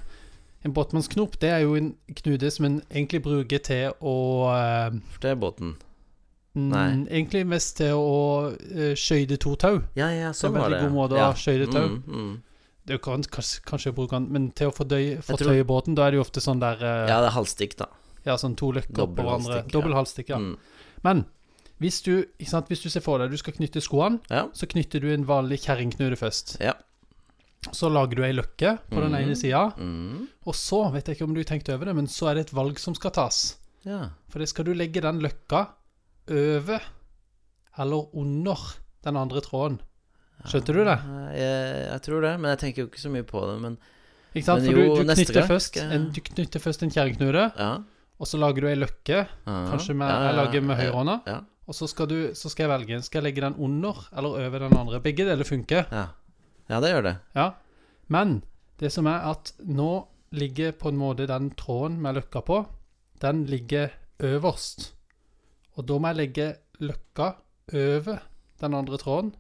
En 0.66 0.74
båtmannsknop 0.74 1.38
det 1.40 1.50
er 1.52 1.60
jo 1.62 1.76
en 1.76 1.96
knude 2.16 2.52
som 2.52 2.66
en 2.66 2.82
egentlig 2.92 3.22
bruker 3.24 3.60
til 3.62 3.94
å 4.02 4.16
uh, 4.50 4.92
For 5.14 5.20
det 5.22 5.32
er 5.32 5.36
båten. 5.36 5.76
mm, 6.56 6.70
Nei. 6.72 7.06
Egentlig 7.10 7.46
mest 7.46 7.78
til 7.78 7.94
å 7.94 8.50
uh, 8.56 8.94
skøyte 8.98 9.38
to 9.38 9.56
tau. 9.56 9.82
Ja, 9.96 10.10
ja, 10.10 10.32
Det 10.32 10.34
er 10.34 10.40
sånn 10.42 10.56
en 10.56 10.62
var 10.62 10.70
veldig 10.70 10.80
det. 10.82 10.88
god 10.90 10.96
måte 10.98 11.16
ja. 11.22 11.30
å 11.30 11.38
skøyte 11.38 11.72
tau. 11.72 11.88
Mm, 11.88 12.04
mm. 12.08 12.42
Det 12.86 13.02
kan 13.02 13.24
kanskje, 13.24 13.62
kanskje 13.66 13.94
bruke 13.98 14.12
den, 14.18 14.28
men 14.32 14.52
til 14.52 14.70
å 14.70 14.74
fordøye, 14.74 15.18
tror- 15.22 15.38
fortøye 15.38 15.64
båten, 15.66 15.96
da 15.96 16.06
er 16.08 16.12
det 16.12 16.18
jo 16.18 16.26
ofte 16.26 16.42
sånn 16.42 16.60
der 16.60 16.76
uh, 16.82 17.08
Ja, 17.10 17.22
det 17.22 17.30
er 17.32 17.38
halvstikk, 17.38 17.78
da. 17.78 17.86
Ja, 18.26 18.36
sånn 18.38 18.56
to 18.58 18.72
løkker 18.72 19.08
på 19.16 19.24
hverandre. 19.24 19.94
halvstikk, 19.94 20.30
ja. 20.30 20.38
Mm. 20.38 20.58
Men 21.04 21.26
hvis 21.80 22.02
du, 22.04 22.26
sant, 22.46 22.68
hvis 22.72 22.82
du 22.84 22.90
ser 22.90 23.02
for 23.02 23.20
deg 23.20 23.30
du 23.32 23.38
skal 23.38 23.54
knytte 23.54 23.82
skoene, 23.84 24.20
Ja. 24.32 24.48
så 24.54 24.66
knytter 24.68 25.00
du 25.02 25.14
en 25.14 25.26
vanlig 25.26 25.60
kjerringknude 25.66 26.16
først. 26.18 26.58
Ja. 26.62 26.74
Så 27.74 27.90
lager 27.92 28.16
du 28.16 28.24
ei 28.24 28.32
løkke 28.34 28.78
på 28.92 29.02
den 29.02 29.12
Mhm. 29.12 29.22
ene 29.24 29.36
sida, 29.36 29.74
Mm. 29.78 30.28
og 30.46 30.54
så, 30.54 30.92
vet 30.94 31.06
jeg 31.08 31.18
ikke 31.18 31.28
om 31.28 31.34
du 31.34 31.44
tenkte 31.44 31.74
over 31.74 31.86
det, 31.86 31.96
men 31.96 32.08
så 32.08 32.30
er 32.30 32.36
det 32.36 32.48
et 32.48 32.54
valg 32.56 32.78
som 32.80 32.94
skal 32.96 33.12
tas. 33.12 33.58
ja. 33.86 34.10
For 34.30 34.40
det 34.40 34.50
skal 34.50 34.66
du 34.66 34.74
legge 34.74 35.02
den 35.02 35.20
løkka 35.22 35.68
over 36.30 36.82
eller 37.78 38.16
under 38.16 38.58
den 39.04 39.18
andre 39.18 39.42
tråden. 39.42 39.80
Skjønte 40.46 40.74
du 40.74 40.84
det? 40.84 41.00
Jeg, 41.36 41.90
jeg 41.92 42.02
tror 42.06 42.22
det, 42.22 42.40
men 42.40 42.50
jeg 42.52 42.60
tenker 42.60 42.84
jo 42.84 42.88
ikke 42.90 43.02
så 43.02 43.10
mye 43.12 43.24
på 43.24 43.42
det. 43.50 43.62
Men 43.62 43.78
Ikke 44.36 44.46
sant? 44.46 44.64
Men 44.64 44.70
For 44.72 44.76
du, 44.76 44.82
jo, 44.86 44.96
du, 44.96 45.04
knytter 45.14 45.48
først 45.48 45.78
en, 45.82 46.10
du 46.12 46.22
knytter 46.22 46.60
først 46.60 46.84
en 46.84 46.90
kjerringknude, 46.92 47.46
ja. 47.58 47.70
Og 48.20 48.28
så 48.30 48.38
lager 48.40 48.62
du 48.64 48.68
ei 48.70 48.78
løkke, 48.80 49.26
kanskje 49.46 49.96
med, 49.98 50.08
jeg 50.10 50.36
lager 50.38 50.62
med 50.64 50.78
høyrehånda, 50.80 51.16
Ja. 51.28 51.40
og 51.68 51.76
så 51.76 51.88
skal, 51.92 52.08
du, 52.08 52.18
så 52.34 52.50
skal 52.50 52.64
jeg 52.70 52.72
velge. 52.80 53.02
Skal 53.04 53.20
jeg 53.24 53.28
legge 53.34 53.42
den 53.44 53.56
under 53.60 53.98
eller 54.16 54.38
over 54.48 54.60
den 54.66 54.78
andre? 54.78 55.00
Begge 55.04 55.26
deler 55.28 55.44
funker. 55.44 55.86
Ja. 55.92 56.06
ja, 56.70 56.80
det 56.80 56.92
gjør 56.94 57.04
det. 57.10 57.16
Ja, 57.36 57.50
men 58.08 58.44
det 58.80 58.92
som 58.94 59.08
er 59.08 59.26
at 59.32 59.54
nå 59.66 60.06
ligger 60.32 60.72
på 60.76 60.90
en 60.92 60.98
måte 61.00 61.28
den 61.28 61.50
tråden 61.60 62.00
med 62.02 62.16
løkka 62.20 62.42
på, 62.48 62.62
den 63.22 63.46
ligger 63.52 63.90
øverst. 64.20 64.94
Og 65.76 65.86
da 65.88 65.98
må 66.00 66.08
jeg 66.14 66.20
legge 66.22 66.48
løkka 66.80 67.34
over 67.74 68.22
den 68.62 68.74
andre 68.78 68.98
tråden, 69.02 69.34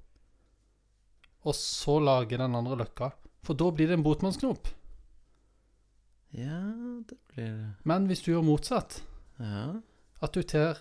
og 1.45 1.53
så 1.55 1.99
lage 2.01 2.37
den 2.41 2.55
andre 2.57 2.75
løkka. 2.79 3.11
For 3.45 3.53
da 3.53 3.67
blir 3.71 3.87
det 3.91 3.99
en 3.99 4.03
botmannsknop. 4.05 4.67
Ja, 6.35 6.61
det 7.09 7.15
blir. 7.33 7.75
Men 7.87 8.07
hvis 8.09 8.21
du 8.25 8.31
gjør 8.33 8.43
motsatt, 8.43 9.01
Ja. 9.39 9.81
at 10.21 10.33
du 10.33 10.41
tar 10.43 10.77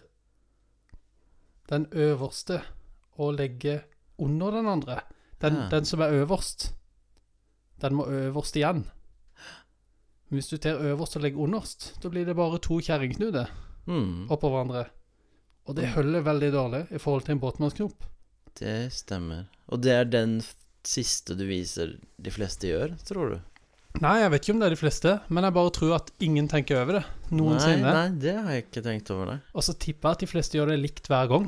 den 1.71 1.87
øverste 1.93 2.61
og 3.19 3.35
legger 3.39 3.81
under 4.19 4.51
den 4.51 4.67
andre, 4.67 5.01
den, 5.41 5.55
Ja. 5.55 5.69
den 5.71 5.85
som 5.85 6.01
er 6.01 6.11
øverst, 6.25 6.73
den 7.81 7.95
må 7.95 8.07
øverst 8.07 8.57
igjen. 8.57 8.85
Men 10.29 10.39
hvis 10.41 10.49
du 10.51 10.57
tar 10.57 10.79
øverst 10.79 11.17
og 11.17 11.23
legger 11.23 11.39
underst, 11.41 12.01
da 12.03 12.09
blir 12.09 12.25
det 12.27 12.37
bare 12.37 12.59
to 12.59 12.81
kjerringknuder 12.81 13.47
Mm, 13.87 14.29
oppå 14.31 14.49
hverandre. 14.49 14.87
Og 15.67 15.77
det 15.77 15.89
holder 15.93 16.23
veldig 16.23 16.53
dårlig 16.53 16.87
i 16.93 16.99
forhold 16.99 17.23
til 17.25 17.33
en 17.33 17.41
båtmannsknop. 17.41 18.05
det 18.59 18.93
stemmer. 18.93 19.47
Og 19.69 19.83
det 19.83 19.93
er 19.93 20.05
den 20.05 20.41
siste 20.85 21.35
du 21.37 21.45
viser 21.47 21.99
de 22.23 22.31
fleste 22.31 22.67
gjør, 22.69 22.97
tror 23.05 23.31
du? 23.35 23.41
Nei, 24.03 24.17
jeg 24.25 24.31
vet 24.33 24.43
ikke 24.43 24.55
om 24.57 24.61
det 24.63 24.67
er 24.67 24.75
de 24.75 24.79
fleste, 24.81 25.11
men 25.31 25.45
jeg 25.47 25.55
bare 25.55 25.71
tror 25.77 25.93
at 26.01 26.09
ingen 26.27 26.49
tenker 26.51 26.81
over 26.81 26.97
det 26.99 27.03
noensinne. 27.31 27.85
Nei, 27.87 27.93
nei, 27.95 28.17
det 28.25 28.33
har 28.41 28.49
jeg 28.57 28.65
ikke 28.67 28.83
tenkt 28.83 29.13
over, 29.15 29.29
nei. 29.31 29.37
Og 29.55 29.63
så 29.63 29.75
tipper 29.79 30.09
jeg 30.11 30.17
at 30.19 30.25
de 30.25 30.29
fleste 30.33 30.59
gjør 30.59 30.73
det 30.73 30.79
likt 30.83 31.07
hver 31.13 31.29
gang. 31.31 31.47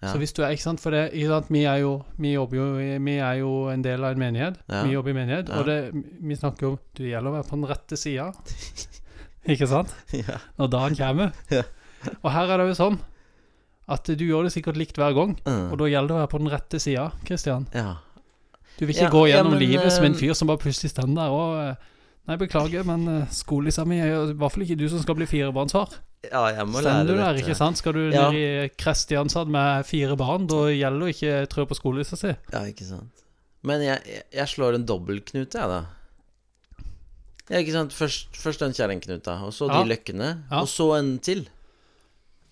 Ja. 0.00 0.10
Så 0.12 0.20
hvis 0.20 0.32
du 0.36 0.42
er, 0.44 0.52
ikke 0.52 0.64
sant, 0.64 0.80
for 0.80 0.92
det, 0.96 1.06
sant, 1.28 1.48
vi 1.52 1.62
er 1.68 1.80
jo, 1.82 1.94
vi 2.20 2.34
jo, 2.34 2.44
vi 2.48 3.16
er 3.20 3.40
jo 3.40 3.50
en 3.72 3.82
del 3.84 4.04
av 4.04 4.12
en 4.14 4.20
menighet. 4.22 4.60
Ja. 4.68 4.82
Vi 4.84 4.92
jobber 4.94 5.12
i 5.12 5.16
menighet, 5.16 5.48
Ja. 5.52 5.58
og 5.60 5.66
det, 5.68 5.78
vi 6.20 6.36
snakker 6.36 6.66
jo 6.66 6.70
om, 6.74 6.78
du 6.96 7.02
gjelder 7.08 7.32
å 7.32 7.36
være 7.38 7.48
på 7.48 7.58
den 7.58 7.68
rette 7.72 7.98
sida. 8.00 8.28
ikke 9.56 9.68
sant? 9.72 9.92
ja. 10.16 10.36
Når 10.60 10.72
dagen 10.76 10.96
kommer. 11.00 11.32
Og 12.20 12.30
her 12.32 12.52
er 12.54 12.60
det 12.62 12.68
jo 12.74 12.78
sånn, 12.80 13.00
at 13.90 14.04
du 14.20 14.22
gjør 14.28 14.46
det 14.46 14.52
sikkert 14.54 14.76
likt 14.80 15.00
hver 15.00 15.16
gang, 15.16 15.32
Mm. 15.48 15.72
og 15.72 15.78
da 15.80 15.88
gjelder 15.90 16.12
det 16.12 16.16
å 16.16 16.20
være 16.22 16.32
på 16.36 16.42
den 16.44 16.52
rette 16.52 16.80
sida, 16.80 17.08
Kristian. 17.24 17.66
ja. 17.74 17.96
Du 18.80 18.86
vil 18.86 18.94
ikke 18.96 19.06
Ja, 19.10 19.12
gå 19.12 19.22
ja, 19.28 19.36
gjennom 19.36 19.52
men, 19.58 19.60
livet 19.60 19.92
som 19.92 20.04
en 20.08 20.14
eh, 20.16 20.18
fyr 20.18 20.32
som 20.38 20.48
bare 20.48 20.62
plutselig 20.62 20.90
står 20.94 21.10
der 21.12 21.34
og 21.36 21.56
eh, 21.60 21.88
Nei, 22.30 22.36
beklager, 22.38 22.84
men 22.86 23.04
uh, 23.08 23.22
skolissa 23.32 23.82
mi 23.88 23.96
er 23.98 24.12
i 24.30 24.34
hvert 24.38 24.52
fall 24.54 24.62
ikke 24.62 24.76
du 24.78 24.84
som 24.92 25.00
skal 25.02 25.16
bli 25.18 25.26
firebarnsfar. 25.26 25.96
ja, 26.28 26.42
jeg 26.54 26.66
må 26.68 26.80
lære 26.84 27.06
du 27.08 27.14
der, 27.16 27.22
dette. 27.32 27.42
ikke 27.42 27.56
sant? 27.58 27.80
Skal 27.80 27.96
du 27.96 28.02
Ja. 28.12 28.28
ned 28.30 28.36
i 28.38 28.68
Kristiansand 28.78 29.50
med 29.50 29.86
fire 29.88 30.14
barn, 30.20 30.46
da 30.46 30.68
gjelder 30.70 31.00
det 31.08 31.14
ikke 31.16 31.46
trø 31.50 31.64
på 31.66 31.74
skolissa 31.78 32.16
si. 32.20 32.30
Ja, 32.52 32.60
ikke 32.70 32.86
sant. 32.86 33.24
Men 33.66 33.82
jeg, 33.82 34.22
jeg, 34.32 34.46
slår 34.52 34.78
en 34.78 34.86
dobbeltknute, 34.86 35.58
jeg, 35.58 35.68
da. 35.68 35.80
Ja, 37.50 37.58
ikke 37.64 37.74
sant. 37.74 37.92
Først, 37.96 38.36
først 38.38 38.62
den 38.62 38.76
kjerringknuta, 38.76 39.40
og 39.48 39.52
så 39.56 39.66
Ja. 39.68 39.80
de 39.82 39.90
løkkene, 39.90 40.30
Ja. 40.50 40.60
og 40.60 40.68
så 40.68 40.92
en 41.00 41.18
til. 41.18 41.48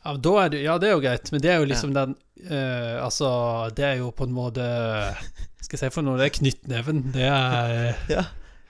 Ja, 0.04 0.16
det, 0.16 0.62
ja, 0.64 0.78
det 0.78 0.88
er 0.88 0.92
jo 0.96 1.00
greit, 1.04 1.30
men 1.32 1.40
det 1.44 1.50
er 1.52 1.58
jo 1.60 1.68
liksom 1.68 1.92
den 1.94 2.16
uh, 2.50 3.04
Altså, 3.04 3.70
det 3.76 3.84
er 3.84 3.96
jo 3.98 4.10
på 4.10 4.24
en 4.26 4.32
måte 4.34 4.64
Skal 5.60 5.76
jeg 5.76 5.80
se 5.84 5.90
for 5.94 6.02
noe? 6.06 6.16
Det 6.20 6.26
er 6.28 6.34
knyttneven. 6.38 7.00
Det 7.12 7.24
er 7.28 7.96
Ja. 8.16 8.24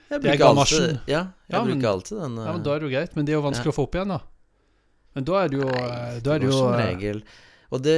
Jeg 0.09 0.21
Det 0.23 0.31
er 0.33 0.37
gamasjen. 0.41 0.81
alltid 0.97 1.11
Ja, 1.11 1.19
jeg 1.45 1.53
Ja, 1.53 1.63
men- 1.63 1.75
bruker 1.79 1.89
alltid 1.93 2.17
den. 2.17 2.35
Ja, 2.41 2.45
men 2.51 2.59
eh, 2.61 2.63
Da 2.65 2.73
er 2.75 2.79
det 2.79 2.87
jo 2.89 2.93
greit, 2.97 3.15
men 3.15 3.25
det 3.25 3.33
er 3.33 3.37
jo 3.37 3.43
vanskelig 3.45 3.71
å 3.73 3.77
få 3.77 3.83
opp 3.85 3.95
igjen, 3.99 4.07
da. 4.15 4.19
Men 5.15 5.23
da 5.27 5.33
er 5.43 5.49
det 5.49 5.57
jo 5.59 5.67
Nei, 5.69 5.83
eh, 5.85 6.19
Da 6.25 6.33
er 6.33 6.39
det 6.39 6.47
går 6.47 6.51
jo 6.51 6.57
som 6.57 6.73
eh, 6.73 6.85
regel 6.87 7.23
Og 7.71 7.81
det 7.85 7.97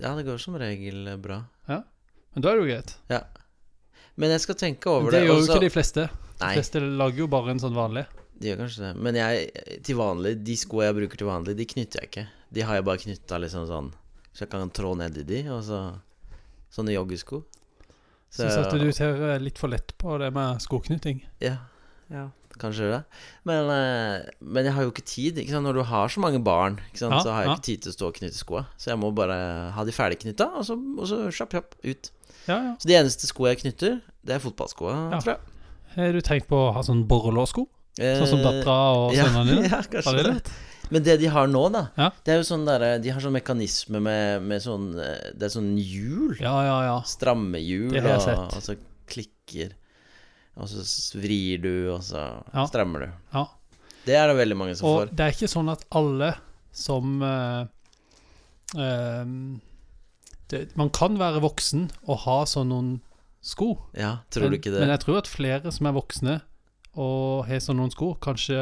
Ja, 0.00 0.14
det 0.18 0.24
går 0.26 0.38
som 0.42 0.54
regel 0.58 1.16
bra. 1.22 1.44
Ja, 1.68 1.82
Men 2.34 2.42
da 2.42 2.50
er 2.50 2.58
det 2.58 2.64
jo 2.66 2.70
greit. 2.74 2.96
Men 4.18 4.30
jeg 4.34 4.40
skal 4.42 4.54
tenke 4.58 4.86
over 4.90 5.10
det 5.12 5.20
det. 5.20 5.28
gjør 5.28 5.38
jo 5.38 5.46
ikke 5.46 5.60
de 5.62 5.70
fleste. 5.70 6.08
De 6.38 6.46
fleste 6.58 6.80
lager 6.82 7.18
jo 7.22 7.26
bare 7.30 7.50
en 7.54 7.58
sånn 7.62 7.74
vanlig. 7.74 8.06
de 8.40 8.48
gjør 8.50 8.58
kanskje 8.64 8.82
det. 8.82 8.90
Men 9.02 9.14
jeg, 9.18 9.82
til 9.82 9.96
vanlig, 9.98 10.32
de 10.44 10.56
sko 10.58 10.82
jeg 10.82 10.94
bruker 10.94 11.16
til 11.18 11.26
vanlig, 11.26 11.54
de 11.58 11.64
knytter 11.66 12.00
jeg 12.02 12.10
ikke. 12.10 12.26
De 12.54 12.60
har 12.62 12.74
jeg 12.78 12.84
bare 12.84 12.98
knytta 12.98 13.38
liksom 13.42 13.66
sånn, 13.66 13.92
så 14.34 14.42
jeg 14.46 14.50
kan 14.50 14.70
trå 14.70 14.96
ned 14.96 15.18
i 15.18 15.22
de, 15.26 15.40
og 15.50 15.62
så 15.62 15.80
Sånne 16.70 16.92
joggesko. 16.94 17.44
Så- 18.30 18.44
Syns 18.44 18.58
at 18.66 18.74
du 18.78 18.90
ser 18.92 19.22
eh, 19.34 19.38
litt 19.40 19.58
for 19.58 19.68
lett 19.72 19.94
på 19.98 20.18
det 20.20 20.32
med 20.34 20.60
skoknytting. 20.60 21.22
Ja, 21.40 21.56
ja 22.12 22.28
kanskje 22.58 22.88
det. 22.90 23.04
Men, 23.46 23.68
eh, 23.70 24.28
men 24.42 24.64
jeg 24.66 24.74
har 24.74 24.82
jo 24.82 24.90
ikke 24.90 25.04
tid. 25.06 25.36
Ikke 25.38 25.54
sant? 25.54 25.64
Når 25.68 25.74
du 25.78 25.82
har 25.86 26.08
så 26.10 26.20
mange 26.20 26.40
barn, 26.42 26.80
ikke 26.90 26.98
sant? 27.04 27.14
Ja, 27.14 27.20
så 27.22 27.30
har 27.32 27.42
jeg 27.44 27.48
ja. 27.48 27.54
ikke 27.54 27.66
tid 27.68 27.82
til 27.84 27.92
å 27.92 27.96
stå 27.96 28.06
og 28.08 28.14
knytte 28.18 28.38
skoa. 28.40 28.62
Så 28.76 28.90
jeg 28.90 28.98
må 28.98 29.12
bare 29.14 29.36
ha 29.76 29.84
de 29.86 29.94
ferdig 29.94 30.18
knytta, 30.24 30.48
og 30.58 30.66
så, 30.66 30.74
og 30.74 31.06
så 31.06 31.20
kjapp, 31.30 31.54
kjapp 31.54 31.76
ut. 31.84 32.10
Ja, 32.48 32.56
ja. 32.56 32.72
Så 32.80 32.90
de 32.90 32.96
eneste 32.98 33.28
skoa 33.30 33.52
jeg 33.52 33.60
knytter, 33.62 34.00
det 34.26 34.34
er 34.34 34.42
fotballskoa, 34.42 34.94
Ja. 35.12 35.20
tror 35.22 35.36
jeg. 35.36 35.40
Har 35.94 36.12
du 36.12 36.20
tenkt 36.20 36.48
på 36.50 36.58
å 36.68 36.72
ha 36.74 36.82
sånn 36.82 37.06
borrelåssko? 37.08 37.66
Sånn 37.98 38.26
som 38.30 38.38
Eh, 38.38 38.44
dattera 38.44 38.76
og 38.94 39.14
sønnene 39.14 39.46
dine? 39.54 39.68
Ja, 39.72 39.80
kanskje 39.82 40.16
de 40.18 40.32
det. 40.32 40.52
Men 40.90 41.04
det 41.04 41.18
de 41.20 41.28
har 41.32 41.48
nå, 41.50 41.62
da, 41.72 41.82
Ja. 41.98 42.10
det 42.24 42.32
er 42.32 42.38
jo 42.40 42.46
sånn 42.48 42.64
derre 42.68 42.98
De 43.02 43.10
har 43.12 43.20
sånn 43.20 43.36
mekanisme 43.36 44.00
med, 44.00 44.42
med 44.42 44.62
sånn 44.64 44.90
eh, 44.98 45.30
Det 45.34 45.48
er 45.48 45.52
sånn 45.52 45.74
hjul. 45.76 46.36
Ja, 46.40 46.54
ja, 46.64 46.78
ja. 46.86 46.96
Stramme 47.08 47.60
hjul, 47.60 47.90
Det 47.92 48.02
har 48.02 48.16
jeg 48.16 48.22
og, 48.22 48.26
sett. 48.28 48.56
og 48.56 48.62
så 48.64 48.76
klikker 49.08 49.74
Og 50.58 50.68
så 50.72 50.84
svrir 50.88 51.22
vrir 51.22 51.62
du, 51.62 51.90
og 51.94 52.02
så 52.02 52.42
Ja. 52.54 52.66
strammer 52.66 53.06
du. 53.06 53.12
Ja. 53.34 53.46
Det 54.08 54.16
er 54.16 54.28
det 54.28 54.36
veldig 54.40 54.56
mange 54.56 54.76
som 54.76 54.88
Og 54.88 55.00
får. 55.00 55.14
det 55.16 55.24
er 55.26 55.32
ikke 55.36 55.52
sånn 55.52 55.70
at 55.70 55.84
alle 55.92 56.34
som 56.72 57.22
uh, 57.22 57.66
ehm, 58.76 59.60
det, 60.48 60.76
Man 60.76 60.90
kan 60.90 61.18
være 61.18 61.42
voksen 61.44 61.90
og 62.06 62.18
ha 62.24 62.44
sånn 62.48 62.72
noen 62.72 63.00
sko. 63.42 63.78
Ja, 63.94 64.18
tror 64.30 64.48
men, 64.48 64.50
du 64.52 64.58
ikke 64.58 64.72
det? 64.72 64.80
Men 64.80 64.94
jeg 64.94 65.00
tror 65.04 65.18
at 65.18 65.30
flere 65.30 65.72
som 65.72 65.86
er 65.86 65.92
voksne 65.96 66.40
og 66.98 67.46
har 67.46 67.60
sånn 67.62 67.78
noen 67.78 67.92
sko, 67.94 68.14
kanskje 68.20 68.58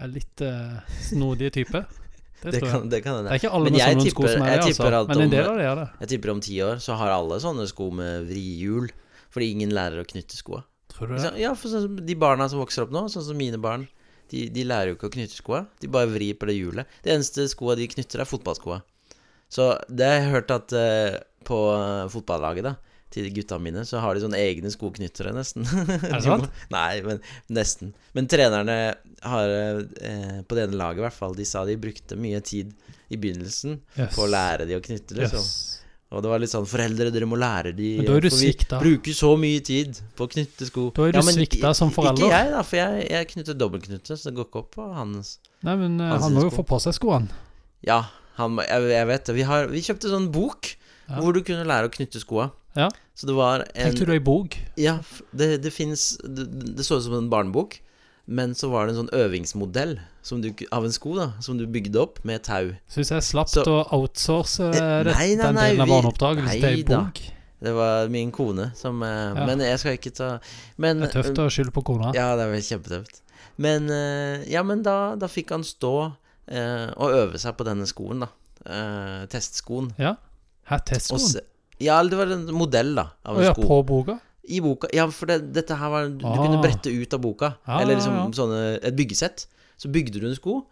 er 0.00 0.10
litt 0.10 0.42
uh, 0.44 0.80
snodige 1.10 1.60
typer. 1.60 1.86
Det 2.44 2.58
Det 2.58 2.60
kan, 2.60 2.82
det 2.92 2.98
kan 3.00 3.14
hende. 3.16 3.30
Det 3.30 3.38
er 3.38 3.40
ikke 3.40 3.50
alle 3.56 3.70
Men 3.70 3.72
med 3.72 3.80
sånne 3.80 4.10
sko 4.12 4.24
som 4.28 4.42
er 4.44 4.58
det, 4.60 4.64
altså. 4.68 4.88
Men 5.08 5.20
en 5.24 5.30
del 5.32 5.46
av 5.48 5.54
det 5.56 5.64
er 5.64 5.78
det. 5.78 5.84
Jeg 6.02 6.10
tipper 6.10 6.32
om 6.34 6.42
ti 6.44 6.58
år 6.60 6.82
så 6.84 6.96
har 7.00 7.12
alle 7.14 7.38
sånne 7.40 7.64
sko 7.70 7.86
med 7.88 8.26
vrihjul. 8.28 8.90
Fordi 9.32 9.48
ingen 9.54 9.72
lærer 9.74 10.02
å 10.02 10.06
knytte 10.06 10.36
skoa. 10.36 10.60
Tror 10.92 11.10
du 11.10 11.16
det? 11.16 11.30
Ja, 11.40 11.54
for 11.58 11.72
sånn 11.72 11.96
de 12.06 12.16
barna 12.20 12.46
som 12.50 12.60
vokser 12.60 12.84
opp 12.84 12.92
nå, 12.94 13.06
sånn 13.10 13.24
som 13.26 13.38
mine 13.38 13.58
barn, 13.62 13.86
de, 14.30 14.44
de 14.52 14.66
lærer 14.66 14.92
jo 14.92 14.98
ikke 14.98 15.08
å 15.08 15.14
knytte 15.16 15.38
skoa. 15.38 15.64
De 15.82 15.90
bare 15.90 16.10
vrir 16.12 16.36
på 16.38 16.50
det 16.50 16.58
hjulet. 16.58 16.98
Det 17.02 17.14
eneste 17.14 17.48
skoa 17.50 17.78
de 17.80 17.88
knytter, 17.90 18.22
er 18.22 18.28
fotballskoa. 18.28 18.82
Så 19.52 19.72
det 19.88 20.06
har 20.10 20.20
jeg 20.20 20.32
hørt 20.36 20.52
at 20.54 20.76
uh, 20.76 21.16
på 21.44 21.58
eh, 21.76 22.06
fotballaget, 22.10 22.64
da, 22.64 22.93
til 23.14 23.28
gutta 23.34 23.56
mine, 23.62 23.84
så 23.86 24.00
har 24.02 24.14
de 24.18 24.24
sånne 24.24 24.40
egne 24.42 24.70
skoknyttere, 24.74 25.32
nesten. 25.36 25.64
Er 26.10 26.16
det 26.18 26.24
sant? 26.26 26.50
Nei, 26.74 26.98
men 27.06 27.20
nesten. 27.54 27.92
Men 28.16 28.26
trenerne 28.30 28.78
har 29.24 29.54
eh, 29.54 30.40
På 30.48 30.58
det 30.58 30.66
ene 30.66 30.76
laget, 30.80 31.00
i 31.00 31.06
hvert 31.06 31.16
fall, 31.22 31.36
de 31.38 31.46
sa 31.48 31.62
de 31.68 31.78
brukte 31.80 32.18
mye 32.20 32.42
tid 32.44 32.74
i 33.12 33.16
begynnelsen 33.20 33.78
Yes. 33.98 34.14
på 34.16 34.24
å 34.26 34.30
lære 34.32 34.66
de 34.68 34.76
å 34.78 34.82
knytte, 34.84 35.14
liksom. 35.18 35.40
Yes. 35.44 35.70
Og 36.14 36.22
det 36.22 36.30
var 36.30 36.38
litt 36.42 36.52
sånn 36.52 36.66
Foreldre, 36.68 37.08
dere 37.10 37.26
må 37.26 37.34
lære 37.40 37.72
de 37.74 37.88
Men 37.98 38.06
da 38.06 38.16
er 38.18 38.22
du 38.22 38.28
For 38.30 38.38
vi 38.38 38.50
svikta. 38.52 38.78
bruker 38.82 39.16
så 39.18 39.30
mye 39.40 39.62
tid 39.66 39.96
på 40.14 40.26
å 40.28 40.30
knytte 40.30 40.68
sko. 40.68 40.84
Da 40.94 41.08
er 41.08 41.16
du 41.16 41.18
men 41.26 41.34
svikta 41.34 41.72
som 41.74 41.90
forelder. 41.94 42.26
Ikke 42.28 42.36
jeg, 42.44 42.52
da, 42.54 42.60
for 42.68 42.78
jeg, 42.78 43.06
jeg 43.10 43.30
knytter 43.32 43.56
dobbeltknute, 43.58 44.14
så 44.20 44.28
det 44.30 44.36
går 44.36 44.46
ikke 44.50 44.60
opp 44.62 44.70
på 44.76 44.86
hans. 44.94 45.32
Nei, 45.66 45.74
men 45.80 45.96
hans 46.04 46.20
Han 46.22 46.28
han 46.28 46.36
må 46.38 46.44
jo 46.46 46.52
få 46.54 46.62
på 46.68 46.78
seg 46.84 46.94
skoene. 47.00 47.34
Ja, 47.88 47.98
han, 48.38 48.60
jeg, 48.62 48.86
jeg 48.94 49.08
vet 49.10 49.26
det. 49.30 49.34
Vi, 49.40 49.46
vi 49.74 49.82
kjøpte 49.88 50.12
sånn 50.12 50.30
bok 50.34 50.70
Ja. 51.08 51.18
hvor 51.20 51.34
du 51.36 51.42
kunne 51.44 51.66
lære 51.68 51.90
å 51.90 51.92
knytte 51.92 52.22
skoa. 52.22 52.46
Ja. 52.76 52.88
Så 53.14 53.26
det 53.30 53.34
var 53.36 53.62
en 53.74 53.90
Tenkte 53.92 54.06
du 54.08 54.12
ei 54.16 54.18
bok? 54.22 54.56
Ja, 54.80 54.98
det, 55.32 55.60
det 55.62 55.70
fins 55.72 56.16
det, 56.24 56.48
det 56.76 56.84
så 56.86 56.98
ut 56.98 57.04
som 57.06 57.14
en 57.18 57.28
barnebok, 57.30 57.76
men 58.26 58.54
så 58.58 58.70
var 58.72 58.86
det 58.88 58.94
en 58.94 59.02
sånn 59.04 59.12
øvingsmodell 59.14 59.98
som 60.24 60.40
du, 60.42 60.48
av 60.72 60.86
en 60.88 60.92
sko 60.94 61.12
da 61.18 61.26
som 61.44 61.58
du 61.60 61.66
bygde 61.70 62.00
opp 62.00 62.22
med 62.24 62.42
tau. 62.46 62.72
Syns 62.90 63.12
jeg 63.12 63.22
slapp 63.26 63.52
Så- 63.52 63.64
å 63.68 63.84
outsource 63.92 64.58
eh, 64.64 64.74
Eh, 64.74 65.02
det, 65.04 65.14
nei, 65.14 65.28
nei, 65.36 65.44
den 65.44 65.54
nei, 65.60 65.68
delen 65.70 65.84
av 65.84 65.92
barneoppdragelsen 65.92 66.60
til 66.60 66.70
ei 66.70 66.84
bok. 66.88 67.20
Det 67.64 67.72
var 67.72 68.08
min 68.12 68.32
kone 68.34 68.72
som 68.76 69.02
eh, 69.02 69.08
Ja. 69.38 69.46
Men 69.46 69.60
jeg 69.60 69.78
skal 69.80 69.94
ikke 69.96 70.10
ta 70.16 70.30
men, 70.76 71.00
Det 71.00 71.12
er 71.14 71.22
tøft 71.22 71.38
å 71.38 71.46
skylde 71.52 71.72
på 71.72 71.84
kona. 71.84 72.10
Ja, 72.16 72.32
det 72.36 72.48
er 72.50 72.60
kjempetøft. 72.60 73.20
Men, 73.56 73.86
eh, 73.92 74.42
ja, 74.50 74.62
men 74.66 74.82
da, 74.82 75.14
da 75.14 75.28
fikk 75.30 75.52
han 75.54 75.62
stå 75.62 75.94
eh, 76.48 76.90
og 76.96 77.14
øve 77.14 77.38
seg 77.38 77.54
på 77.56 77.64
denne 77.64 77.86
skoen, 77.86 78.24
da. 78.26 78.28
Eh, 78.66 79.26
testskoen. 79.30 79.92
Ja. 80.00 80.16
Her, 80.64 80.80
testskoen? 80.88 81.44
Ja, 81.80 82.02
det 82.02 82.16
var 82.16 82.26
en 82.32 82.46
modell, 82.54 82.94
da, 82.94 83.08
av 83.24 83.38
en 83.38 83.44
ja, 83.44 83.52
sko. 83.54 83.62
på 83.62 83.80
boka? 83.86 84.18
I 84.48 84.60
boka. 84.60 84.88
Ja, 84.92 85.06
for 85.08 85.26
det, 85.26 85.52
dette 85.54 85.74
her 85.74 85.88
var 85.90 86.08
Du, 86.08 86.18
du 86.18 86.26
Ah. 86.26 86.36
kunne 86.36 86.60
brette 86.62 86.92
ut 86.92 87.14
av 87.14 87.20
boka. 87.20 87.54
Ah, 87.66 87.80
eller 87.80 87.96
liksom 87.96 88.14
ja. 88.14 88.26
sånne 88.36 88.78
Et 88.84 88.94
byggesett. 88.94 89.46
Så 89.78 89.88
bygde 89.90 90.20
du 90.20 90.28
en 90.28 90.34
sko, 90.36 90.66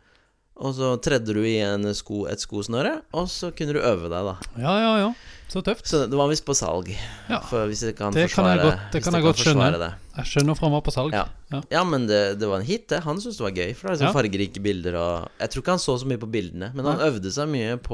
og 0.62 0.75
så 0.77 1.01
tredde 1.03 1.33
du 1.35 1.41
i 1.43 1.57
en 1.59 1.83
sko, 1.95 2.27
et 2.31 2.38
skosnøre, 2.38 3.01
og 3.12 3.27
så 3.29 3.51
kunne 3.57 3.73
du 3.73 3.81
øve 3.81 4.09
deg, 4.12 4.23
da. 4.29 4.37
Ja, 4.61 4.75
ja, 4.79 4.93
ja. 5.01 5.15
Så 5.49 5.61
tøft. 5.65 5.85
Så 5.88 6.07
det 6.09 6.17
var 6.17 6.29
visst 6.31 6.45
på 6.47 6.55
salg. 6.55 6.88
Ja. 7.29 7.41
For 7.41 7.67
hvis 7.67 7.83
jeg 7.83 7.97
kan 7.97 8.12
Det 8.12 8.31
kan 8.31 8.45
forsvare 8.45 8.57
jeg 8.57 8.65
godt- 8.71 8.93
det 8.93 9.03
kan 9.03 9.12
jeg 9.12 9.23
jeg 9.23 9.27
godt 9.27 9.37
skjønne. 9.43 9.79
Det. 9.79 9.91
Jeg 10.17 10.25
skjønner 10.25 10.49
hvorfor 10.55 10.61
han 10.69 10.73
var 10.73 10.81
på 10.87 10.93
salg. 10.93 11.12
Ja. 11.12 11.25
Ja. 11.51 11.61
Ja, 11.71 11.85
men 11.85 12.07
det, 12.07 12.38
det 12.38 12.49
var 12.49 12.57
en 12.61 12.65
hit, 12.67 12.87
det. 12.88 13.01
Han 13.05 13.17
syntes 13.17 13.37
det 13.37 13.45
var 13.45 13.51
gøy. 13.51 13.75
For 13.77 13.88
det 13.88 13.93
er 14.01 14.05
sånn 14.05 14.12
Ja. 14.12 14.12
fargerike 14.21 14.62
bilder 14.62 14.95
og 14.97 15.29
Jeg 15.41 15.51
tror 15.51 15.61
ikke 15.62 15.73
han 15.77 15.79
så 15.79 15.99
så 16.01 16.07
mye 16.07 16.19
på 16.19 16.31
bildene, 16.31 16.73
men 16.75 16.85
han 16.87 16.99
øvde 17.01 17.33
seg 17.33 17.49
mye 17.49 17.77
på 17.79 17.93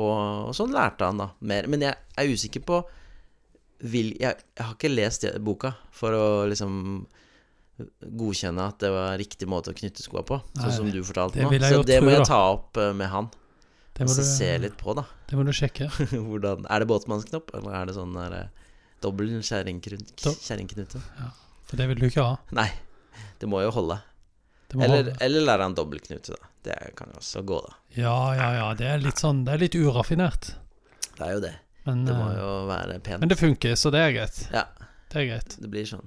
Og 0.49 0.55
sånn 0.55 0.71
lærte 0.73 1.07
han, 1.07 1.17
da. 1.19 1.31
Mer. 1.41 1.67
Men 1.67 1.81
jeg 1.81 1.95
er 2.19 2.25
usikker 2.27 2.61
på 2.63 2.85
vil, 3.79 4.13
jeg, 4.19 4.41
jeg 4.57 4.65
har 4.65 4.75
ikke 4.75 4.91
lest 4.91 5.27
boka 5.45 5.73
for 5.95 6.15
å 6.17 6.27
liksom 6.51 7.07
godkjenne 8.01 8.65
at 8.73 8.81
det 8.83 8.91
var 8.91 9.13
riktig 9.21 9.47
måte 9.51 9.71
å 9.71 9.77
knytte 9.77 10.03
skoa 10.03 10.25
på, 10.27 10.41
sånn 10.59 10.75
som 10.75 10.89
du 10.91 10.99
fortalte 11.07 11.45
nå. 11.45 11.53
Så 11.63 11.85
det 11.87 12.01
må 12.03 12.15
jeg 12.15 12.27
ta 12.27 12.41
opp 12.57 12.79
eh, 12.81 12.91
med 12.97 13.11
han, 13.13 13.29
Det 13.95 14.07
må, 14.07 14.15
du, 14.15 14.25
se 14.27 14.51
litt 14.63 14.75
på, 14.81 14.97
da. 14.99 15.05
det 15.31 15.39
må 15.39 15.47
du 15.47 15.53
sjekke. 15.55 15.87
Hvordan 16.29 16.67
Er 16.67 16.83
det 16.83 16.91
båtmannsknopp, 16.91 17.55
eller 17.59 17.79
er 17.79 17.91
det 17.91 17.95
sånn 17.99 18.19
der 18.19 18.37
eh, 18.41 18.67
dobbel 19.05 19.31
kjerringknute? 19.47 21.03
Ja. 21.21 21.31
For 21.69 21.79
det 21.79 21.89
vil 21.93 22.03
du 22.03 22.09
ikke 22.09 22.25
ha. 22.25 22.37
Nei, 22.57 22.71
det 23.39 23.51
må 23.51 23.63
jo 23.63 23.71
holde. 23.75 24.01
Må 24.75 24.85
Eller, 24.85 25.05
holde. 25.05 25.17
eller 25.25 25.47
lære 25.47 25.69
han 25.69 25.79
dobbeltknute, 25.79 26.35
da. 26.35 26.51
Det 26.69 26.77
kan 26.99 27.13
jo 27.15 27.23
også 27.23 27.45
gå, 27.47 27.61
da. 27.65 27.77
Ja, 27.97 28.17
ja, 28.37 28.49
ja. 28.59 28.67
Det 28.77 28.89
er 28.91 28.99
litt 29.01 29.21
sånn 29.23 29.45
Det 29.47 29.55
er 29.55 29.63
litt 29.63 29.77
uraffinert. 29.79 30.51
Det 31.15 31.25
er 31.25 31.37
jo 31.37 31.45
det. 31.47 31.55
Men, 31.89 32.05
Det 32.05 32.15
må 32.17 32.29
eh, 32.31 32.39
jo 32.39 32.53
være 32.69 32.99
pent. 33.01 33.21
men 33.23 33.31
det 33.33 33.39
funker, 33.41 33.73
så 33.81 33.91
det 33.95 34.01
er 34.05 34.13
greit. 34.19 34.39
Ja, 34.53 34.65
Det 35.09 35.23
er 35.23 35.27
greit. 35.33 35.57
det 35.63 35.71
blir 35.73 35.87
sånn. 35.89 36.05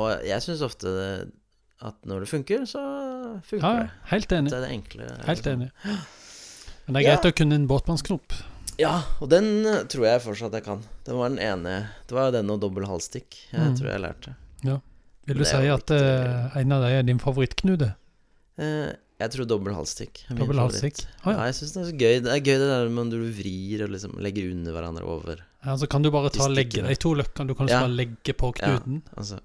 Og 0.00 0.22
jeg 0.24 0.40
syns 0.44 0.62
ofte 0.64 0.90
at 1.82 1.96
når 2.08 2.24
det 2.24 2.28
funker, 2.30 2.64
så 2.68 2.80
funker 3.46 3.64
Ja, 3.66 3.72
det. 3.82 3.90
helt 4.12 4.32
enig. 4.36 4.50
Det 4.52 4.58
er 4.58 4.66
det 4.66 4.72
enkle. 4.76 5.08
Helt 5.26 5.46
enig. 5.50 5.70
Men 5.84 6.94
det 6.94 7.00
er 7.02 7.08
Ja. 7.10 7.16
greit 7.16 7.28
å 7.32 7.36
kunne 7.36 7.54
en 7.54 7.66
båtmannsknop. 7.68 8.32
Ja, 8.78 9.02
og 9.20 9.28
den 9.28 9.66
eh, 9.66 9.82
tror 9.84 10.06
jeg 10.06 10.22
fortsatt 10.24 10.52
jeg 10.56 10.64
kan. 10.64 10.82
Den 11.04 11.16
var 11.16 11.28
den 11.28 11.38
ene 11.38 11.88
Det 12.08 12.14
var 12.16 12.30
den 12.32 12.48
og 12.50 12.60
dobbel 12.60 12.86
halvstikk 12.86 13.36
Jeg 13.52 13.60
Mm. 13.60 13.76
tror 13.76 13.90
jeg 13.92 14.00
lærte. 14.00 14.34
Vil 15.26 15.36
du 15.36 15.44
si 15.44 15.54
at 15.68 15.90
eh, 15.90 16.56
en 16.58 16.72
av 16.72 16.82
dem 16.82 16.90
er 16.90 17.02
din 17.02 17.18
favorittknude? 17.20 17.94
Eh, 18.58 18.92
jeg 19.20 19.32
tror 19.34 19.46
dobbel 19.50 19.74
halsstikk 19.76 20.22
Dobbel 20.32 20.58
halsstikk? 20.62 21.02
Å 21.24 21.30
ja. 21.30 21.36
ja. 21.36 21.46
jeg 21.50 21.56
syns 21.58 21.74
det 21.74 21.80
er 21.82 21.88
så 21.90 21.96
gøy. 22.00 22.14
Det 22.24 22.30
er 22.32 22.40
gøy 22.40 22.56
det 22.62 22.68
der 22.70 22.88
med 22.88 23.10
når 23.10 23.24
du 23.26 23.30
vrir 23.36 23.84
og 23.84 23.90
liksom 23.92 24.14
legger 24.24 24.50
under 24.54 24.76
hverandre 24.76 25.04
over. 25.04 25.42
ja. 25.66 25.74
Så 25.76 25.88
kan 25.92 26.02
du 26.04 26.08
bare 26.14 26.30
ta 26.32 26.46
legge 26.48 26.78
stikkene. 26.78 26.94
de 26.94 27.00
to 27.04 27.12
løkkene. 27.20 27.52
Du 27.52 27.54
kan 27.58 27.68
Ja. 27.68 27.82
bare 27.84 27.92
legge 27.98 28.32
på 28.34 28.52
knuten. 28.56 29.02
Ja, 29.04 29.16
Altså 29.20 29.40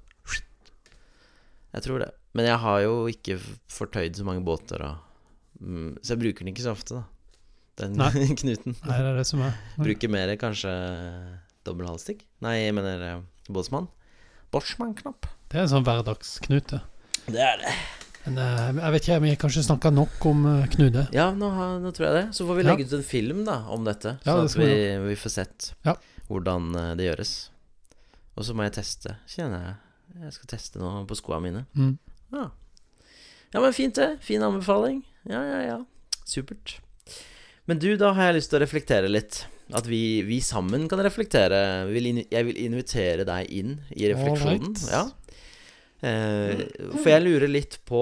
Jeg 1.75 1.83
tror 1.83 1.99
det. 1.99 2.11
Men 2.35 2.45
jeg 2.47 2.57
har 2.63 2.79
jo 2.85 2.93
ikke 3.11 3.35
fortøyd 3.71 4.15
så 4.15 4.23
mange 4.27 4.43
båter, 4.47 4.79
og, 4.79 4.95
mm, 5.59 5.97
så 6.03 6.13
jeg 6.15 6.21
bruker 6.21 6.45
den 6.45 6.53
ikke 6.53 6.63
så 6.63 6.71
ofte, 6.71 7.01
da. 7.01 7.03
Den 7.81 7.97
Nei. 7.99 8.11
knuten. 8.41 8.75
Nei, 8.85 8.97
det 9.03 9.09
er 9.11 9.17
det 9.19 9.25
som 9.27 9.41
er. 9.43 9.57
Bruker 9.75 10.11
mer 10.11 10.31
kanskje 10.39 10.71
dobbel 11.67 11.89
halsstikk. 11.89 12.23
Nei, 12.45 12.53
jeg 12.63 12.75
mener 12.77 13.03
eh, 13.09 13.19
båtsmann. 13.51 13.89
Båtsmannknapp. 14.55 15.27
Det 15.51 15.59
er 15.59 15.65
en 15.65 15.73
sånn 15.73 15.83
hverdagsknute. 15.87 16.79
Det 17.27 17.41
er 17.43 17.59
det. 17.59 17.73
Men 18.25 18.39
eh, 18.41 18.69
jeg 18.81 18.93
vet 18.95 19.05
ikke, 19.05 19.17
vi 19.21 19.31
har 19.33 19.39
kanskje 19.41 19.63
snakka 19.67 19.91
nok 19.93 20.25
om 20.31 20.45
uh, 20.49 20.67
knude. 20.73 21.05
Ja, 21.13 21.27
nå, 21.37 21.49
har, 21.53 21.75
nå 21.81 21.91
tror 21.93 22.07
jeg 22.09 22.17
det. 22.17 22.25
Så 22.37 22.47
får 22.47 22.57
vi 22.57 22.65
legge 22.65 22.87
ut 22.87 22.95
en 22.97 23.05
film 23.05 23.43
da 23.45 23.59
om 23.73 23.85
dette, 23.85 24.15
Ja, 24.25 24.33
så 24.33 24.41
det 24.41 24.49
at 24.49 24.57
vi, 24.63 24.77
vi 25.11 25.17
får 25.21 25.33
sett 25.35 25.67
Ja. 25.85 25.93
hvordan 26.29 26.71
eh, 26.81 26.91
det 26.97 27.09
gjøres. 27.09 27.33
Og 28.35 28.47
så 28.47 28.55
må 28.57 28.65
jeg 28.65 28.75
teste, 28.79 29.17
kjenner 29.29 29.61
jeg. 29.61 29.75
Jeg 30.25 30.33
skal 30.37 30.51
teste 30.55 30.81
noe 30.81 31.03
på 31.07 31.17
skoene 31.19 31.43
mine. 31.43 31.65
Mm. 31.77 31.93
Ja. 32.33 32.47
ja, 33.53 33.59
men 33.61 33.75
fint 33.75 33.99
det. 33.99 34.15
Fin 34.25 34.43
anbefaling. 34.43 35.03
Ja, 35.29 35.43
ja, 35.45 35.59
ja. 35.61 35.77
Supert. 36.25 36.79
Men 37.69 37.81
du, 37.81 37.91
da 37.99 38.11
har 38.15 38.29
jeg 38.29 38.39
lyst 38.39 38.51
til 38.53 38.59
å 38.59 38.63
reflektere 38.63 39.11
litt. 39.11 39.43
At 39.75 39.87
vi, 39.89 40.21
vi 40.25 40.39
sammen 40.45 40.85
kan 40.89 41.01
reflektere. 41.03 41.59
Jeg 41.89 42.47
vil 42.49 42.59
invitere 42.61 43.25
deg 43.27 43.49
inn 43.53 43.77
i 43.95 44.09
refleksjonen. 44.11 44.75
Ja. 44.91 45.07
Eh, 46.03 46.65
for 46.97 47.09
jeg 47.09 47.23
lurer 47.23 47.49
litt 47.49 47.77
på 47.87 48.01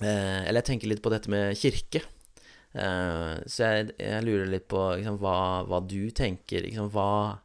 eh, 0.00 0.46
Eller 0.46 0.60
jeg 0.60 0.68
tenker 0.68 0.88
litt 0.92 1.02
på 1.04 1.10
dette 1.12 1.30
med 1.32 1.58
kirke. 1.58 2.04
Eh, 2.72 3.34
så 3.48 3.68
jeg, 3.68 3.92
jeg 3.98 4.24
lurer 4.26 4.50
litt 4.50 4.68
på 4.70 4.80
liksom, 4.96 5.18
hva, 5.22 5.38
hva 5.68 5.82
du 5.84 6.10
tenker. 6.14 6.64
Liksom, 6.66 6.90
hva, 6.94 7.38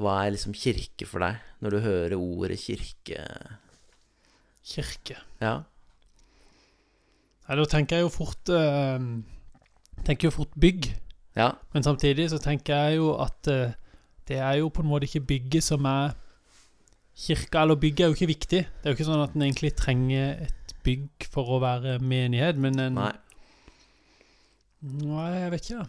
hva 0.00 0.16
er 0.22 0.34
liksom 0.34 0.56
kirke 0.58 1.08
for 1.08 1.24
deg, 1.24 1.38
når 1.64 1.76
du 1.76 1.84
hører 1.84 2.16
ordet 2.18 2.58
kirke? 2.62 3.22
Kirke. 4.64 5.18
Ja. 5.42 5.60
Nei, 7.44 7.56
da 7.60 7.64
tenker 7.68 8.00
jeg 8.00 8.06
jo 8.06 8.12
fort 8.12 8.48
eh, 8.48 9.08
Tenker 10.04 10.28
jo 10.28 10.34
fort 10.34 10.54
bygg. 10.60 10.90
Ja. 11.36 11.54
Men 11.72 11.84
samtidig 11.86 12.28
så 12.32 12.38
tenker 12.42 12.76
jeg 12.76 12.98
jo 12.98 13.14
at 13.20 13.48
eh, 13.50 13.74
det 14.28 14.38
er 14.40 14.58
jo 14.60 14.70
på 14.72 14.82
en 14.82 14.88
måte 14.88 15.08
ikke 15.08 15.26
bygget 15.28 15.64
som 15.66 15.84
er 15.88 16.14
Kirka 17.14 17.62
eller 17.62 17.78
bygget 17.78 18.00
er 18.04 18.10
jo 18.10 18.16
ikke 18.16 18.30
viktig. 18.32 18.60
Det 18.66 18.84
er 18.84 18.90
jo 18.90 18.96
ikke 18.98 19.06
sånn 19.06 19.22
at 19.22 19.34
en 19.36 19.44
egentlig 19.46 19.70
trenger 19.78 20.40
et 20.48 20.74
bygg 20.84 21.28
for 21.30 21.52
å 21.54 21.60
være 21.62 21.98
menighet, 22.02 22.58
men 22.60 22.78
en 22.82 22.98
Nei. 22.98 23.12
Nei, 24.84 25.28
jeg 25.44 25.52
vet 25.54 25.68
ikke. 25.70 25.84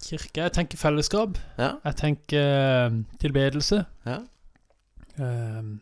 Kirke 0.00 0.40
Jeg 0.46 0.54
tenker 0.56 0.80
fellesskap. 0.80 1.36
Ja. 1.60 1.74
Jeg 1.84 1.96
tenker 2.00 2.48
eh, 2.56 2.98
tilbedelse. 3.22 3.84
ja. 4.08 4.18
Um, 5.20 5.80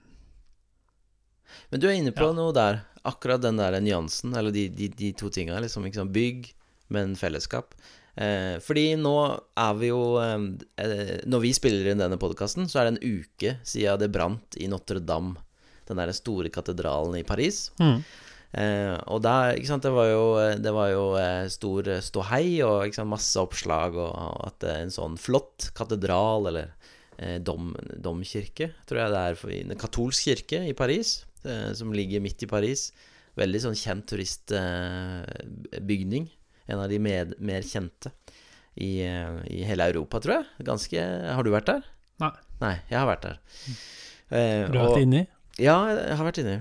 Men 1.71 1.81
du 1.81 1.87
er 1.87 1.95
inne 1.95 2.11
på 2.17 2.27
Ja. 2.27 2.33
noe 2.35 2.53
der. 2.53 2.81
Akkurat 3.07 3.41
den 3.41 3.57
der 3.57 3.79
nyansen, 3.81 4.35
eller 4.37 4.51
de, 4.51 4.69
de, 4.69 4.89
de 4.89 5.13
to 5.13 5.29
tinga. 5.31 5.61
Liksom, 5.61 5.85
liksom. 5.87 6.11
Bygg, 6.13 6.51
men 6.91 7.15
fellesskap. 7.17 7.75
Eh, 8.19 8.57
fordi 8.65 8.97
nå 8.99 9.15
er 9.63 9.75
vi 9.79 9.93
jo 9.93 10.19
eh, 10.19 10.41
eh, 10.83 11.19
Når 11.31 11.43
vi 11.45 11.53
spiller 11.55 11.93
inn 11.93 12.01
denne 12.03 12.19
podkasten, 12.19 12.67
så 12.67 12.81
er 12.81 12.89
det 12.89 12.97
en 12.97 13.21
uke 13.21 13.53
siden 13.63 14.01
det 14.03 14.11
brant 14.15 14.59
i 14.59 14.67
Notre-Dame. 14.71 15.39
Den 15.89 16.01
der 16.03 16.11
store 16.17 16.51
katedralen 16.53 17.17
i 17.21 17.27
Paris. 17.27 17.69
mm. 17.83 18.01
Eh, 18.49 18.97
og 19.13 19.21
der, 19.21 19.59
ikke 19.59 19.69
sant, 19.69 19.85
det 19.85 19.93
var 19.93 20.07
jo, 20.09 20.41
det 20.57 20.71
var 20.73 20.89
jo 20.89 21.21
eh, 21.21 21.45
stor 21.53 21.85
ståhei 22.01 22.65
og 22.65 22.89
sant, 22.97 23.11
masse 23.11 23.37
oppslag, 23.37 23.93
og, 24.01 24.09
og 24.09 24.47
at 24.49 24.57
det 24.65 24.71
er 24.73 24.81
en 24.87 24.95
sånn 24.95 25.21
flott 25.21 25.69
katedral, 25.77 26.49
eller 26.49 26.73
eh, 27.19 27.37
dom, 27.45 27.77
domkirke, 28.01 28.73
tror 28.89 29.03
jeg 29.03 29.13
det 29.13 29.21
er, 29.21 29.37
for, 29.37 29.53
en 29.53 29.77
katolsk 29.85 30.25
kirke 30.31 30.65
i 30.65 30.73
Paris, 30.77 31.29
eh, 31.45 31.73
som 31.77 31.93
ligger 31.93 32.21
midt 32.25 32.43
i 32.47 32.51
Paris. 32.51 32.93
Veldig 33.39 33.61
sånn 33.67 33.77
kjent 33.79 34.09
turistbygning. 34.11 36.25
En 36.69 36.79
av 36.85 36.89
de 36.91 36.99
med, 37.01 37.35
mer 37.41 37.63
kjente 37.67 38.13
i, 38.77 39.01
eh, 39.03 39.39
i 39.51 39.63
hele 39.67 39.87
Europa, 39.91 40.21
tror 40.21 40.39
jeg. 40.39 40.47
Ganske 40.69 41.05
Har 41.35 41.43
du 41.47 41.51
vært 41.55 41.67
der? 41.71 41.85
Nei. 42.21 42.33
Nei, 42.61 42.75
jeg 42.91 42.99
har 42.99 43.07
vært 43.09 43.23
der. 43.23 43.39
Eh, 44.31 44.67
Du 44.69 44.79
har 44.79 44.89
vært 44.89 44.97
og- 44.97 45.03
inni? 45.07 45.27
Ja, 45.59 45.79
jeg 45.95 46.17
har 46.17 46.27
vært 46.27 46.39
inni. 46.45 46.59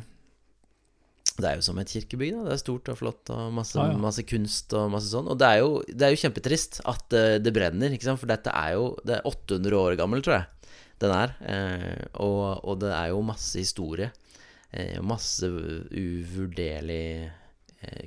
Det 1.37 1.45
er 1.45 1.55
jo 1.59 1.61
som 1.61 1.77
et 1.77 1.87
kirkebygg. 1.87 2.31
da 2.33 2.43
Det 2.49 2.53
er 2.53 2.63
stort 2.63 2.89
og 2.89 2.97
flott 2.97 3.29
og 3.29 3.51
masse, 3.53 3.75
ah, 3.77 3.91
ja. 3.91 3.97
masse 3.97 4.23
kunst 4.25 4.73
og 4.73 4.89
masse 4.89 5.11
sånn. 5.11 5.27
Og 5.29 5.37
det 5.37 5.45
er 5.47 5.59
jo, 5.59 5.83
det 5.87 6.01
er 6.01 6.15
jo 6.15 6.21
kjempetrist 6.23 6.79
at 6.85 7.13
eh, 7.13 7.37
det 7.37 7.53
brenner, 7.53 7.91
ikke 7.93 8.07
sant? 8.07 8.19
for 8.19 8.25
dette 8.31 8.49
er 8.49 8.73
jo 8.73 8.95
Det 9.05 9.17
er 9.19 9.21
800 9.29 9.73
år 9.77 9.97
gammel, 9.99 10.21
tror 10.25 10.39
jeg, 10.39 10.71
den 10.99 11.11
er. 11.11 11.35
Eh, 11.45 12.05
og, 12.15 12.63
og 12.65 12.79
det 12.79 12.89
er 12.91 13.09
jo 13.09 13.21
masse 13.21 13.53
historie. 13.59 14.09
Eh, 14.73 14.97
masse 15.01 15.45
uvurderlig 15.45 17.29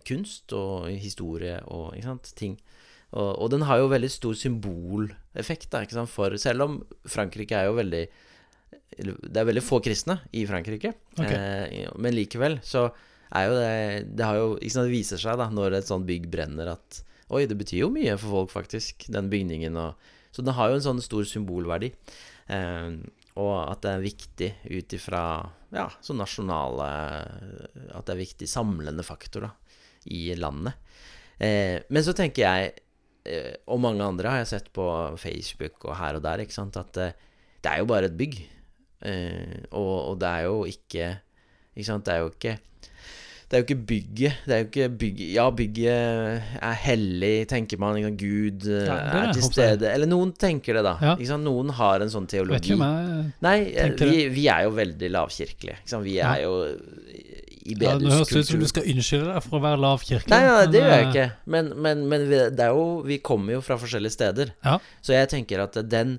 kunst 0.07 0.53
og 0.57 0.89
historie 0.91 1.59
og 1.71 1.95
ikke 1.95 2.09
sant, 2.09 2.33
ting. 2.39 2.57
Og, 3.11 3.31
og 3.43 3.51
den 3.51 3.67
har 3.67 3.81
jo 3.81 3.91
veldig 3.91 4.11
stor 4.13 4.37
symboleffekt, 4.39 5.71
da, 5.73 5.83
ikke 5.83 5.99
sant? 5.99 6.13
for 6.13 6.37
selv 6.39 6.67
om 6.67 6.81
Frankrike 7.11 7.59
er 7.59 7.67
jo 7.67 7.79
veldig 7.79 8.05
Det 9.01 9.39
er 9.41 9.47
veldig 9.49 9.63
få 9.65 9.81
kristne 9.83 10.21
i 10.37 10.45
Frankrike, 10.47 10.93
okay. 11.17 11.35
eh, 11.35 11.89
men 11.99 12.15
likevel 12.15 12.61
så 12.63 12.89
er 13.35 13.47
jo 13.47 13.57
det 13.59 14.17
Det 14.19 14.27
har 14.27 14.39
jo 14.39 14.49
ikke 14.59 14.75
sant, 14.77 14.87
det 14.87 14.95
viser 14.95 15.23
seg 15.23 15.39
da 15.41 15.49
når 15.51 15.81
et 15.81 15.91
sånt 15.91 16.07
bygg 16.07 16.31
brenner 16.31 16.75
at 16.77 17.03
Oi, 17.31 17.45
det 17.47 17.55
betyr 17.55 17.85
jo 17.85 17.93
mye 17.95 18.17
for 18.19 18.33
folk, 18.35 18.49
faktisk, 18.51 19.05
den 19.15 19.29
bygningen. 19.31 19.77
Og, 19.79 20.09
så 20.35 20.43
den 20.43 20.57
har 20.57 20.73
jo 20.73 20.81
en 20.81 20.83
sånn 20.83 21.03
stor 21.05 21.23
symbolverdi. 21.31 21.93
Eh, 22.51 22.89
og 23.39 23.53
at 23.63 23.85
det 23.85 23.93
er 23.93 24.03
viktig 24.03 24.49
ut 24.67 24.95
ifra 24.97 25.23
ja, 25.71 25.87
så 26.03 26.17
nasjonale 26.19 26.89
At 27.95 28.09
det 28.09 28.15
er 28.17 28.23
viktig 28.25 28.49
samlende 28.51 29.05
faktor 29.07 29.47
da, 29.47 29.53
i 30.07 30.35
landet. 30.39 30.73
Eh, 31.41 31.81
men 31.91 32.03
så 32.07 32.13
tenker 32.17 32.43
jeg, 32.47 32.73
eh, 33.27 33.55
og 33.69 33.81
mange 33.81 34.03
andre 34.05 34.29
har 34.33 34.39
jeg 34.45 34.53
sett 34.55 34.73
på 34.77 34.87
Facebook 35.21 35.85
og 35.89 35.97
her 35.97 36.17
og 36.17 36.23
der, 36.23 36.39
ikke 36.45 36.57
sant, 36.57 36.77
at 36.77 36.97
eh, 36.97 37.13
det 37.61 37.71
er 37.73 37.79
jo 37.83 37.89
bare 37.91 38.09
et 38.11 38.17
bygg. 38.17 38.41
Eh, 39.03 39.61
og, 39.73 39.95
og 40.13 40.19
det 40.21 40.29
er 40.29 40.43
jo 40.45 40.65
ikke 40.69 41.07
Ikke 41.77 41.87
sant, 41.87 42.05
det 42.05 42.13
er 42.15 42.19
jo 42.21 42.29
ikke 42.35 42.59
det 43.51 43.57
er 43.59 43.63
jo 43.63 43.67
ikke 43.67 43.87
bygget. 43.91 44.35
Det 44.47 44.53
er 44.55 44.59
jo 44.61 44.67
ikke 44.69 44.85
bygget 45.01 45.31
Ja, 45.35 45.45
bygget 45.51 46.43
er 46.63 46.77
hellig, 46.85 47.49
tenker 47.51 47.81
man. 47.83 47.97
Sant? 47.99 48.21
Gud 48.21 48.67
eh, 48.71 48.85
Ja, 48.87 48.99
er 49.01 49.25
er 49.25 49.33
til 49.35 49.43
stede. 49.43 49.89
Eller 49.91 50.07
noen 50.07 50.31
tenker 50.39 50.77
det, 50.79 50.85
da. 50.87 50.93
Ja. 51.03 51.15
Sant? 51.27 51.43
Noen 51.49 51.73
har 51.75 51.99
en 52.05 52.13
sånn 52.13 52.29
Vet 52.29 52.37
teologi. 52.37 52.71
ikke 52.71 52.77
om 52.77 52.85
jeg 52.85 53.33
Nei, 53.43 53.57
eh, 53.75 53.97
vi, 53.99 54.29
vi 54.37 54.45
er 54.55 54.69
jo 54.69 54.71
veldig 54.77 55.11
lavkirkelige. 55.17 55.81
Sant? 55.83 56.05
Vi 56.07 56.15
Ja. 56.21 56.37
er 56.37 56.45
jo 56.45 56.55
i 57.71 57.77
ja, 57.79 57.95
Det 58.01 58.11
høres 58.11 58.29
ut 58.29 58.33
som 58.33 58.41
bedehuskultur. 58.41 58.61
du 58.65 58.73
skal 58.73 58.91
unnskylde 58.93 59.31
deg 59.31 59.47
for 59.47 59.59
å 59.59 59.63
være 59.65 59.81
lavkirkelig. 59.85 60.33
Nei, 60.35 60.43
nei, 60.49 60.67
det 60.73 60.83
gjør 60.83 60.93
jeg 60.93 61.07
eh, 61.07 61.09
ikke. 61.13 61.29
Men, 61.55 61.71
men, 61.87 62.05
men 62.11 62.27
vi, 62.31 62.43
det 62.59 62.67
er 62.67 62.77
jo, 62.77 62.85
vi 63.07 63.19
kommer 63.31 63.57
jo 63.57 63.63
fra 63.65 63.79
forskjellige 63.81 64.17
steder. 64.17 64.53
Ja. 64.67 64.77
Så 65.01 65.15
jeg 65.17 65.31
tenker 65.33 65.63
at 65.65 65.79
den, 65.91 66.19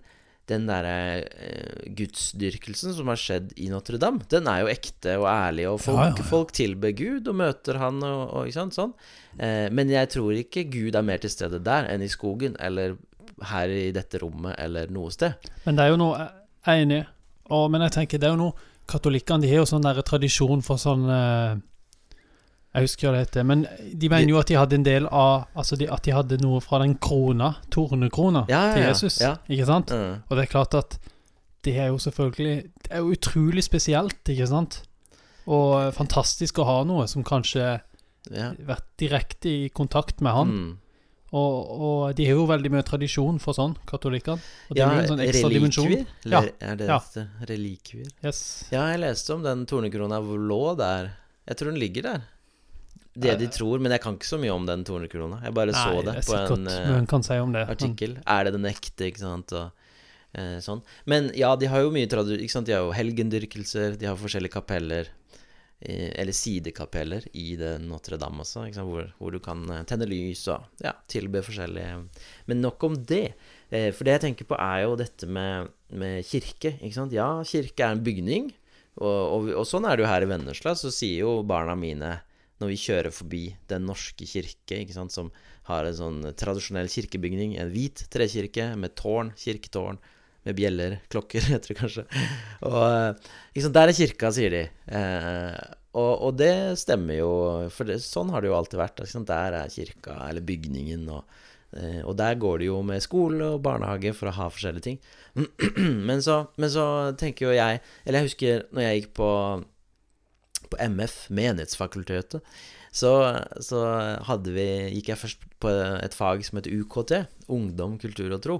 den 0.51 0.65
derre 0.69 0.95
uh, 1.21 1.83
gudsdyrkelsen 1.99 2.95
som 2.97 3.11
har 3.11 3.19
skjedd 3.19 3.53
i 3.61 3.69
Notre-Dame, 3.71 4.25
den 4.31 4.49
er 4.51 4.63
jo 4.63 4.71
ekte 4.73 5.19
og 5.21 5.27
ærlig, 5.31 5.67
og 5.69 5.79
folk, 5.83 6.01
Ja, 6.01 6.09
ja, 6.15 6.17
ja. 6.23 6.27
folk 6.31 6.55
tilber 6.57 6.95
Gud 6.97 7.29
og 7.31 7.37
møter 7.43 7.79
han 7.83 8.01
og, 8.03 8.23
og 8.31 8.49
ikke 8.49 8.59
sant, 8.59 8.77
sånn. 8.79 8.95
Uh, 9.37 9.67
men 9.71 9.91
jeg 9.93 10.11
tror 10.15 10.35
ikke 10.39 10.65
Gud 10.73 10.97
er 10.97 11.07
mer 11.07 11.21
til 11.23 11.33
stede 11.33 11.61
der 11.63 11.87
enn 11.91 12.03
i 12.03 12.11
skogen 12.11 12.57
eller 12.59 12.97
her 13.51 13.71
i 13.73 13.87
dette 13.95 14.19
rommet 14.21 14.57
eller 14.61 14.91
noe 14.93 15.09
sted. 15.13 15.49
Men 15.65 15.77
det 15.79 15.85
er 15.85 15.95
jo 15.95 16.01
noe 16.01 16.17
Jeg 16.61 16.75
er 16.77 16.83
enig, 16.85 16.99
og, 17.49 17.71
men 17.73 17.81
jeg 17.87 17.95
tenker 17.95 18.21
det 18.21 18.27
er 18.27 18.35
jo 18.35 18.41
noe 18.43 18.67
Katolikkene 18.87 19.41
de 19.41 19.49
har 19.51 19.61
jo 19.61 19.65
sånn 19.69 19.83
der 19.85 20.01
tradisjon 20.01 20.61
for 20.65 20.77
sånn 20.81 21.05
eh, 21.09 21.59
Jeg 22.73 22.87
husker 22.87 23.07
hva 23.09 23.13
det 23.17 23.21
heter, 23.27 23.43
men 23.47 23.65
de 23.99 24.09
mener 24.09 24.29
jo 24.31 24.39
at 24.39 24.47
de 24.47 24.55
hadde 24.55 24.75
en 24.79 24.83
del 24.87 25.07
av 25.07 25.45
Altså 25.55 25.75
de, 25.79 25.87
at 25.91 26.03
de 26.07 26.13
hadde 26.15 26.37
noe 26.41 26.61
fra 26.63 26.79
den 26.83 26.95
krona, 27.03 27.53
tornekrona, 27.71 28.45
Ja, 28.49 28.61
ja, 28.69 28.73
til. 28.75 28.83
Jesus. 28.89 29.19
Ja. 29.21 29.35
Ikke 29.51 29.65
sant? 29.67 29.91
Mm. 29.91 30.21
Og 30.29 30.37
det 30.37 30.45
er 30.47 30.51
klart 30.51 30.73
at 30.79 30.97
det 31.63 31.75
er 31.77 31.91
jo 31.91 31.97
selvfølgelig 32.01 32.55
Det 32.87 32.89
er 32.91 33.03
jo 33.03 33.11
utrolig 33.13 33.63
spesielt, 33.63 34.21
ikke 34.29 34.47
sant? 34.49 34.81
Og 35.51 35.91
fantastisk 35.93 36.59
å 36.61 36.65
ha 36.69 36.79
noe 36.87 37.07
som 37.07 37.23
kanskje 37.23 37.81
Ja. 38.31 38.51
vært 38.53 38.85
direkte 39.01 39.49
i 39.49 39.69
kontakt 39.73 40.21
med 40.21 40.31
han. 40.31 40.47
Mm. 40.47 40.77
Og, 41.31 41.69
og 41.81 42.15
de 42.17 42.25
har 42.27 42.35
jo 42.35 42.45
veldig 42.49 42.71
mye 42.73 42.83
tradisjon 42.83 43.37
for 43.39 43.55
sånn, 43.55 43.77
katolikkene. 43.87 44.41
Og 44.69 44.75
det 44.75 44.81
Ja, 44.81 44.89
jo 44.91 44.99
en 44.99 45.07
sånn 45.13 45.21
ekstra 45.23 45.49
dimensjon. 45.53 45.93
Ja. 46.27 46.41
Er 46.59 46.75
det 46.75 46.87
Ja. 46.89 46.99
det? 47.15 47.27
Relikvier? 47.47 48.09
Yes. 48.23 48.65
Ja, 48.71 48.89
jeg 48.91 48.99
leste 48.99 49.33
om 49.33 49.43
den 49.43 49.65
tornekrona 49.65 50.19
lå 50.19 50.75
der. 50.77 51.13
Jeg 51.47 51.57
tror 51.57 51.71
den 51.71 51.79
ligger 51.79 52.01
der. 52.03 52.21
Det 53.15 53.37
de 53.39 53.45
Eh. 53.45 53.49
tror, 53.51 53.79
men 53.79 53.91
jeg 53.91 54.01
kan 54.01 54.15
ikke 54.17 54.27
så 54.27 54.39
mye 54.39 54.51
om 54.53 54.65
den 54.65 54.83
tornekrona. 54.83 55.41
Jeg 55.43 55.53
bare 55.53 55.71
så 55.71 55.93
Nei, 55.95 56.01
det 56.03 56.15
er 56.17 56.21
på 56.21 56.53
en 56.57 56.67
eh, 56.67 57.05
kan 57.05 57.23
si 57.23 57.33
om 57.33 57.51
det. 57.51 57.67
artikkel. 57.67 58.17
Er 58.27 58.43
det 58.45 58.53
den 58.53 58.65
ekte, 58.65 59.07
ikke 59.11 59.19
sant, 59.19 59.51
og 59.53 59.71
eh, 60.35 60.59
sånn. 60.59 60.81
Men 61.05 61.31
ja, 61.35 61.55
de 61.55 61.65
har 61.67 61.81
jo 61.81 61.91
mye 61.91 62.07
tradisjon. 62.07 62.63
De 62.63 62.71
har 62.73 62.81
jo 62.83 62.91
helgendyrkelser, 62.91 63.97
de 63.97 64.05
har 64.05 64.15
forskjellige 64.15 64.51
kapeller. 64.51 65.07
Eh, 65.81 66.11
Eller 66.21 66.35
sidekapeller 66.35 67.27
i 67.33 67.55
Notre-Dame 67.81 68.45
også, 68.45 68.67
hvor, 68.85 69.11
hvor 69.17 69.33
du 69.33 69.39
kan 69.43 69.63
eh, 69.69 69.83
tenne 69.89 70.07
lys 70.09 70.45
og 70.53 70.65
ja, 70.83 70.93
tilbe 71.11 71.43
forskjellige 71.45 72.01
Men 72.47 72.61
nok 72.61 72.83
om 72.83 72.95
det. 72.95 73.33
Eh, 73.69 73.91
For 73.91 74.05
det 74.05 74.17
jeg 74.17 74.25
tenker 74.27 74.49
på, 74.49 74.57
er 74.57 74.85
jo 74.85 74.97
dette 74.99 75.27
med, 75.27 75.71
med 75.89 76.25
kirke. 76.25 76.77
Ja, 77.11 77.29
kirke 77.43 77.85
er 77.85 77.95
en 77.95 78.03
bygning, 78.03 78.51
og, 79.01 79.07
og, 79.07 79.53
og 79.61 79.65
sånn 79.67 79.87
er 79.87 79.97
det 79.97 80.05
jo 80.05 80.11
her 80.11 80.25
i 80.25 80.29
Vennesla. 80.29 80.75
Så 80.75 80.91
sier 80.93 81.25
jo 81.25 81.41
barna 81.47 81.75
mine 81.75 82.19
når 82.61 82.69
vi 82.69 82.77
kjører 82.77 83.13
forbi 83.13 83.45
Den 83.71 83.87
norske 83.89 84.27
kirke, 84.29 84.83
som 84.93 85.31
har 85.65 85.87
en 85.87 85.97
sånn 85.97 86.19
tradisjonell 86.37 86.89
kirkebygning, 86.91 87.55
en 87.57 87.71
hvit 87.73 88.05
trekirke 88.13 88.71
med 88.77 88.93
tårn, 88.99 89.31
kirketårn, 89.37 89.97
med 90.47 90.57
bjeller, 90.57 90.97
klokker, 91.11 91.45
heter 91.53 91.73
det 91.73 91.77
kanskje. 91.79 92.07
Og 92.67 93.21
liksom, 93.55 93.75
der 93.75 93.91
er 93.91 93.97
kirka, 93.97 94.31
sier 94.35 94.55
de. 94.55 94.63
Eh, 94.97 95.61
og, 95.91 96.11
og 96.27 96.35
det 96.39 96.53
stemmer 96.79 97.19
jo, 97.19 97.31
for 97.73 97.89
det, 97.89 97.99
sånn 98.03 98.31
har 98.31 98.43
det 98.43 98.51
jo 98.51 98.57
alltid 98.57 98.79
vært. 98.81 99.01
Liksom. 99.03 99.27
Der 99.29 99.57
er 99.61 99.73
kirka, 99.73 100.17
eller 100.29 100.45
bygningen, 100.47 101.03
og, 101.11 101.41
eh, 101.75 101.99
og 102.05 102.15
der 102.21 102.39
går 102.41 102.61
det 102.61 102.71
jo 102.71 102.79
med 102.87 103.03
skole 103.03 103.53
og 103.57 103.65
barnehage 103.65 104.15
for 104.17 104.31
å 104.31 104.37
ha 104.39 104.47
forskjellige 104.53 104.87
ting. 104.87 105.01
men, 106.07 106.23
så, 106.23 106.45
men 106.59 106.71
så 106.71 106.85
tenker 107.15 107.45
jo 107.45 107.53
jeg 107.55 107.77
Eller 108.03 108.19
jeg 108.19 108.27
husker 108.27 108.65
når 108.75 108.83
jeg 108.83 108.97
gikk 108.97 109.13
på 109.15 109.29
på 110.71 110.79
MF, 110.79 111.15
Menighetsfakultetet, 111.35 112.39
så, 112.91 113.11
så 113.63 113.81
hadde 114.27 114.53
vi, 114.55 114.67
gikk 114.97 115.11
jeg 115.11 115.19
først 115.19 115.45
på 115.63 115.71
et 115.71 116.15
fag 116.15 116.43
som 116.47 116.59
heter 116.59 116.75
UKT, 116.81 117.13
Ungdom, 117.51 117.97
kultur 118.01 118.31
og 118.31 118.41
tro. 118.43 118.57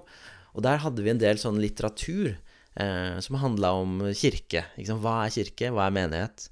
Og 0.56 0.64
der 0.66 0.82
hadde 0.84 1.04
vi 1.04 1.14
en 1.14 1.22
del 1.22 1.40
sånn 1.42 1.60
litteratur 1.62 2.34
eh, 2.34 3.18
som 3.24 3.40
handla 3.42 3.74
om 3.80 4.02
kirke. 4.18 4.66
Liksom. 4.78 5.02
Hva 5.04 5.22
er 5.26 5.36
kirke? 5.36 5.72
Hva 5.72 5.88
er 5.88 5.96
menighet? 5.96 6.48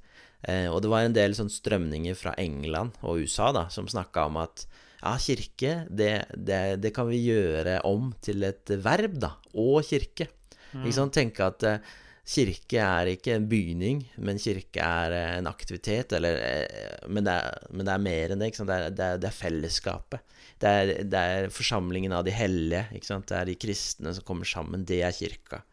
Eh, 0.48 0.68
og 0.72 0.82
det 0.84 0.92
var 0.92 1.04
en 1.04 1.16
del 1.16 1.36
sånn 1.36 1.52
strømninger 1.52 2.16
fra 2.16 2.36
England 2.40 2.96
og 3.04 3.26
USA 3.26 3.50
da, 3.56 3.66
som 3.74 3.90
snakka 3.92 4.30
om 4.30 4.40
at 4.40 4.66
ja, 5.00 5.16
kirke, 5.20 5.74
det, 5.88 6.14
det, 6.36 6.80
det 6.84 6.92
kan 6.96 7.08
vi 7.12 7.22
gjøre 7.24 7.80
om 7.88 8.12
til 8.24 8.44
et 8.48 8.72
verb, 8.84 9.20
da. 9.20 9.34
Og 9.56 9.84
kirke. 9.88 10.30
Ikke 10.76 10.96
sant? 10.96 11.16
Tenke 11.16 11.48
at 11.48 11.66
eh, 11.68 11.92
kirke 12.30 12.82
er 12.84 13.10
ikke 13.16 13.34
en 13.36 13.48
bygning, 13.50 14.04
men 14.22 14.40
kirke 14.42 14.84
er 14.84 15.16
eh, 15.16 15.38
en 15.40 15.50
aktivitet, 15.50 16.14
eller 16.18 16.38
eh, 16.44 17.08
men, 17.10 17.26
det 17.26 17.34
er, 17.34 17.66
men 17.74 17.88
det 17.88 17.96
er 17.96 18.04
mer 18.06 18.34
enn 18.34 18.44
det. 18.44 18.52
Det, 18.54 18.76
er, 18.76 18.94
det, 18.94 19.08
er, 19.08 19.24
det 19.24 19.30
er 19.32 19.40
fellesskapet. 19.40 20.38
Det 20.60 20.70
er, 21.16 21.50
forsamlingen 21.56 22.14
av 22.14 22.26
de 22.28 22.36
hellige. 22.36 22.86
Det 22.92 23.36
er 23.36 23.50
de 23.50 23.58
kristne 23.58 24.14
som 24.16 24.26
kommer 24.28 24.50
sammen. 24.50 24.86
Det 24.86 25.02
er 25.08 25.16
kirka. 25.16 25.64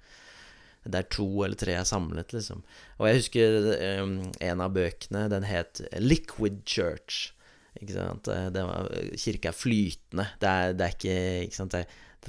Der 0.86 1.08
to 1.10 1.26
eller 1.42 1.58
tre 1.58 1.74
er 1.74 1.86
samlet, 1.88 2.30
liksom. 2.30 2.60
Og 3.00 3.08
jeg 3.08 3.18
husker 3.18 3.56
um, 3.98 4.20
en 4.38 4.62
av 4.62 4.76
bøkene, 4.76 5.24
den 5.32 5.48
het 5.48 5.82
Liquid 5.98 6.60
Church. 6.62 7.32
Ikke 7.80 7.96
sant? 7.96 8.30
Det 8.54 8.62
var, 8.62 8.86
kirka 9.18 9.50
er 9.50 9.58
flytende. 9.58 10.28
Det 10.38 10.52
er, 10.52 10.94
ikke, 10.94 11.18
ikke 11.48 11.58
sant? 11.58 11.74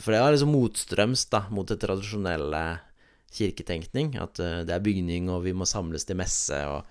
For 0.01 0.15
det 0.15 0.23
var 0.25 0.33
liksom 0.33 0.51
motstrøms 0.57 1.27
da, 1.29 1.45
mot 1.53 1.69
det 1.69 1.77
tradisjonelle 1.85 2.65
kirketenkning. 3.35 4.15
At 4.21 4.39
uh, 4.43 4.61
det 4.67 4.75
er 4.75 4.83
bygning, 4.83 5.31
og 5.33 5.43
vi 5.47 5.55
må 5.57 5.67
samles 5.69 6.07
til 6.07 6.19
messe 6.19 6.57
og 6.69 6.87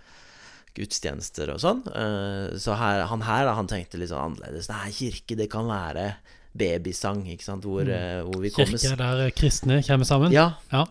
gudstjenester 0.77 1.55
og 1.55 1.63
sånn. 1.63 1.85
Uh, 1.89 2.57
så 2.61 2.77
her, 2.77 3.07
han 3.11 3.25
her, 3.25 3.47
da, 3.49 3.57
han 3.59 3.71
tenkte 3.71 4.01
litt 4.01 4.13
sånn 4.13 4.33
annerledes. 4.33 4.71
Nei, 4.73 4.91
kirke, 4.95 5.39
det 5.39 5.51
kan 5.53 5.69
være 5.71 6.11
babysang, 6.57 7.25
ikke 7.33 7.45
sant, 7.45 7.67
hvor, 7.69 7.87
mm. 7.87 8.29
hvor 8.29 8.41
vi 8.43 8.51
kommer 8.55 8.81
Kirke 8.81 8.99
der 9.01 9.23
eh, 9.27 9.35
kristne 9.37 9.81
kommer 9.87 10.09
sammen. 10.09 10.33
ja, 10.35 10.55
Ja. 10.73 10.87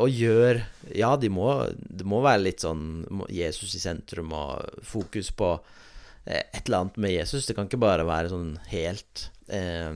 og 0.00 0.08
gjør 0.08 0.62
Ja, 0.96 1.14
de 1.20 1.28
må, 1.28 1.50
det 1.76 2.06
må 2.08 2.22
være 2.24 2.46
litt 2.46 2.64
sånn 2.64 3.04
Jesus 3.28 3.76
i 3.76 3.82
sentrum 3.82 4.32
og 4.36 4.82
fokus 4.86 5.30
på 5.36 5.52
eh, 6.24 6.40
et 6.40 6.64
eller 6.64 6.86
annet 6.86 6.96
med 7.04 7.14
Jesus. 7.14 7.46
Det 7.46 7.56
kan 7.58 7.68
ikke 7.68 7.82
bare 7.82 8.06
være 8.08 8.32
sånn 8.32 8.54
helt 8.72 9.28
eh, 9.48 9.92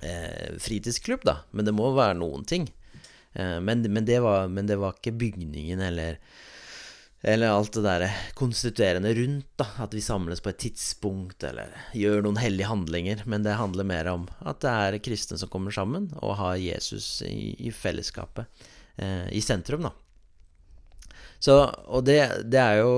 eh, 0.00 0.54
fritidsklubb, 0.62 1.26
da. 1.26 1.40
Men 1.52 1.68
det 1.68 1.76
må 1.76 1.90
være 1.96 2.18
noen 2.20 2.46
ting. 2.48 2.68
Eh, 3.34 3.60
men, 3.60 3.84
men, 3.92 4.06
det 4.06 4.20
var, 4.24 4.48
men 4.48 4.68
det 4.70 4.78
var 4.80 4.96
ikke 4.96 5.16
bygningen 5.20 5.82
eller 5.82 6.18
Eller 7.24 7.48
alt 7.48 7.72
det 7.72 7.80
derre 7.86 8.10
konstituerende 8.36 9.14
rundt, 9.16 9.46
da. 9.56 9.64
At 9.80 9.94
vi 9.96 10.02
samles 10.04 10.42
på 10.44 10.50
et 10.50 10.58
tidspunkt, 10.60 11.44
eller 11.48 11.72
gjør 11.96 12.20
noen 12.26 12.36
hellige 12.36 12.68
handlinger. 12.68 13.22
Men 13.24 13.46
det 13.46 13.56
handler 13.56 13.88
mer 13.88 14.10
om 14.12 14.26
at 14.44 14.60
det 14.60 14.68
er 14.68 14.98
kristne 15.00 15.38
som 15.40 15.48
kommer 15.48 15.72
sammen, 15.72 16.10
og 16.20 16.36
har 16.36 16.60
Jesus 16.60 17.22
i, 17.24 17.56
i 17.64 17.72
fellesskapet 17.72 18.68
eh, 19.00 19.32
i 19.32 19.40
sentrum, 19.40 19.88
da. 19.88 19.94
Så, 21.40 21.56
og 21.88 22.04
det, 22.04 22.20
det 22.52 22.60
er 22.60 22.82
jo 22.82 22.92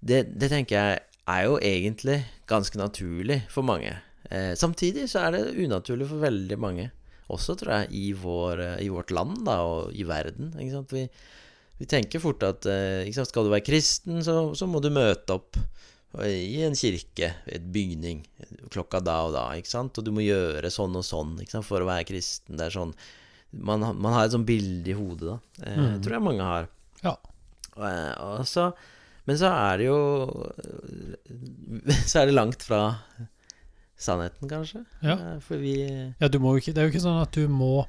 det, 0.00 0.22
det 0.36 0.52
tenker 0.52 0.76
jeg 0.76 1.00
er 1.26 1.46
jo 1.48 1.56
egentlig 1.58 2.20
ganske 2.46 2.78
naturlig 2.78 3.42
for 3.50 3.66
mange. 3.66 3.96
Eh, 4.30 4.54
samtidig 4.58 5.08
så 5.10 5.26
er 5.26 5.36
det 5.36 5.56
unaturlig 5.64 6.08
for 6.10 6.22
veldig 6.22 6.58
mange, 6.58 6.90
også 7.32 7.56
tror 7.58 7.72
jeg, 7.80 7.90
i, 7.98 8.12
vår, 8.16 8.62
i 8.84 8.90
vårt 8.92 9.10
land 9.14 9.40
da, 9.46 9.58
og 9.66 9.94
i 9.96 10.06
verden. 10.06 10.52
Vi, 10.92 11.06
vi 11.80 11.88
tenker 11.90 12.22
fort 12.22 12.44
at 12.46 12.68
eh, 12.70 13.10
skal 13.16 13.46
du 13.46 13.52
være 13.52 13.66
kristen, 13.66 14.22
så, 14.24 14.38
så, 14.56 14.68
må 14.70 14.82
du 14.82 14.92
møte 14.94 15.36
opp 15.36 15.58
i 16.24 16.62
en 16.64 16.76
kirke, 16.78 17.32
et 17.44 17.64
bygning, 17.74 18.22
klokka 18.72 19.02
da 19.04 19.18
og 19.26 19.34
da. 19.34 19.48
Og 19.84 20.02
du 20.06 20.12
må 20.14 20.24
gjøre 20.24 20.70
sånn 20.72 20.96
og 20.96 21.04
sånn 21.04 21.36
for 21.66 21.82
å 21.82 21.88
være 21.88 22.08
kristen. 22.08 22.56
Det 22.56 22.70
er 22.70 22.78
sånn 22.78 22.96
Man, 23.56 23.80
man 23.80 24.12
har 24.12 24.26
et 24.26 24.34
sånt 24.34 24.48
bilde 24.48 24.90
i 24.90 24.96
hodet, 24.96 25.28
da. 25.30 25.36
Eh, 25.62 25.76
mm. 25.78 26.00
tror 26.04 26.16
jeg 26.16 26.24
mange 26.24 26.46
har. 26.46 26.66
Ja. 27.02 27.14
Og, 27.76 27.84
eh, 27.88 28.12
og 28.24 28.46
så 28.48 28.70
men 29.26 29.38
så 29.40 29.50
er 29.50 29.80
det 29.80 29.88
jo 29.88 29.98
Så 32.10 32.20
er 32.20 32.28
det 32.28 32.36
langt 32.36 32.62
fra 32.62 32.80
sannheten, 33.98 34.48
kanskje. 34.50 34.84
Ja. 35.02 35.16
Eh, 35.16 35.40
for 35.40 35.56
vi 35.56 35.76
Ja, 36.20 36.28
du 36.28 36.38
må 36.38 36.54
jo 36.54 36.62
ikke 36.62 36.72
Det 36.72 36.82
er 36.82 36.88
jo 36.88 36.92
ikke 36.94 37.06
sånn 37.06 37.22
at 37.22 37.32
du 37.36 37.48
må 37.48 37.86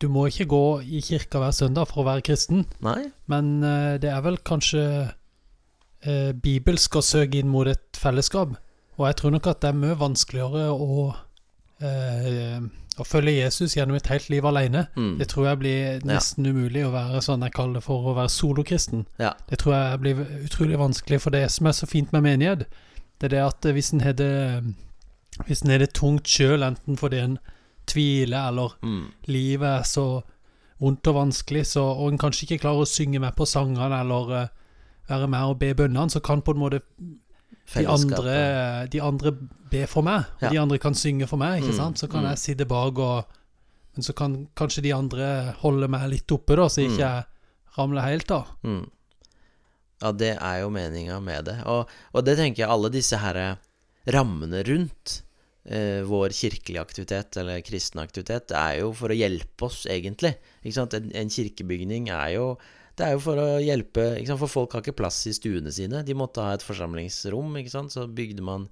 Du 0.00 0.08
må 0.12 0.26
ikke 0.28 0.46
gå 0.46 0.64
i 0.82 1.00
kirka 1.00 1.40
hver 1.40 1.54
søndag 1.56 1.88
for 1.88 2.02
å 2.02 2.08
være 2.10 2.24
kristen. 2.26 2.66
Nei. 2.84 3.06
Men 3.32 3.62
uh, 3.64 3.96
det 3.96 4.10
er 4.12 4.20
vel 4.20 4.36
kanskje 4.44 4.82
uh, 5.08 6.32
bibelsk 6.36 6.98
å 7.00 7.02
søke 7.02 7.40
inn 7.40 7.48
mot 7.48 7.64
et 7.64 7.96
fellesskap. 7.96 8.58
Og 9.00 9.06
jeg 9.08 9.16
tror 9.16 9.32
nok 9.32 9.48
at 9.48 9.62
det 9.64 9.70
er 9.70 9.78
mye 9.80 9.96
vanskeligere 9.96 10.66
å 10.68 11.06
uh, 11.80 12.68
å 12.96 13.04
følge 13.04 13.34
Jesus 13.36 13.76
gjennom 13.76 13.96
et 13.98 14.08
helt 14.08 14.28
liv 14.32 14.46
alene, 14.48 14.86
mm. 14.96 15.16
det 15.20 15.28
tror 15.32 15.50
jeg 15.50 15.60
blir 15.60 16.04
nesten 16.08 16.46
ja. 16.46 16.52
umulig 16.52 16.84
å 16.86 16.92
være 16.94 17.22
sånn 17.24 17.44
jeg 17.44 17.54
kaller 17.56 17.80
det 17.80 17.84
for 17.84 18.10
å 18.10 18.14
være 18.16 18.32
solokristen. 18.32 19.04
Ja. 19.20 19.34
Det 19.50 19.60
tror 19.60 19.76
jeg 19.76 20.02
blir 20.04 20.22
utrolig 20.46 20.80
vanskelig, 20.80 21.20
for 21.24 21.36
det 21.36 21.44
som 21.52 21.68
er 21.68 21.76
så 21.76 21.88
fint 21.90 22.14
med 22.16 22.24
menighet, 22.24 22.64
det 23.20 23.28
er 23.28 23.34
det 23.36 23.44
at 23.44 23.68
hvis 23.76 23.92
en 23.94 24.04
har 24.04 24.16
det 24.18 24.62
Hvis 25.46 25.62
en 25.62 25.70
har 25.70 25.78
det 25.78 25.92
tungt 25.92 26.28
sjøl, 26.28 26.62
enten 26.64 26.96
fordi 26.96 27.18
en 27.20 27.38
tviler, 27.86 28.48
eller 28.48 28.72
mm. 28.82 29.04
livet 29.28 29.68
er 29.68 29.82
så 29.84 30.22
vondt 30.80 31.06
og 31.06 31.14
vanskelig, 31.14 31.66
så, 31.66 31.84
og 31.84 32.08
en 32.08 32.18
kanskje 32.18 32.46
ikke 32.46 32.62
klarer 32.64 32.86
å 32.86 32.88
synge 32.88 33.20
med 33.20 33.36
på 33.36 33.44
sangene, 33.44 34.00
eller 34.00 34.32
uh, 34.32 34.48
være 35.08 35.28
med 35.28 35.52
og 35.52 35.60
be 35.60 35.74
bønnene, 35.76 36.10
så 36.10 36.22
kan 36.24 36.40
på 36.40 36.56
en 36.56 36.62
måte 36.62 36.80
de 37.74 37.84
andre, 37.84 38.34
de 38.88 39.02
andre 39.02 39.32
be 39.70 39.84
for 39.90 40.06
meg, 40.06 40.24
og 40.38 40.48
ja. 40.48 40.54
de 40.54 40.60
andre 40.62 40.80
kan 40.82 40.96
synge 40.96 41.28
for 41.28 41.40
meg. 41.40 41.60
ikke 41.60 41.74
mm. 41.74 41.78
sant? 41.78 42.00
Så 42.00 42.08
kan 42.08 42.24
mm. 42.24 42.30
jeg 42.32 42.42
sitte 42.44 42.68
bak, 42.68 42.98
og 42.98 43.42
Men 43.96 44.04
så 44.04 44.12
kan 44.12 44.32
kanskje 44.52 44.82
de 44.84 44.90
andre 44.92 45.54
holde 45.62 45.86
meg 45.88 46.10
litt 46.10 46.32
oppe, 46.32 46.52
da, 46.56 46.66
så 46.68 46.82
ikke 46.82 46.96
mm. 46.96 47.04
jeg 47.06 47.78
ramler 47.78 48.04
helt 48.04 48.30
av. 48.30 48.50
Ja, 50.02 50.12
det 50.12 50.34
er 50.36 50.60
jo 50.60 50.72
meninga 50.72 51.20
med 51.24 51.48
det. 51.48 51.60
Og, 51.70 51.92
og, 52.12 52.24
det 52.26 52.36
tenker 52.38 52.64
jeg 52.64 52.72
alle 52.72 52.92
disse 52.92 53.20
her 53.20 53.38
rammene 54.12 54.60
rundt 54.68 55.20
eh, 55.64 56.02
vår 56.06 56.34
kirkelige 56.36 56.82
aktivitet, 56.82 57.38
eller 57.40 57.64
kristne 57.64 58.04
aktivitet, 58.04 58.50
det 58.52 58.58
er 58.60 58.80
jo 58.82 58.92
for 58.96 59.12
å 59.12 59.16
hjelpe 59.16 59.68
oss, 59.68 59.84
egentlig. 59.90 60.36
Ikke 60.62 60.76
sant? 60.78 60.96
En, 60.98 61.08
en 61.16 61.32
kirkebygning 61.32 62.10
er 62.12 62.36
jo 62.36 62.50
det 62.96 63.04
er 63.04 63.12
jo 63.12 63.20
for 63.20 63.36
å 63.36 63.58
hjelpe 63.60 64.04
For 64.40 64.48
folk 64.48 64.72
har 64.72 64.80
ikke 64.80 64.96
plass 64.96 65.18
i 65.28 65.34
stuene 65.36 65.68
sine. 65.74 66.00
De 66.00 66.14
måtte 66.16 66.40
ha 66.40 66.54
et 66.56 66.64
forsamlingsrom. 66.64 67.58
Så 67.92 68.06
bygde 68.08 68.44
man 68.44 68.70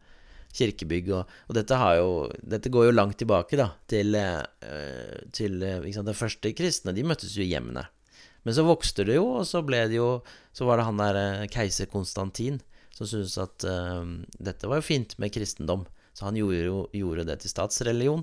kirkebygg. 0.57 1.11
Og, 1.13 1.35
og 1.49 1.59
dette, 1.59 1.81
jo, 1.99 2.15
dette, 2.41 2.73
går 2.73 2.89
jo 2.89 2.95
langt 2.95 3.19
tilbake 3.21 3.59
da, 3.61 3.69
til, 3.91 4.17
uh, 4.17 5.21
til 5.29 5.61
sant, 5.93 6.09
de 6.09 6.17
første 6.17 6.55
kristne. 6.57 6.97
De 6.97 7.05
møttes 7.05 7.37
jo 7.37 7.45
i 7.45 7.51
hjemmene. 7.51 7.85
Men 8.45 8.57
så 8.57 8.65
vokste 8.65 9.05
det 9.09 9.19
jo, 9.19 9.29
og 9.41 9.45
så 9.49 9.61
ble 9.65 9.83
det 9.93 9.99
jo 9.99 10.09
Så 10.55 10.69
var 10.69 10.79
det 10.79 10.87
han 10.89 11.01
der 11.01 11.19
uh, 11.19 11.47
keiser 11.51 11.91
Konstantin 11.91 12.61
som 12.95 13.09
syntes 13.11 13.37
at 13.43 13.67
uh, 13.67 14.05
dette 14.39 14.71
var 14.71 14.79
jo 14.79 14.87
fint 14.87 15.17
med 15.19 15.35
kristendom. 15.35 15.83
Så 16.15 16.29
han 16.29 16.39
gjorde, 16.39 16.61
jo, 16.69 16.83
gjorde 16.95 17.27
det 17.27 17.41
til 17.43 17.51
statsreligion. 17.51 18.23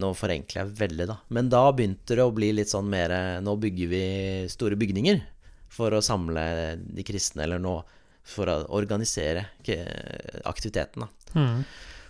Nå 0.00 0.10
forenkler 0.16 0.62
jeg 0.62 0.76
veldig, 0.76 1.06
da. 1.08 1.16
Men 1.32 1.48
da 1.52 1.62
begynte 1.72 2.16
det 2.18 2.24
å 2.24 2.34
bli 2.36 2.50
litt 2.56 2.70
sånn 2.70 2.86
mer 2.88 3.12
Nå 3.44 3.52
bygger 3.60 3.90
vi 3.90 4.04
store 4.48 4.76
bygninger 4.80 5.18
for 5.72 5.92
å 5.92 6.00
samle 6.04 6.44
de 6.80 7.04
kristne, 7.04 7.44
eller 7.44 7.60
nå 7.60 7.74
for 8.26 8.48
å 8.48 8.56
organisere 8.76 9.44
aktiviteten, 10.48 11.04
da. 11.04 11.36
Mm. 11.36 11.60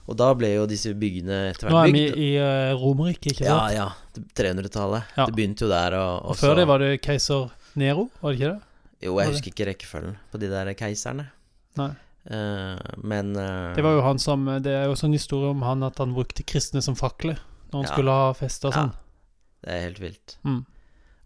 Og 0.07 0.15
da 0.19 0.29
ble 0.39 0.53
jo 0.53 0.67
disse 0.71 0.93
byggene 0.95 1.39
etter 1.51 1.67
hvert 1.67 1.89
bygd. 1.89 1.97
Nå 1.97 2.05
er 2.07 2.15
vi 2.15 2.29
i 2.29 2.39
uh, 2.39 2.79
Romerike, 2.79 3.33
ikke 3.33 3.43
sant? 3.43 3.75
Ja, 3.75 3.89
ja. 3.91 4.25
300-tallet. 4.39 5.17
Ja. 5.17 5.27
Det 5.27 5.35
begynte 5.35 5.67
jo 5.67 5.71
der. 5.73 5.99
Og, 5.99 6.31
og, 6.31 6.39
før 6.39 6.55
det 6.61 6.67
var 6.71 6.83
det 6.83 6.93
keiser 7.05 7.51
Nero, 7.77 8.07
var 8.23 8.33
det 8.33 8.39
ikke 8.39 8.53
det? 8.53 8.76
Jo, 9.05 9.19
jeg 9.21 9.35
husker 9.35 9.53
ikke 9.53 9.69
rekkefølgen 9.71 10.17
på 10.33 10.41
de 10.41 10.49
der 10.51 10.73
keiserne. 10.79 11.29
Nei. 11.77 11.93
Uh, 12.27 12.81
men 13.07 13.37
uh, 13.39 13.75
Det 13.77 13.85
var 13.87 13.95
jo 13.95 14.01
han 14.03 14.19
som 14.19 14.49
Det 14.59 14.73
er 14.75 14.89
jo 14.91 14.97
sånn 14.99 15.13
historie 15.15 15.53
om 15.53 15.61
han 15.63 15.85
at 15.87 16.01
han 16.03 16.11
brukte 16.17 16.43
kristne 16.43 16.81
som 16.83 16.97
fakler 16.99 17.37
når 17.71 17.77
han 17.77 17.87
ja. 17.87 17.91
skulle 17.93 18.17
ha 18.19 18.33
fest 18.35 18.67
og 18.67 18.75
sånn. 18.75 18.91
Ja, 18.91 19.61
det 19.63 19.77
er 19.77 19.85
helt 19.85 20.01
vilt. 20.03 20.35
Mm. 20.47 20.59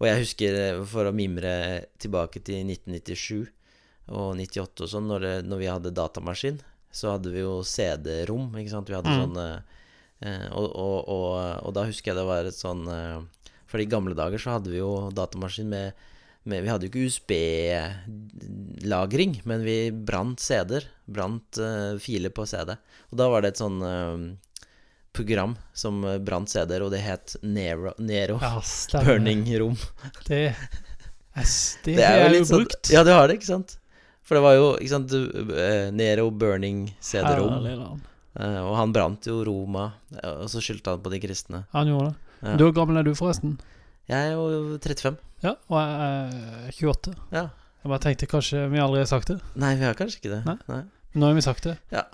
Og 0.01 0.07
jeg 0.09 0.21
husker, 0.23 0.57
eh, 0.57 0.79
for 0.89 1.09
å 1.09 1.13
mimre 1.13 1.53
tilbake 2.01 2.41
til 2.45 2.65
1997 2.65 3.51
og 4.11 4.31
98 4.41 4.87
og 4.87 4.89
sånn, 4.89 5.11
når, 5.13 5.27
når, 5.45 5.61
vi 5.61 5.69
hadde 5.69 5.93
datamaskin, 5.95 6.63
så 6.91 7.13
hadde 7.15 7.33
vi 7.35 7.45
jo 7.45 7.59
CD-rom, 7.61 8.49
ikke 8.57 8.73
sant. 8.73 8.89
Vi 8.89 8.97
hadde 8.97 9.13
mm. 9.13 9.21
sånn 9.21 9.37
uh, 9.39 10.47
og, 10.57 10.65
og, 10.67 10.97
og, 11.05 11.29
og, 11.61 11.71
da 11.77 11.85
husker 11.89 12.13
jeg 12.13 12.19
det 12.19 12.27
var 12.29 12.49
et 12.49 12.57
sånn 12.57 12.83
For 13.71 13.81
i 13.81 13.89
gamle 13.89 14.13
dager 14.17 14.41
så 14.43 14.59
hadde 14.59 14.73
vi 14.73 14.81
jo 14.83 15.09
datamaskin 15.17 15.71
med, 15.71 16.09
med 16.43 16.63
Vi 16.63 16.69
hadde 16.71 16.87
jo 16.87 16.91
ikke 16.91 17.07
USB-lagring, 17.09 19.43
men 19.45 19.65
vi 19.65 19.93
brant 19.93 20.41
CD-er. 20.41 20.85
Brant 21.11 21.59
uh, 21.61 21.99
filer 22.01 22.31
på 22.33 22.47
CD. 22.49 22.77
Og 23.11 23.19
da 23.21 23.29
var 23.33 23.41
det 23.43 23.49
et 23.53 23.61
sånn 23.61 23.83
uh, 23.83 24.19
program 25.13 25.57
som 25.75 26.05
eh, 26.07 26.19
brant 26.23 26.49
CD-er, 26.49 26.83
og 26.87 26.91
det 26.95 27.01
het 27.03 27.37
Nero, 27.43 27.93
Nero 27.99 28.39
ja, 28.39 28.63
Burning 29.03 29.59
Room. 29.59 29.75
Det, 30.27 30.55
det, 31.35 31.45
det 31.99 32.05
er 32.07 32.29
jo, 32.29 32.37
jo 32.39 32.45
sånn, 32.47 32.57
brukt. 32.63 32.91
Ja, 32.95 33.03
du 33.05 33.11
har 33.11 33.27
det, 33.27 33.35
ikke 33.41 33.51
sant? 33.51 33.79
For 34.23 34.35
det 34.39 34.45
var 34.47 34.55
jo 34.55 34.79
ikke 34.79 34.95
sant, 34.95 35.11
uh, 35.11 35.91
Nero 35.93 36.31
Burning 36.31 36.95
CD-rom. 37.03 37.99
Og 38.41 38.77
han 38.79 38.93
brant 38.95 39.27
jo 39.27 39.43
Roma, 39.45 39.91
og 40.23 40.47
så 40.49 40.61
skyldte 40.63 40.91
han 40.95 41.03
på 41.03 41.11
de 41.11 41.19
kristne. 41.21 41.67
Han 41.75 41.89
gjorde 41.91 42.09
det. 42.13 42.19
Ja. 42.41 42.57
Du, 42.57 42.65
Hvor 42.65 42.73
gammel 42.79 42.97
er 43.01 43.05
du, 43.05 43.13
forresten? 43.19 43.59
Jeg 44.11 44.19
er 44.19 44.37
jo 44.37 44.77
35. 44.83 45.17
Ja, 45.41 45.55
og 45.71 45.81
jeg 45.81 45.97
er 46.05 46.77
28. 46.83 47.17
Ja. 47.33 47.47
Jeg 47.81 47.95
bare 47.95 48.05
tenkte 48.05 48.29
kanskje 48.29 48.67
vi 48.69 48.83
aldri 48.83 49.01
har 49.01 49.09
sagt 49.09 49.33
det. 49.33 49.39
Nei, 49.57 49.73
vi 49.81 49.87
har 49.89 49.97
kanskje 49.97 50.21
ikke 50.21 50.35
det. 50.35 50.45
Nei. 50.49 50.59
Nei. 50.69 50.83
Nå 51.17 51.31
har 51.31 51.39
vi 51.39 51.47
sagt 51.47 51.67
det. 51.71 51.79
Ja 51.95 52.05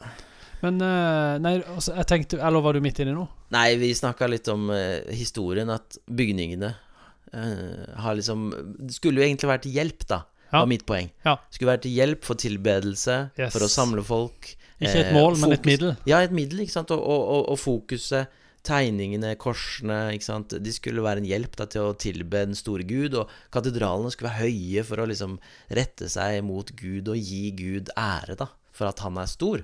men 0.65 0.81
uh, 0.81 1.37
Nei, 1.43 1.59
altså, 1.75 1.95
jeg 1.99 2.09
tenkte 2.11 2.41
Eller 2.41 2.65
var 2.65 2.77
du 2.77 2.83
midt 2.85 3.01
inni 3.03 3.15
noe? 3.17 3.29
Nei, 3.55 3.69
vi 3.81 3.93
snakka 3.97 4.29
litt 4.31 4.49
om 4.53 4.71
uh, 4.73 5.03
historien, 5.15 5.71
at 5.73 5.99
bygningene 6.07 6.73
uh, 6.73 7.85
har 8.03 8.17
liksom 8.19 8.49
Det 8.79 8.97
skulle 8.97 9.23
jo 9.23 9.29
egentlig 9.29 9.51
vært 9.53 9.69
hjelp, 9.71 10.07
da, 10.09 10.23
ja. 10.49 10.61
var 10.61 10.71
mitt 10.71 10.87
poeng. 10.89 11.11
Ja. 11.27 11.37
Skulle 11.53 11.77
vært 11.77 11.91
hjelp 11.91 12.25
for 12.27 12.41
tilbedelse, 12.41 13.19
yes. 13.39 13.53
for 13.55 13.67
å 13.67 13.71
samle 13.71 14.05
folk. 14.07 14.55
Ikke 14.77 15.07
et 15.07 15.15
mål, 15.15 15.39
men 15.41 15.55
et 15.57 15.69
middel. 15.69 15.95
Ja, 16.09 16.21
et 16.25 16.35
middel, 16.37 16.65
ikke 16.65 16.75
sant. 16.75 16.93
Og, 16.93 17.01
og, 17.01 17.23
og, 17.37 17.47
og 17.55 17.61
fokuset, 17.61 18.43
tegningene, 18.67 19.35
korsene, 19.41 19.99
ikke 20.17 20.27
sant. 20.27 20.57
De 20.63 20.73
skulle 20.75 21.05
være 21.05 21.23
en 21.23 21.29
hjelp 21.29 21.57
da, 21.59 21.69
til 21.71 21.89
å 21.89 21.97
tilbe 21.99 22.45
den 22.49 22.59
store 22.59 22.87
Gud, 22.89 23.17
og 23.19 23.33
katedralene 23.55 24.13
skulle 24.15 24.33
være 24.33 24.49
høye 24.51 24.87
for 24.89 25.03
å 25.03 25.09
liksom 25.11 25.39
rette 25.79 26.11
seg 26.13 26.41
mot 26.47 26.73
Gud 26.79 27.11
og 27.13 27.21
gi 27.21 27.53
Gud 27.57 27.93
ære, 27.95 28.39
da, 28.43 28.51
for 28.77 28.91
at 28.91 29.03
han 29.07 29.21
er 29.23 29.31
stor. 29.31 29.63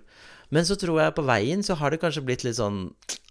Men 0.52 0.68
så 0.68 0.76
tror 0.80 1.00
jeg 1.00 1.16
på 1.16 1.26
veien 1.26 1.64
så 1.64 1.76
har 1.80 1.92
det 1.92 2.02
kanskje 2.02 2.24
blitt 2.28 2.44
litt 2.46 2.58
sånn 2.58 2.84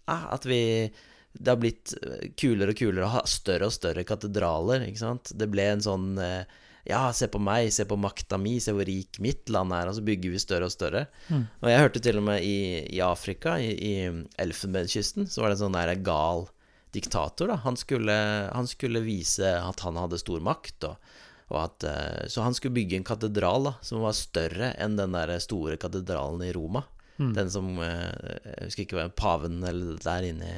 ah, 0.09 0.31
at 0.33 0.47
vi 0.49 0.89
Det 1.31 1.47
har 1.47 1.59
blitt 1.61 1.93
eh, 2.01 2.31
kulere 2.35 2.73
og 2.73 2.79
kulere 2.79 3.05
å 3.07 3.13
ha 3.13 3.21
større 3.29 3.69
og 3.69 3.75
større 3.75 4.03
katedraler, 4.03 4.83
ikke 4.89 4.99
sant. 4.99 5.31
Det 5.31 5.47
ble 5.47 5.69
en 5.71 5.83
sånn 5.85 6.17
eh, 6.19 6.43
ja, 6.87 7.01
se 7.13 7.27
på 7.31 7.41
meg, 7.41 7.69
se 7.73 7.85
på 7.85 7.97
makta 7.99 8.39
mi, 8.41 8.55
se 8.63 8.73
hvor 8.75 8.87
rik 8.87 9.19
mitt 9.21 9.51
land 9.53 9.73
er, 9.75 9.89
og 9.89 9.97
så 9.97 10.05
bygger 10.05 10.33
vi 10.33 10.41
større 10.41 10.69
og 10.69 10.73
større. 10.73 11.05
Mm. 11.29 11.43
Og 11.61 11.69
jeg 11.69 11.83
hørte 11.83 12.03
til 12.03 12.21
og 12.21 12.25
med 12.29 12.45
i, 12.47 12.57
i 12.89 13.01
Afrika, 13.05 13.57
i, 13.61 13.71
i 13.75 13.93
Elfenbenskysten, 14.41 15.29
så 15.29 15.43
var 15.43 15.51
det 15.51 15.59
en 15.59 15.63
sånn 15.65 15.77
der 15.77 15.93
gal 16.05 16.47
diktator, 16.95 17.51
da. 17.51 17.59
Han 17.65 17.77
skulle, 17.79 18.15
han 18.51 18.67
skulle 18.67 19.03
vise 19.05 19.53
at 19.57 19.85
han 19.85 19.99
hadde 19.99 20.19
stor 20.21 20.41
makt, 20.43 20.89
og, 20.89 21.13
og 21.51 21.59
at, 21.65 21.85
eh, 21.87 22.23
så 22.31 22.47
han 22.47 22.57
skulle 22.57 22.75
bygge 22.79 22.99
en 22.99 23.07
katedral 23.07 23.69
da, 23.69 23.75
som 23.85 24.03
var 24.03 24.17
større 24.17 24.73
enn 24.81 24.97
den 24.99 25.15
der 25.15 25.37
store 25.43 25.77
katedralen 25.81 26.43
i 26.47 26.51
Roma. 26.55 26.83
Mm. 27.21 27.33
Den 27.37 27.51
som 27.53 27.75
eh, 27.83 28.09
Jeg 28.47 28.71
husker 28.71 28.85
ikke 28.87 28.97
hva 28.97 29.09
Paven, 29.13 29.61
eller 29.67 29.99
der 30.01 30.27
inne 30.31 30.51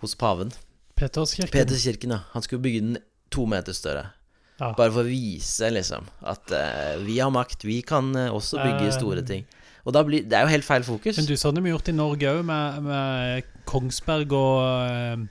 hos 0.00 0.16
paven. 0.18 0.52
Peterskirken. 0.96 1.52
Peterskirken, 1.52 2.14
ja. 2.16 2.22
Han 2.32 2.44
skulle 2.44 2.64
bygge 2.64 2.84
den 2.84 2.98
to 3.32 3.44
meter 3.48 3.76
større. 3.76 4.10
Ja. 4.56 4.70
Bare 4.72 4.88
for 4.92 5.04
å 5.04 5.08
vise, 5.08 5.68
liksom, 5.68 6.06
at 6.24 6.52
uh, 6.54 6.96
vi 7.04 7.18
har 7.20 7.28
makt. 7.34 7.66
Vi 7.68 7.82
kan 7.84 8.08
uh, 8.16 8.30
også 8.32 8.56
bygge 8.62 8.86
Eh, 8.88 8.94
store 8.96 9.22
ting. 9.26 9.44
Og 9.84 9.92
da 9.92 10.00
blir 10.02 10.24
Det 10.24 10.32
er 10.32 10.46
jo 10.46 10.52
helt 10.54 10.64
feil 10.64 10.82
fokus. 10.86 11.18
Men 11.20 11.26
du, 11.28 11.34
sånn 11.36 11.58
har 11.58 11.62
vi 11.66 11.70
gjort 11.74 11.90
i 11.92 11.94
Norge 11.94 12.32
òg, 12.32 12.40
med, 12.48 12.82
med 12.86 13.50
Kongsberg 13.68 14.32
og 14.32 15.28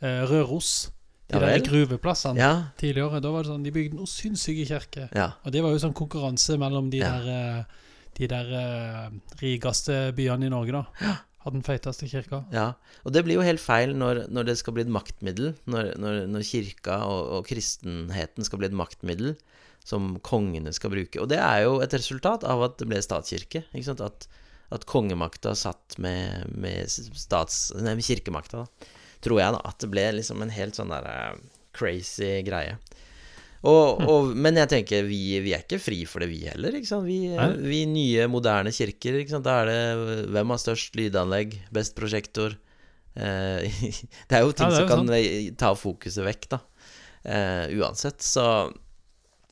eh, 0.00 0.22
Røros. 0.30 0.90
De 1.30 1.38
Ja 1.38 1.46
der 1.46 1.62
gruveplassene 1.62 2.38
Ja. 2.38 2.52
tidligere. 2.78 3.20
Da 3.22 3.30
var 3.30 3.42
det 3.44 3.50
sånn, 3.52 3.62
De 3.66 3.70
bygde 3.74 3.98
noen 3.98 4.06
sinnssyke 4.10 4.64
kirker. 4.66 5.10
Ja. 5.14 5.32
Og 5.44 5.52
det 5.52 5.62
var 5.62 5.70
jo 5.74 5.82
sånn 5.82 5.94
konkurranse 5.94 6.56
mellom 6.58 6.88
de 6.90 7.02
der, 7.02 7.66
de 8.18 8.26
der 8.26 9.10
rikeste 9.42 10.12
byene 10.16 10.46
i 10.46 10.50
Norge, 10.50 10.72
da. 10.72 11.16
Hadde 11.40 11.56
den 11.56 11.64
feiteste 11.64 12.08
kirka. 12.10 12.42
Ja, 12.52 12.66
og 13.00 13.14
det 13.16 13.22
blir 13.24 13.38
jo 13.38 13.44
helt 13.46 13.62
feil 13.62 13.94
når, 13.96 14.26
når 14.28 14.50
det 14.50 14.58
skal 14.60 14.74
bli 14.76 14.84
et 14.84 14.92
maktmiddel. 14.92 15.54
Når, 15.72 15.94
når, 16.00 16.18
når 16.28 16.44
kirka 16.44 16.98
og, 17.08 17.20
og 17.38 17.48
kristenheten 17.48 18.44
skal 18.44 18.60
bli 18.60 18.68
et 18.68 18.76
maktmiddel 18.76 19.32
som 19.86 20.18
kongene 20.26 20.72
skal 20.76 20.92
bruke. 20.92 21.20
Og 21.22 21.30
det 21.32 21.40
er 21.40 21.64
jo 21.64 21.78
et 21.80 21.96
resultat 21.96 22.44
av 22.44 22.66
at 22.66 22.76
det 22.80 22.90
ble 22.90 23.00
statskirke. 23.04 23.64
Ikke 23.72 23.88
sant? 23.88 24.04
At, 24.04 24.28
at 24.74 24.84
kongemakta 24.90 25.54
satt 25.56 25.96
med, 26.02 26.52
med, 26.52 26.92
stats, 26.92 27.70
nei, 27.78 27.96
med 27.96 28.06
kirkemakta, 28.06 28.66
da. 28.66 28.90
Tror 29.24 29.40
jeg, 29.40 29.56
da. 29.56 29.64
At 29.68 29.80
det 29.80 29.90
ble 29.92 30.06
liksom 30.18 30.44
en 30.44 30.52
helt 30.52 30.76
sånn 30.76 30.92
der 30.92 31.08
eh, 31.08 31.40
crazy 31.76 32.38
greie. 32.46 32.76
Og, 33.60 34.00
og, 34.08 34.30
men 34.32 34.56
jeg 34.56 34.70
tenker, 34.72 35.04
vi, 35.04 35.36
vi 35.44 35.52
er 35.52 35.66
ikke 35.66 35.80
fri 35.82 35.98
for 36.08 36.24
det, 36.24 36.30
vi 36.30 36.46
heller. 36.48 36.78
Vi, 37.04 37.18
vi 37.60 37.80
nye, 37.90 38.24
moderne 38.32 38.72
kirker, 38.72 39.18
da 39.44 39.56
er 39.60 39.68
det 39.68 40.28
hvem 40.32 40.54
har 40.54 40.62
størst 40.62 40.96
lydanlegg, 40.96 41.58
best 41.74 41.92
prosjektor 41.98 42.56
eh, 43.20 43.82
Det 44.30 44.38
er 44.38 44.46
jo 44.46 44.54
ting 44.56 44.70
Ja, 44.70 44.78
er 44.78 44.86
jo 44.86 44.88
som 44.88 44.88
kan 44.88 45.56
ta 45.60 45.74
fokuset 45.76 46.24
vekk, 46.24 46.48
da. 46.56 46.62
Eh, 47.20 47.76
uansett. 47.76 48.24
Så, 48.24 48.46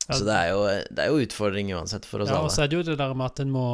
så 0.08 0.22
det, 0.24 0.38
er 0.38 0.54
jo, 0.54 0.64
det 0.88 1.04
er 1.04 1.12
jo 1.12 1.26
utfordring 1.26 1.74
uansett 1.76 2.08
for 2.08 2.24
oss 2.24 2.32
Ja, 2.32 2.40
og 2.40 2.48
så 2.54 2.64
er 2.64 2.72
det 2.72 2.80
jo 2.80 2.86
det 2.88 2.96
der 2.96 3.12
med 3.12 3.28
at 3.28 3.42
en 3.44 3.52
må 3.52 3.66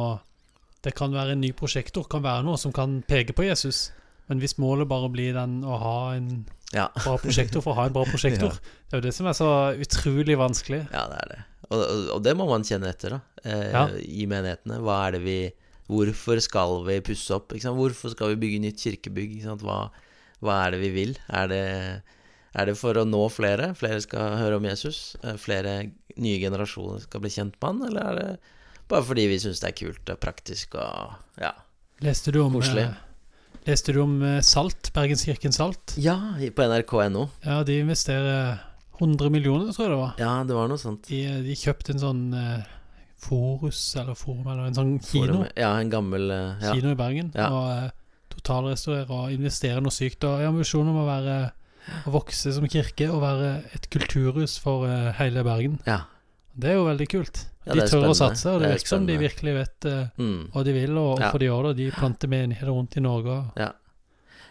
Det 0.83 0.91
kan 0.99 1.15
være 1.15 1.37
en 1.37 1.41
ny 1.41 1.53
prosjektor, 1.55 2.09
kan 2.11 2.25
være 2.27 2.43
noe 2.45 2.59
som 2.59 2.75
kan 2.75 2.99
peke 3.07 3.33
på 3.33 3.47
Jesus. 3.47 3.87
Men 4.27 4.43
hvis 4.43 4.59
målet 4.61 4.89
bare 4.89 5.07
blir 5.13 5.31
den 5.37 5.61
å 5.63 5.79
ha 5.79 5.97
en 6.17 6.43
Ja. 6.73 6.87
bra 7.03 7.17
prosjektor 7.21 7.61
for 7.61 7.73
å 7.73 7.75
ha 7.77 7.85
en 7.87 7.93
bra 7.93 8.03
prosjektor, 8.09 8.55
det 8.89 8.95
er 8.95 9.01
jo 9.01 9.05
det 9.05 9.13
som 9.15 9.27
er 9.29 9.35
så 9.37 9.49
utrolig 9.79 10.35
vanskelig. 10.39 10.81
Ja, 10.91 11.05
det 11.11 11.19
er 11.21 11.29
det. 11.35 11.37
Og, 11.69 11.83
og, 12.15 12.23
det 12.25 12.33
må 12.37 12.47
man 12.49 12.65
kjenne 12.67 12.89
etter, 12.89 13.15
da. 13.17 13.19
Eh, 13.43 13.69
Ja. 13.71 13.85
I 14.01 14.25
menighetene. 14.29 14.79
Hva 14.85 15.07
er 15.07 15.11
det 15.17 15.21
vi 15.25 15.37
Hvorfor 15.85 16.39
skal 16.41 16.79
vi 16.87 16.95
pusse 17.05 17.29
opp? 17.35 17.51
Hvorfor 17.53 18.09
skal 18.15 18.31
vi 18.33 18.39
bygge 18.41 18.59
nytt 18.63 18.79
kirkebygg? 18.81 19.35
Hva, 19.61 19.91
hva 20.41 20.55
er 20.65 20.71
det 20.73 20.79
vi 20.81 20.89
vil? 20.95 21.11
Er 21.29 21.47
det, 21.51 21.61
er 22.57 22.65
det 22.65 22.73
for 22.79 22.97
å 22.97 23.03
nå 23.05 23.21
flere? 23.29 23.67
Flere 23.77 24.01
skal 24.01 24.33
høre 24.41 24.57
om 24.57 24.65
Jesus? 24.65 25.15
Eh, 25.23 25.37
Flere 25.37 25.91
nye 26.17 26.39
generasjoner 26.41 27.03
skal 27.05 27.21
bli 27.21 27.29
kjent 27.29 27.59
med 27.61 27.69
han? 27.69 27.83
Eller 27.91 28.01
er 28.09 28.15
det 28.17 28.27
bare 28.89 29.05
fordi 29.05 29.27
vi 29.29 29.37
syns 29.41 29.61
det 29.61 29.69
er 29.69 29.77
kult 29.77 30.09
og 30.09 30.19
praktisk 30.25 30.73
og 30.81 31.13
Ja. 31.41 31.53
Leste 32.01 32.33
du 32.33 32.41
om, 32.41 32.57
Koselig. 32.57 32.89
eh, 32.89 33.04
leste 33.67 33.93
du 33.95 33.99
om 34.03 34.15
eh, 34.23 34.39
Salt, 34.45 34.91
Bergenskirken 34.95 35.53
Salt? 35.55 35.95
Ja, 36.01 36.15
på 36.55 36.65
nrk.no. 36.69 37.27
Ja, 37.45 37.61
de 37.67 37.79
investerer 37.83 38.59
100 38.99 39.29
millioner, 39.33 39.73
tror 39.75 39.87
jeg 39.87 39.93
det 39.95 39.99
var. 40.01 40.13
Ja, 40.21 40.31
det 40.47 40.55
var 40.55 40.69
noe 40.71 40.79
sånt. 40.81 41.07
De, 41.09 41.21
de 41.43 41.55
kjøpte 41.59 41.95
en 41.95 41.99
sånn 42.03 42.23
eh, 42.39 42.63
Forus, 43.25 43.79
eller 43.99 44.15
Forum, 44.19 44.45
eller 44.47 44.69
en 44.69 44.77
sånn 44.77 44.95
kino. 45.03 45.25
Forum- 45.41 45.51
Ja, 45.57 45.73
en 45.81 45.89
gammel 45.93 46.29
eh, 46.31 46.63
ja. 46.63 46.73
Kino 46.75 46.91
i 46.93 46.99
Bergen. 46.99 47.31
Ja. 47.35 47.49
Og 47.51 47.69
eh, 47.73 47.91
totalrestaurere 48.35 49.09
og 49.15 49.31
investere 49.35 49.81
noe 49.83 49.93
sykt. 49.95 50.23
Og 50.27 50.43
ambisjonen 50.45 50.91
om 50.93 51.01
å 51.03 51.07
være 51.07 51.37
å 52.09 52.13
vokse 52.15 52.49
som 52.55 52.65
kirke 52.69 53.07
og 53.13 53.21
være 53.21 53.49
et 53.77 53.89
kulturhus 53.93 54.57
for 54.61 54.87
eh, 54.89 55.11
hele 55.21 55.43
Bergen. 55.47 55.79
ja. 55.89 56.03
Det 56.55 56.69
er 56.71 56.77
jo 56.77 56.85
veldig 56.87 57.05
kult. 57.11 57.39
De 57.73 57.79
tør 57.81 57.87
spennende. 57.87 58.09
å 58.13 58.15
satse, 58.19 58.45
og 58.53 58.59
det 58.61 58.67
Det 58.67 58.69
er 58.69 58.77
virker 58.77 58.87
som 58.93 59.05
de 59.07 59.17
virkelig 59.17 59.53
vet 59.55 59.85
eh, 59.85 60.07
Mm. 60.21 60.51
hva 60.53 60.63
de 60.63 60.73
vil, 60.73 60.97
og 60.97 61.17
hvorfor 61.19 61.39
de 61.39 61.45
gjør 61.49 61.63
det. 61.69 61.77
De 61.77 61.91
planter 61.91 62.27
menigheter 62.29 62.67
rundt 62.69 62.97
i 62.97 63.01
Norge. 63.01 63.51
Ja. 63.57 63.71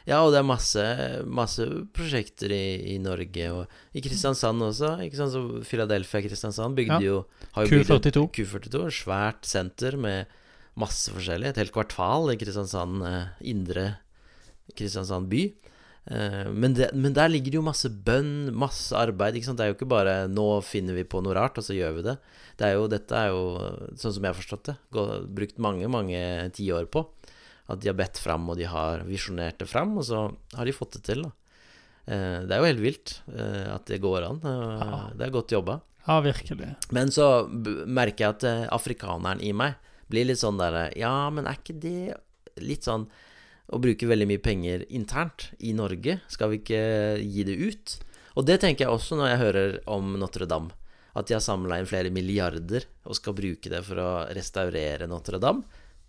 ja, 0.07 0.19
og 0.25 0.33
det 0.33 0.39
er 0.41 0.49
masse, 0.49 0.87
masse 1.25 1.67
prosjekter 1.95 2.51
i, 2.51 2.95
i 2.95 2.99
Norge, 2.99 3.51
og 3.53 3.67
i 3.95 4.01
Kristiansand 4.03 4.61
også. 4.67 4.99
Ikke 5.07 5.17
sant, 5.17 5.33
så 5.33 5.63
Philadelphia 5.65 6.21
Kristiansand 6.27 6.75
bygde 6.77 6.99
Ja. 6.99 7.01
jo 7.01 7.25
har 7.53 7.67
jo 7.67 7.79
Q42. 7.85 8.27
Q42, 8.35 8.91
svært 8.91 9.45
senter 9.47 9.97
med 9.97 10.27
masse 10.77 11.09
forskjellig. 11.15 11.47
Et 11.53 11.57
helt 11.57 11.73
kvartal 11.73 12.33
i 12.33 12.37
Kristiansand, 12.37 13.07
eh, 13.07 13.27
indre 13.47 13.99
Kristiansand 14.75 15.29
by. 15.31 15.53
Eh, 16.07 16.51
men, 16.53 16.75
det, 16.77 16.91
men 16.93 17.15
der 17.17 17.31
ligger 17.33 17.55
det 17.55 17.59
jo 17.61 17.65
masse 17.65 17.89
bønn, 17.89 18.51
masse 18.53 18.93
arbeid. 18.97 19.39
Ikke 19.39 19.49
sant? 19.51 19.61
Det 19.61 19.67
er 19.67 19.73
jo 19.73 19.79
ikke 19.79 19.89
bare 19.95 20.17
'nå 20.29 20.63
finner 20.65 20.95
vi 20.99 21.05
på 21.05 21.23
noe 21.25 21.35
rart, 21.37 21.59
og 21.59 21.65
så 21.65 21.77
gjør 21.77 21.95
vi 21.97 22.09
det'. 22.11 22.19
det 22.59 22.67
er 22.69 22.75
jo, 22.75 22.89
dette 22.89 23.15
er 23.15 23.29
jo, 23.33 23.45
sånn 23.97 24.13
som 24.15 24.23
jeg 24.23 24.31
har 24.33 24.41
forstått 24.41 24.65
det, 24.71 24.77
gå, 24.93 25.05
brukt 25.35 25.59
mange, 25.59 25.89
mange 25.89 26.51
tiår 26.53 26.87
på. 26.87 27.07
At 27.69 27.81
de 27.81 27.89
har 27.89 27.97
bedt 27.97 28.19
fram, 28.21 28.49
og 28.51 28.57
de 28.61 28.65
har 28.69 29.01
visjonert 29.09 29.59
det 29.59 29.67
fram, 29.69 29.97
og 29.97 30.05
så 30.05 30.29
har 30.55 30.65
de 30.65 30.73
fått 30.77 30.99
det 30.99 31.03
til. 31.09 31.23
da 31.23 31.33
Eh, 32.07 32.45
Det 32.45 32.53
er 32.53 32.61
jo 32.61 32.69
helt 32.69 32.85
vilt 32.85 33.23
eh, 33.33 33.75
at 33.75 33.87
det 33.87 34.03
går 34.03 34.27
an. 34.29 34.41
Det 35.17 35.25
er 35.25 35.31
godt 35.33 35.55
jobba. 35.57 35.81
Ja, 36.07 36.21
virkelig. 36.21 36.77
Men 36.93 37.09
så 37.09 37.49
merker 37.49 38.19
jeg 38.19 38.35
at 38.37 38.45
afrikaneren 38.69 39.41
i 39.41 39.53
meg 39.57 39.79
blir 40.13 40.27
litt 40.29 40.43
sånn 40.43 40.59
derre 40.61 40.91
Ja, 40.99 41.31
men 41.33 41.47
er 41.49 41.57
ikke 41.57 41.81
det 41.81 42.17
litt 42.61 42.85
sånn 42.85 43.09
å 43.73 43.79
bruker 43.81 44.11
veldig 44.11 44.27
mye 44.29 44.43
penger 44.45 44.85
internt 44.93 45.49
i 45.65 45.73
Norge? 45.77 46.19
Skal 46.29 46.51
vi 46.53 46.59
ikke 46.61 46.83
gi 47.25 47.45
det 47.49 47.57
ut? 47.65 47.95
Og 48.37 48.45
det 48.49 48.59
tenker 48.61 48.85
jeg 48.87 48.93
også 48.93 49.17
når 49.17 49.31
jeg 49.31 49.41
hører 49.45 49.77
om 49.95 50.17
Notre-Dame. 50.21 50.75
At 51.15 51.29
de 51.31 51.37
har 51.37 51.43
samla 51.45 51.79
inn 51.79 51.87
flere 51.89 52.11
milliarder 52.11 52.85
og 53.07 53.15
skal 53.17 53.37
bruke 53.39 53.71
det 53.71 53.81
for 53.87 54.01
å 54.03 54.11
restaurere 54.35 55.07
Notre-Dame. 55.09 55.63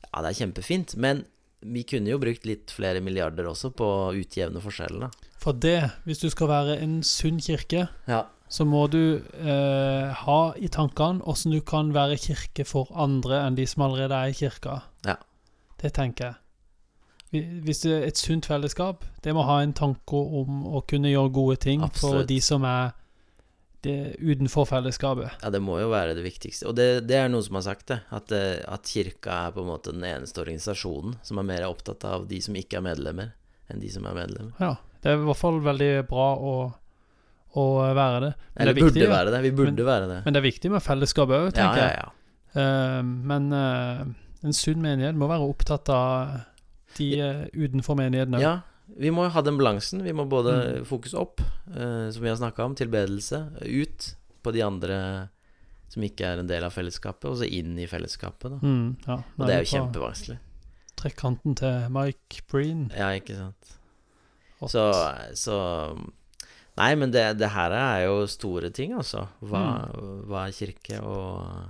Ja, 0.10 0.22
det 0.26 0.32
er 0.34 0.40
kjempefint, 0.42 0.96
men 0.98 1.24
vi 1.66 1.84
kunne 1.88 2.12
jo 2.12 2.20
brukt 2.22 2.46
litt 2.46 2.74
flere 2.74 3.02
milliarder 3.02 3.48
også 3.50 3.72
på 3.78 3.86
å 3.86 4.14
utjevne 4.18 4.62
forskjellene. 4.62 5.12
For 5.42 5.54
det, 5.54 5.78
hvis 6.06 6.22
du 6.24 6.28
skal 6.34 6.50
være 6.52 6.80
en 6.84 7.00
sunn 7.06 7.38
kirke, 7.42 7.88
Ja. 8.10 8.24
så 8.50 8.66
må 8.66 8.88
du 8.90 9.22
eh, 9.22 10.12
ha 10.26 10.40
i 10.58 10.68
tankene 10.74 11.22
åssen 11.26 11.54
du 11.54 11.62
kan 11.62 11.94
være 11.94 12.18
kirke 12.22 12.66
for 12.66 12.90
andre 12.94 13.44
enn 13.46 13.56
de 13.58 13.66
som 13.70 13.86
allerede 13.86 14.14
er 14.18 14.34
i 14.34 14.38
kirka. 14.38 14.82
Ja. 15.06 15.16
Det 15.82 15.94
tenker 15.94 16.26
jeg. 16.32 16.36
Vi- 17.36 17.62
Hvis 17.68 17.82
det 17.84 17.92
er 17.96 18.06
et 18.08 18.18
sunt 18.18 18.46
fellesskap, 18.48 19.04
det 19.22 19.34
må 19.36 19.44
ha 19.46 19.60
en 19.62 19.74
tanke 19.74 20.14
om 20.42 20.64
å 20.76 20.82
kunne 20.88 21.12
gjøre 21.12 21.32
gode 21.36 21.58
ting 21.66 21.84
for 22.00 22.24
de 22.24 22.40
som 22.42 22.64
er 22.66 22.94
det, 23.86 24.16
utenfor 24.20 24.66
fellesskapet. 24.66 25.36
Ja, 25.44 25.50
det 25.54 25.60
må 25.62 25.76
jo 25.80 25.92
være 25.92 26.16
det 26.18 26.24
viktigste. 26.26 26.66
Og 26.72 26.76
det, 26.78 27.06
det 27.08 27.20
er 27.20 27.28
noen 27.30 27.44
som 27.46 27.60
har 27.60 27.66
sagt 27.68 27.86
det. 27.92 28.00
At, 28.12 28.26
det. 28.32 28.64
at 28.66 28.82
kirka 28.90 29.36
er 29.48 29.52
på 29.54 29.62
en 29.62 29.70
måte 29.70 29.94
den 29.94 30.02
eneste 30.10 30.42
organisasjonen 30.42 31.20
som 31.22 31.38
er 31.38 31.46
mer 31.52 31.68
opptatt 31.68 32.04
av 32.10 32.26
de 32.32 32.40
som 32.42 32.56
ikke 32.58 32.80
er 32.80 32.86
medlemmer, 32.88 33.34
enn 33.70 33.80
de 33.84 33.92
som 33.94 34.08
er 34.10 34.18
medlemmer. 34.18 34.56
Ja, 34.60 34.72
det 35.04 35.12
er 35.12 35.20
i 35.20 35.28
hvert 35.28 35.38
fall 35.38 35.60
veldig 35.62 35.92
bra 36.10 36.28
å, 36.34 36.56
å 37.62 37.66
være 37.94 38.20
det. 38.26 38.34
Men 38.56 38.64
Eller 38.66 38.74
det 38.74 38.82
burde 38.88 39.10
være 39.14 39.32
det. 39.36 39.42
Vi 39.46 39.52
burde 39.62 39.76
Men- 39.76 39.86
være 39.92 40.08
det. 40.16 40.20
Men 40.26 40.34
det 40.34 40.42
er 40.42 40.50
viktig 40.50 40.72
med 40.72 40.82
fellesskap 40.82 41.30
òg, 41.30 41.46
Ja, 41.52 41.56
tenker 41.62 41.84
ja, 41.84 41.88
jeg. 41.94 42.02
ja. 42.02 42.12
Eh, 42.56 43.02
men 43.04 43.52
uh, 43.54 44.02
en 44.44 44.54
sunn 44.56 44.82
menighet 44.82 45.14
må 45.20 45.28
være 45.30 45.46
opptatt 45.46 45.90
av 45.94 46.42
de 46.98 47.10
eh, 47.20 47.46
utenfor 47.54 47.96
menigheten 48.00 48.36
òg. 48.38 48.42
Ja, 48.42 48.56
vi 49.02 49.10
må 49.12 49.28
ha 49.30 49.42
den 49.42 49.58
balansen. 49.58 50.04
Vi 50.06 50.14
må 50.14 50.28
både 50.30 50.54
Mm. 50.82 50.86
fokus 50.86 51.14
opp, 51.18 51.42
eh, 51.74 52.10
som 52.12 52.22
vi 52.22 52.30
har 52.30 52.36
snakka 52.38 52.66
om, 52.66 52.76
tilbedelse, 52.76 53.40
ut 53.66 54.16
på 54.44 54.54
de 54.54 54.62
andre 54.62 55.30
som 55.90 56.04
ikke 56.04 56.26
er 56.26 56.40
en 56.40 56.48
del 56.48 56.64
av 56.64 56.72
fellesskapet, 56.74 57.26
og 57.30 57.38
så 57.40 57.48
inn 57.50 57.78
i 57.80 57.86
fellesskapet. 57.88 58.52
Da. 58.52 58.58
Mm, 58.62 58.98
ja. 59.08 59.16
Og 59.40 59.48
det 59.48 59.56
er 59.56 59.64
jo 59.64 59.72
kjempevanskelig. 59.78 60.38
Trekanten 60.98 61.56
til 61.56 61.90
Mike 61.90 62.42
Breen. 62.52 62.92
Ja, 62.96 63.10
ikke 63.16 63.36
sant. 63.38 63.76
Så, 64.72 64.86
så 65.36 65.58
Nei, 66.78 66.90
men 67.00 67.12
det, 67.12 67.38
det 67.40 67.50
her 67.54 67.72
er 67.72 68.02
jo 68.06 68.26
store 68.28 68.70
ting, 68.76 68.92
altså. 68.98 69.28
Hva, 69.42 69.62
Mm. 69.96 70.26
hva 70.28 70.48
er 70.48 70.52
kirke, 70.52 70.98
og 71.02 71.70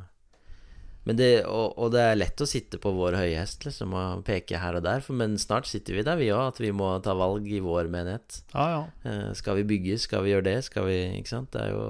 det, 1.13 1.45
og, 1.45 1.75
og 1.77 1.91
det 1.93 2.01
er 2.01 2.15
lett 2.17 2.41
å 2.41 2.47
sitte 2.49 2.79
på 2.81 2.89
vår 2.97 3.13
høye 3.19 3.37
hest 3.37 3.61
liksom, 3.67 3.91
og 3.93 4.23
peke 4.25 4.57
her 4.57 4.79
og 4.79 4.81
der, 4.87 5.03
for, 5.05 5.13
men 5.13 5.35
snart 5.37 5.67
sitter 5.69 5.93
vi 5.93 6.01
der, 6.07 6.17
vi 6.17 6.31
òg, 6.33 6.47
at 6.55 6.61
vi 6.63 6.71
må 6.73 6.87
ta 7.05 7.13
valg 7.13 7.45
i 7.45 7.59
vår 7.61 7.91
menighet. 7.93 8.39
Ja, 8.55 8.65
ja. 8.73 8.79
Eh, 9.05 9.27
skal 9.37 9.59
vi 9.59 9.67
bygge, 9.69 9.99
skal 10.01 10.23
vi 10.25 10.33
gjøre 10.33 10.47
det, 10.49 10.55
skal 10.65 10.87
vi 10.89 10.95
Ikke 11.19 11.29
sant? 11.29 11.51
Det 11.53 11.61
er 11.61 11.75
jo 11.75 11.85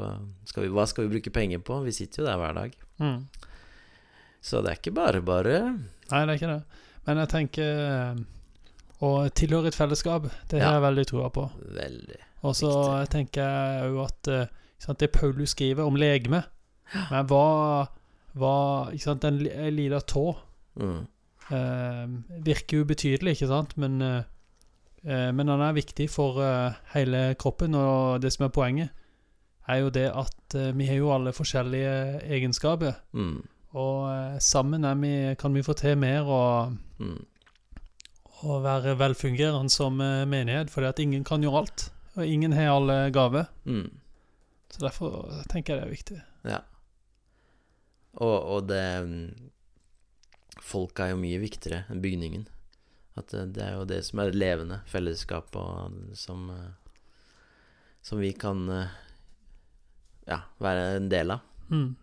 skal 0.51 0.66
vi, 0.66 0.74
Hva 0.76 0.84
skal 0.91 1.07
vi 1.07 1.13
bruke 1.16 1.32
penger 1.32 1.63
på? 1.63 1.80
Vi 1.88 1.95
sitter 1.95 2.24
jo 2.24 2.28
der 2.28 2.41
hver 2.43 2.59
dag. 2.59 2.76
Mm. 2.99 3.24
Så 4.43 4.59
det 4.61 4.74
er 4.74 4.80
ikke 4.84 4.93
bare 4.99 5.22
bare. 5.26 5.55
Nei, 6.11 6.22
det 6.28 6.36
er 6.36 6.38
ikke 6.41 6.51
det. 6.51 6.84
Men 7.07 7.22
jeg 7.24 7.32
tenker 7.32 7.82
eh, 7.88 8.24
å 9.05 9.13
tilhøre 9.38 9.72
et 9.72 9.78
fellesskap, 9.80 10.28
det 10.51 10.59
har 10.59 10.74
Ja. 10.74 10.78
jeg 10.80 10.86
veldig 10.89 11.07
trua 11.09 11.32
på. 11.34 11.47
Veldig. 11.80 12.20
Og 12.45 12.53
så 12.59 12.70
tenker 13.09 13.41
jeg 13.47 13.89
òg 13.95 14.03
at 14.05 14.28
eh, 14.36 14.47
sant, 14.78 14.99
det 15.01 15.13
Paulus 15.16 15.55
skriver 15.55 15.88
om 15.88 15.95
legeme 15.97 16.43
Men 17.09 17.26
hva, 17.32 17.88
hva 18.36 18.91
Ikke 18.93 19.03
sant, 19.03 19.23
en, 19.23 19.41
en 19.47 19.75
liten 19.75 20.01
tå 20.07 20.36
Mm. 20.75 21.05
eh, 21.55 22.07
virker 22.43 22.81
ubetydelig, 22.83 23.31
ikke 23.38 23.47
sant, 23.47 23.77
men 23.77 24.01
eh, 24.01 24.23
eh, 25.05 25.31
Men 25.31 25.47
den 25.47 25.61
er 25.61 25.73
viktig 25.77 26.09
for 26.09 26.41
eh, 26.43 26.73
hele 26.93 27.36
kroppen, 27.39 27.75
og 27.75 28.21
det 28.21 28.33
som 28.33 28.45
er 28.45 28.49
poenget, 28.51 28.89
er 29.67 29.77
jo 29.86 29.89
det 29.89 30.09
at 30.11 30.55
eh, 30.55 30.73
vi 30.75 30.86
har 30.86 30.95
jo 30.99 31.13
alle 31.15 31.31
forskjellige 31.33 32.21
egenskaper. 32.27 32.93
Mm. 33.13 33.39
Og 33.73 34.09
eh, 34.11 34.39
sammen 34.39 34.83
vi, 35.01 35.36
kan 35.39 35.53
vi 35.55 35.63
få 35.63 35.73
til 35.73 35.97
mer 35.97 36.23
og, 36.27 36.75
Mm. 36.99 37.25
og 38.43 38.63
være 38.63 38.97
velfungerende 38.99 39.69
som 39.69 40.01
eh, 40.01 40.25
menighet, 40.27 40.69
fordi 40.69 40.88
at 40.88 40.99
ingen 40.99 41.23
kan 41.23 41.41
gjøre 41.41 41.57
alt. 41.57 41.91
Og 42.15 42.27
ingen 42.27 42.53
har 42.53 42.75
alle 42.75 43.11
gaver. 43.11 43.45
Mm. 43.65 43.89
Så 44.71 44.79
derfor 44.79 45.31
tenker 45.49 45.73
jeg 45.75 45.81
det 45.81 45.88
er 45.88 45.95
viktig. 45.95 46.21
Ja. 46.45 46.57
Og, 48.16 48.36
og 48.55 48.68
det 48.70 48.86
mm, 49.05 49.51
Folk 50.66 50.99
er 51.03 51.11
jo 51.11 51.20
mye 51.20 51.39
viktigere 51.41 51.84
enn 51.91 52.01
bygningen. 52.01 52.45
At 53.20 53.30
det, 53.32 53.43
det 53.57 53.63
er 53.63 53.76
jo 53.76 53.88
det 53.88 53.99
som 54.07 54.22
er 54.24 54.36
levende 54.36 54.80
fellesskap, 54.89 55.53
og 55.55 56.16
som 56.18 56.49
eh, 56.51 56.95
Som 58.05 58.22
vi 58.24 58.32
kan 58.34 58.63
eh, 58.72 58.95
ja, 60.30 60.39
være 60.63 60.95
en 60.97 61.09
del 61.11 61.36
av. 61.36 61.43
Mm. 61.70 61.95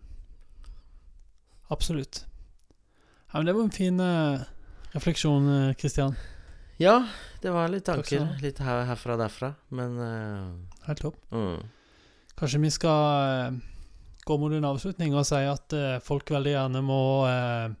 Absolutt. 1.73 2.25
Ja, 3.31 3.39
men 3.39 3.45
det 3.49 3.55
var 3.57 3.63
en 3.63 3.75
fin 3.75 3.99
eh, 3.99 4.45
refleksjon, 4.93 5.49
eh, 5.49 5.75
Kristian. 5.79 6.15
Ja, 6.77 7.07
det 7.41 7.51
var 7.53 7.69
litt 7.69 7.85
tanker. 7.85 8.27
Litt 8.41 8.59
her, 8.63 8.83
herfra 8.89 9.15
og 9.15 9.21
derfra. 9.21 9.53
Men 9.69 9.97
uh, 9.99 10.85
Helt 10.87 11.03
topp. 11.05 11.19
mm. 11.31 11.61
Kanskje 12.39 12.59
vi 12.63 12.71
skal 12.73 13.01
eh, 13.21 13.57
gå 14.25 14.37
mot 14.39 14.53
en 14.55 14.65
avslutning 14.69 15.15
og 15.15 15.25
si 15.27 15.41
at 15.47 15.73
eh, 15.77 15.99
folk 16.03 16.29
veldig 16.31 16.53
gjerne 16.55 16.81
må 16.85 17.01
eh, 17.27 17.73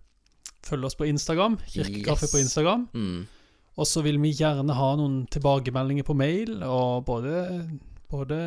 følge 0.63 0.89
oss 0.89 0.95
på 0.99 1.07
Instagram. 1.09 1.57
Kirkekaffe 1.67 2.27
Yes. 2.27 2.31
på 2.35 2.39
Instagram. 2.43 2.87
Mm. 2.93 3.23
Og 3.77 3.87
så 3.89 4.03
vil 4.05 4.19
vi 4.21 4.31
gjerne 4.37 4.75
ha 4.77 4.91
noen 4.99 5.23
tilbakemeldinger 5.33 6.05
på 6.05 6.13
mail, 6.13 6.59
og 6.61 7.05
både, 7.07 7.39
både 8.11 8.37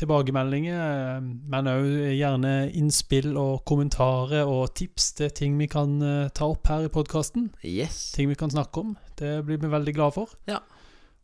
tilbakemeldinger, 0.00 0.78
eh, 0.80 1.26
men 1.52 1.68
òg 1.70 1.88
gjerne 2.16 2.52
innspill 2.78 3.34
og 3.36 3.64
kommentarer 3.68 4.48
og 4.48 4.72
tips 4.78 5.10
til 5.18 5.30
ting 5.36 5.58
vi 5.60 5.68
kan 5.68 5.98
eh, 6.02 6.30
ta 6.32 6.48
opp 6.54 6.66
her 6.72 6.86
i 6.86 6.92
podkasten. 6.92 7.50
Yes. 7.62 8.12
Ting 8.16 8.30
vi 8.32 8.38
kan 8.40 8.50
snakke 8.54 8.80
om. 8.80 8.94
Det 9.20 9.42
blir 9.46 9.60
vi 9.60 9.68
veldig 9.72 9.94
glad 9.98 10.16
for. 10.16 10.32
Ja. 10.48 10.62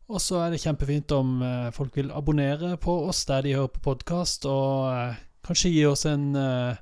Og 0.08 0.20
så 0.24 0.38
er 0.40 0.52
det 0.54 0.62
kjempefint 0.62 1.12
om 1.12 1.40
eh, 1.44 1.70
folk 1.76 1.96
vil 1.96 2.12
abonnere 2.16 2.76
på 2.80 2.94
oss 3.08 3.24
der 3.28 3.42
de 3.44 3.56
hører 3.58 3.72
på 3.74 3.82
podkast, 3.90 4.46
og 4.48 5.16
kanskje 5.49 5.72
gi 5.72 5.86
oss 5.88 6.05
en 6.09 6.28
uh, 6.36 6.76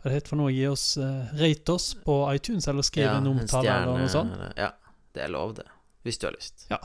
Hva 0.00 0.10
det 0.10 0.18
heter 0.18 0.32
for 0.32 0.40
noe? 0.40 0.52
Gi 0.54 0.68
oss 0.70 0.84
uh, 1.00 1.32
Rate 1.40 1.74
oss 1.74 1.90
på 2.04 2.20
iTunes, 2.34 2.68
eller 2.70 2.86
skrive 2.86 3.10
Ja, 3.10 3.18
en 3.18 3.32
omtale 3.32 3.74
eller 3.74 4.04
noe 4.04 4.12
sånt. 4.12 4.38
Ja, 4.60 4.70
det 5.16 5.26
er 5.26 5.32
lov, 5.32 5.56
det. 5.58 5.66
Hvis 6.06 6.20
du 6.20 6.28
har 6.28 6.36
lyst. 6.36 6.68
Ja 6.70 6.80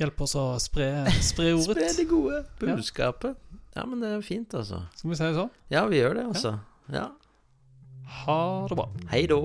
Hjelp 0.00 0.22
oss 0.24 0.32
å 0.40 0.44
spre, 0.62 0.86
spre 1.20 1.50
ordet. 1.58 1.74
Spre 1.74 1.88
det 1.98 2.06
gode 2.08 2.38
budskapet. 2.60 3.36
Ja. 3.76 3.84
men 3.84 4.00
det 4.00 4.14
er 4.16 4.22
fint, 4.24 4.54
altså. 4.56 4.80
Skal 4.96 5.12
vi 5.12 5.18
si 5.18 5.26
det 5.28 5.36
sånn? 5.36 5.52
Ja, 5.68 5.84
vi 5.90 6.00
gjør 6.00 6.16
det, 6.16 6.26
altså. 6.32 6.56
Ja. 6.88 7.10
Ha 8.24 8.40
det 8.70 8.80
bra. 8.80 8.88
Hei 9.12 9.26
då. 9.28 9.42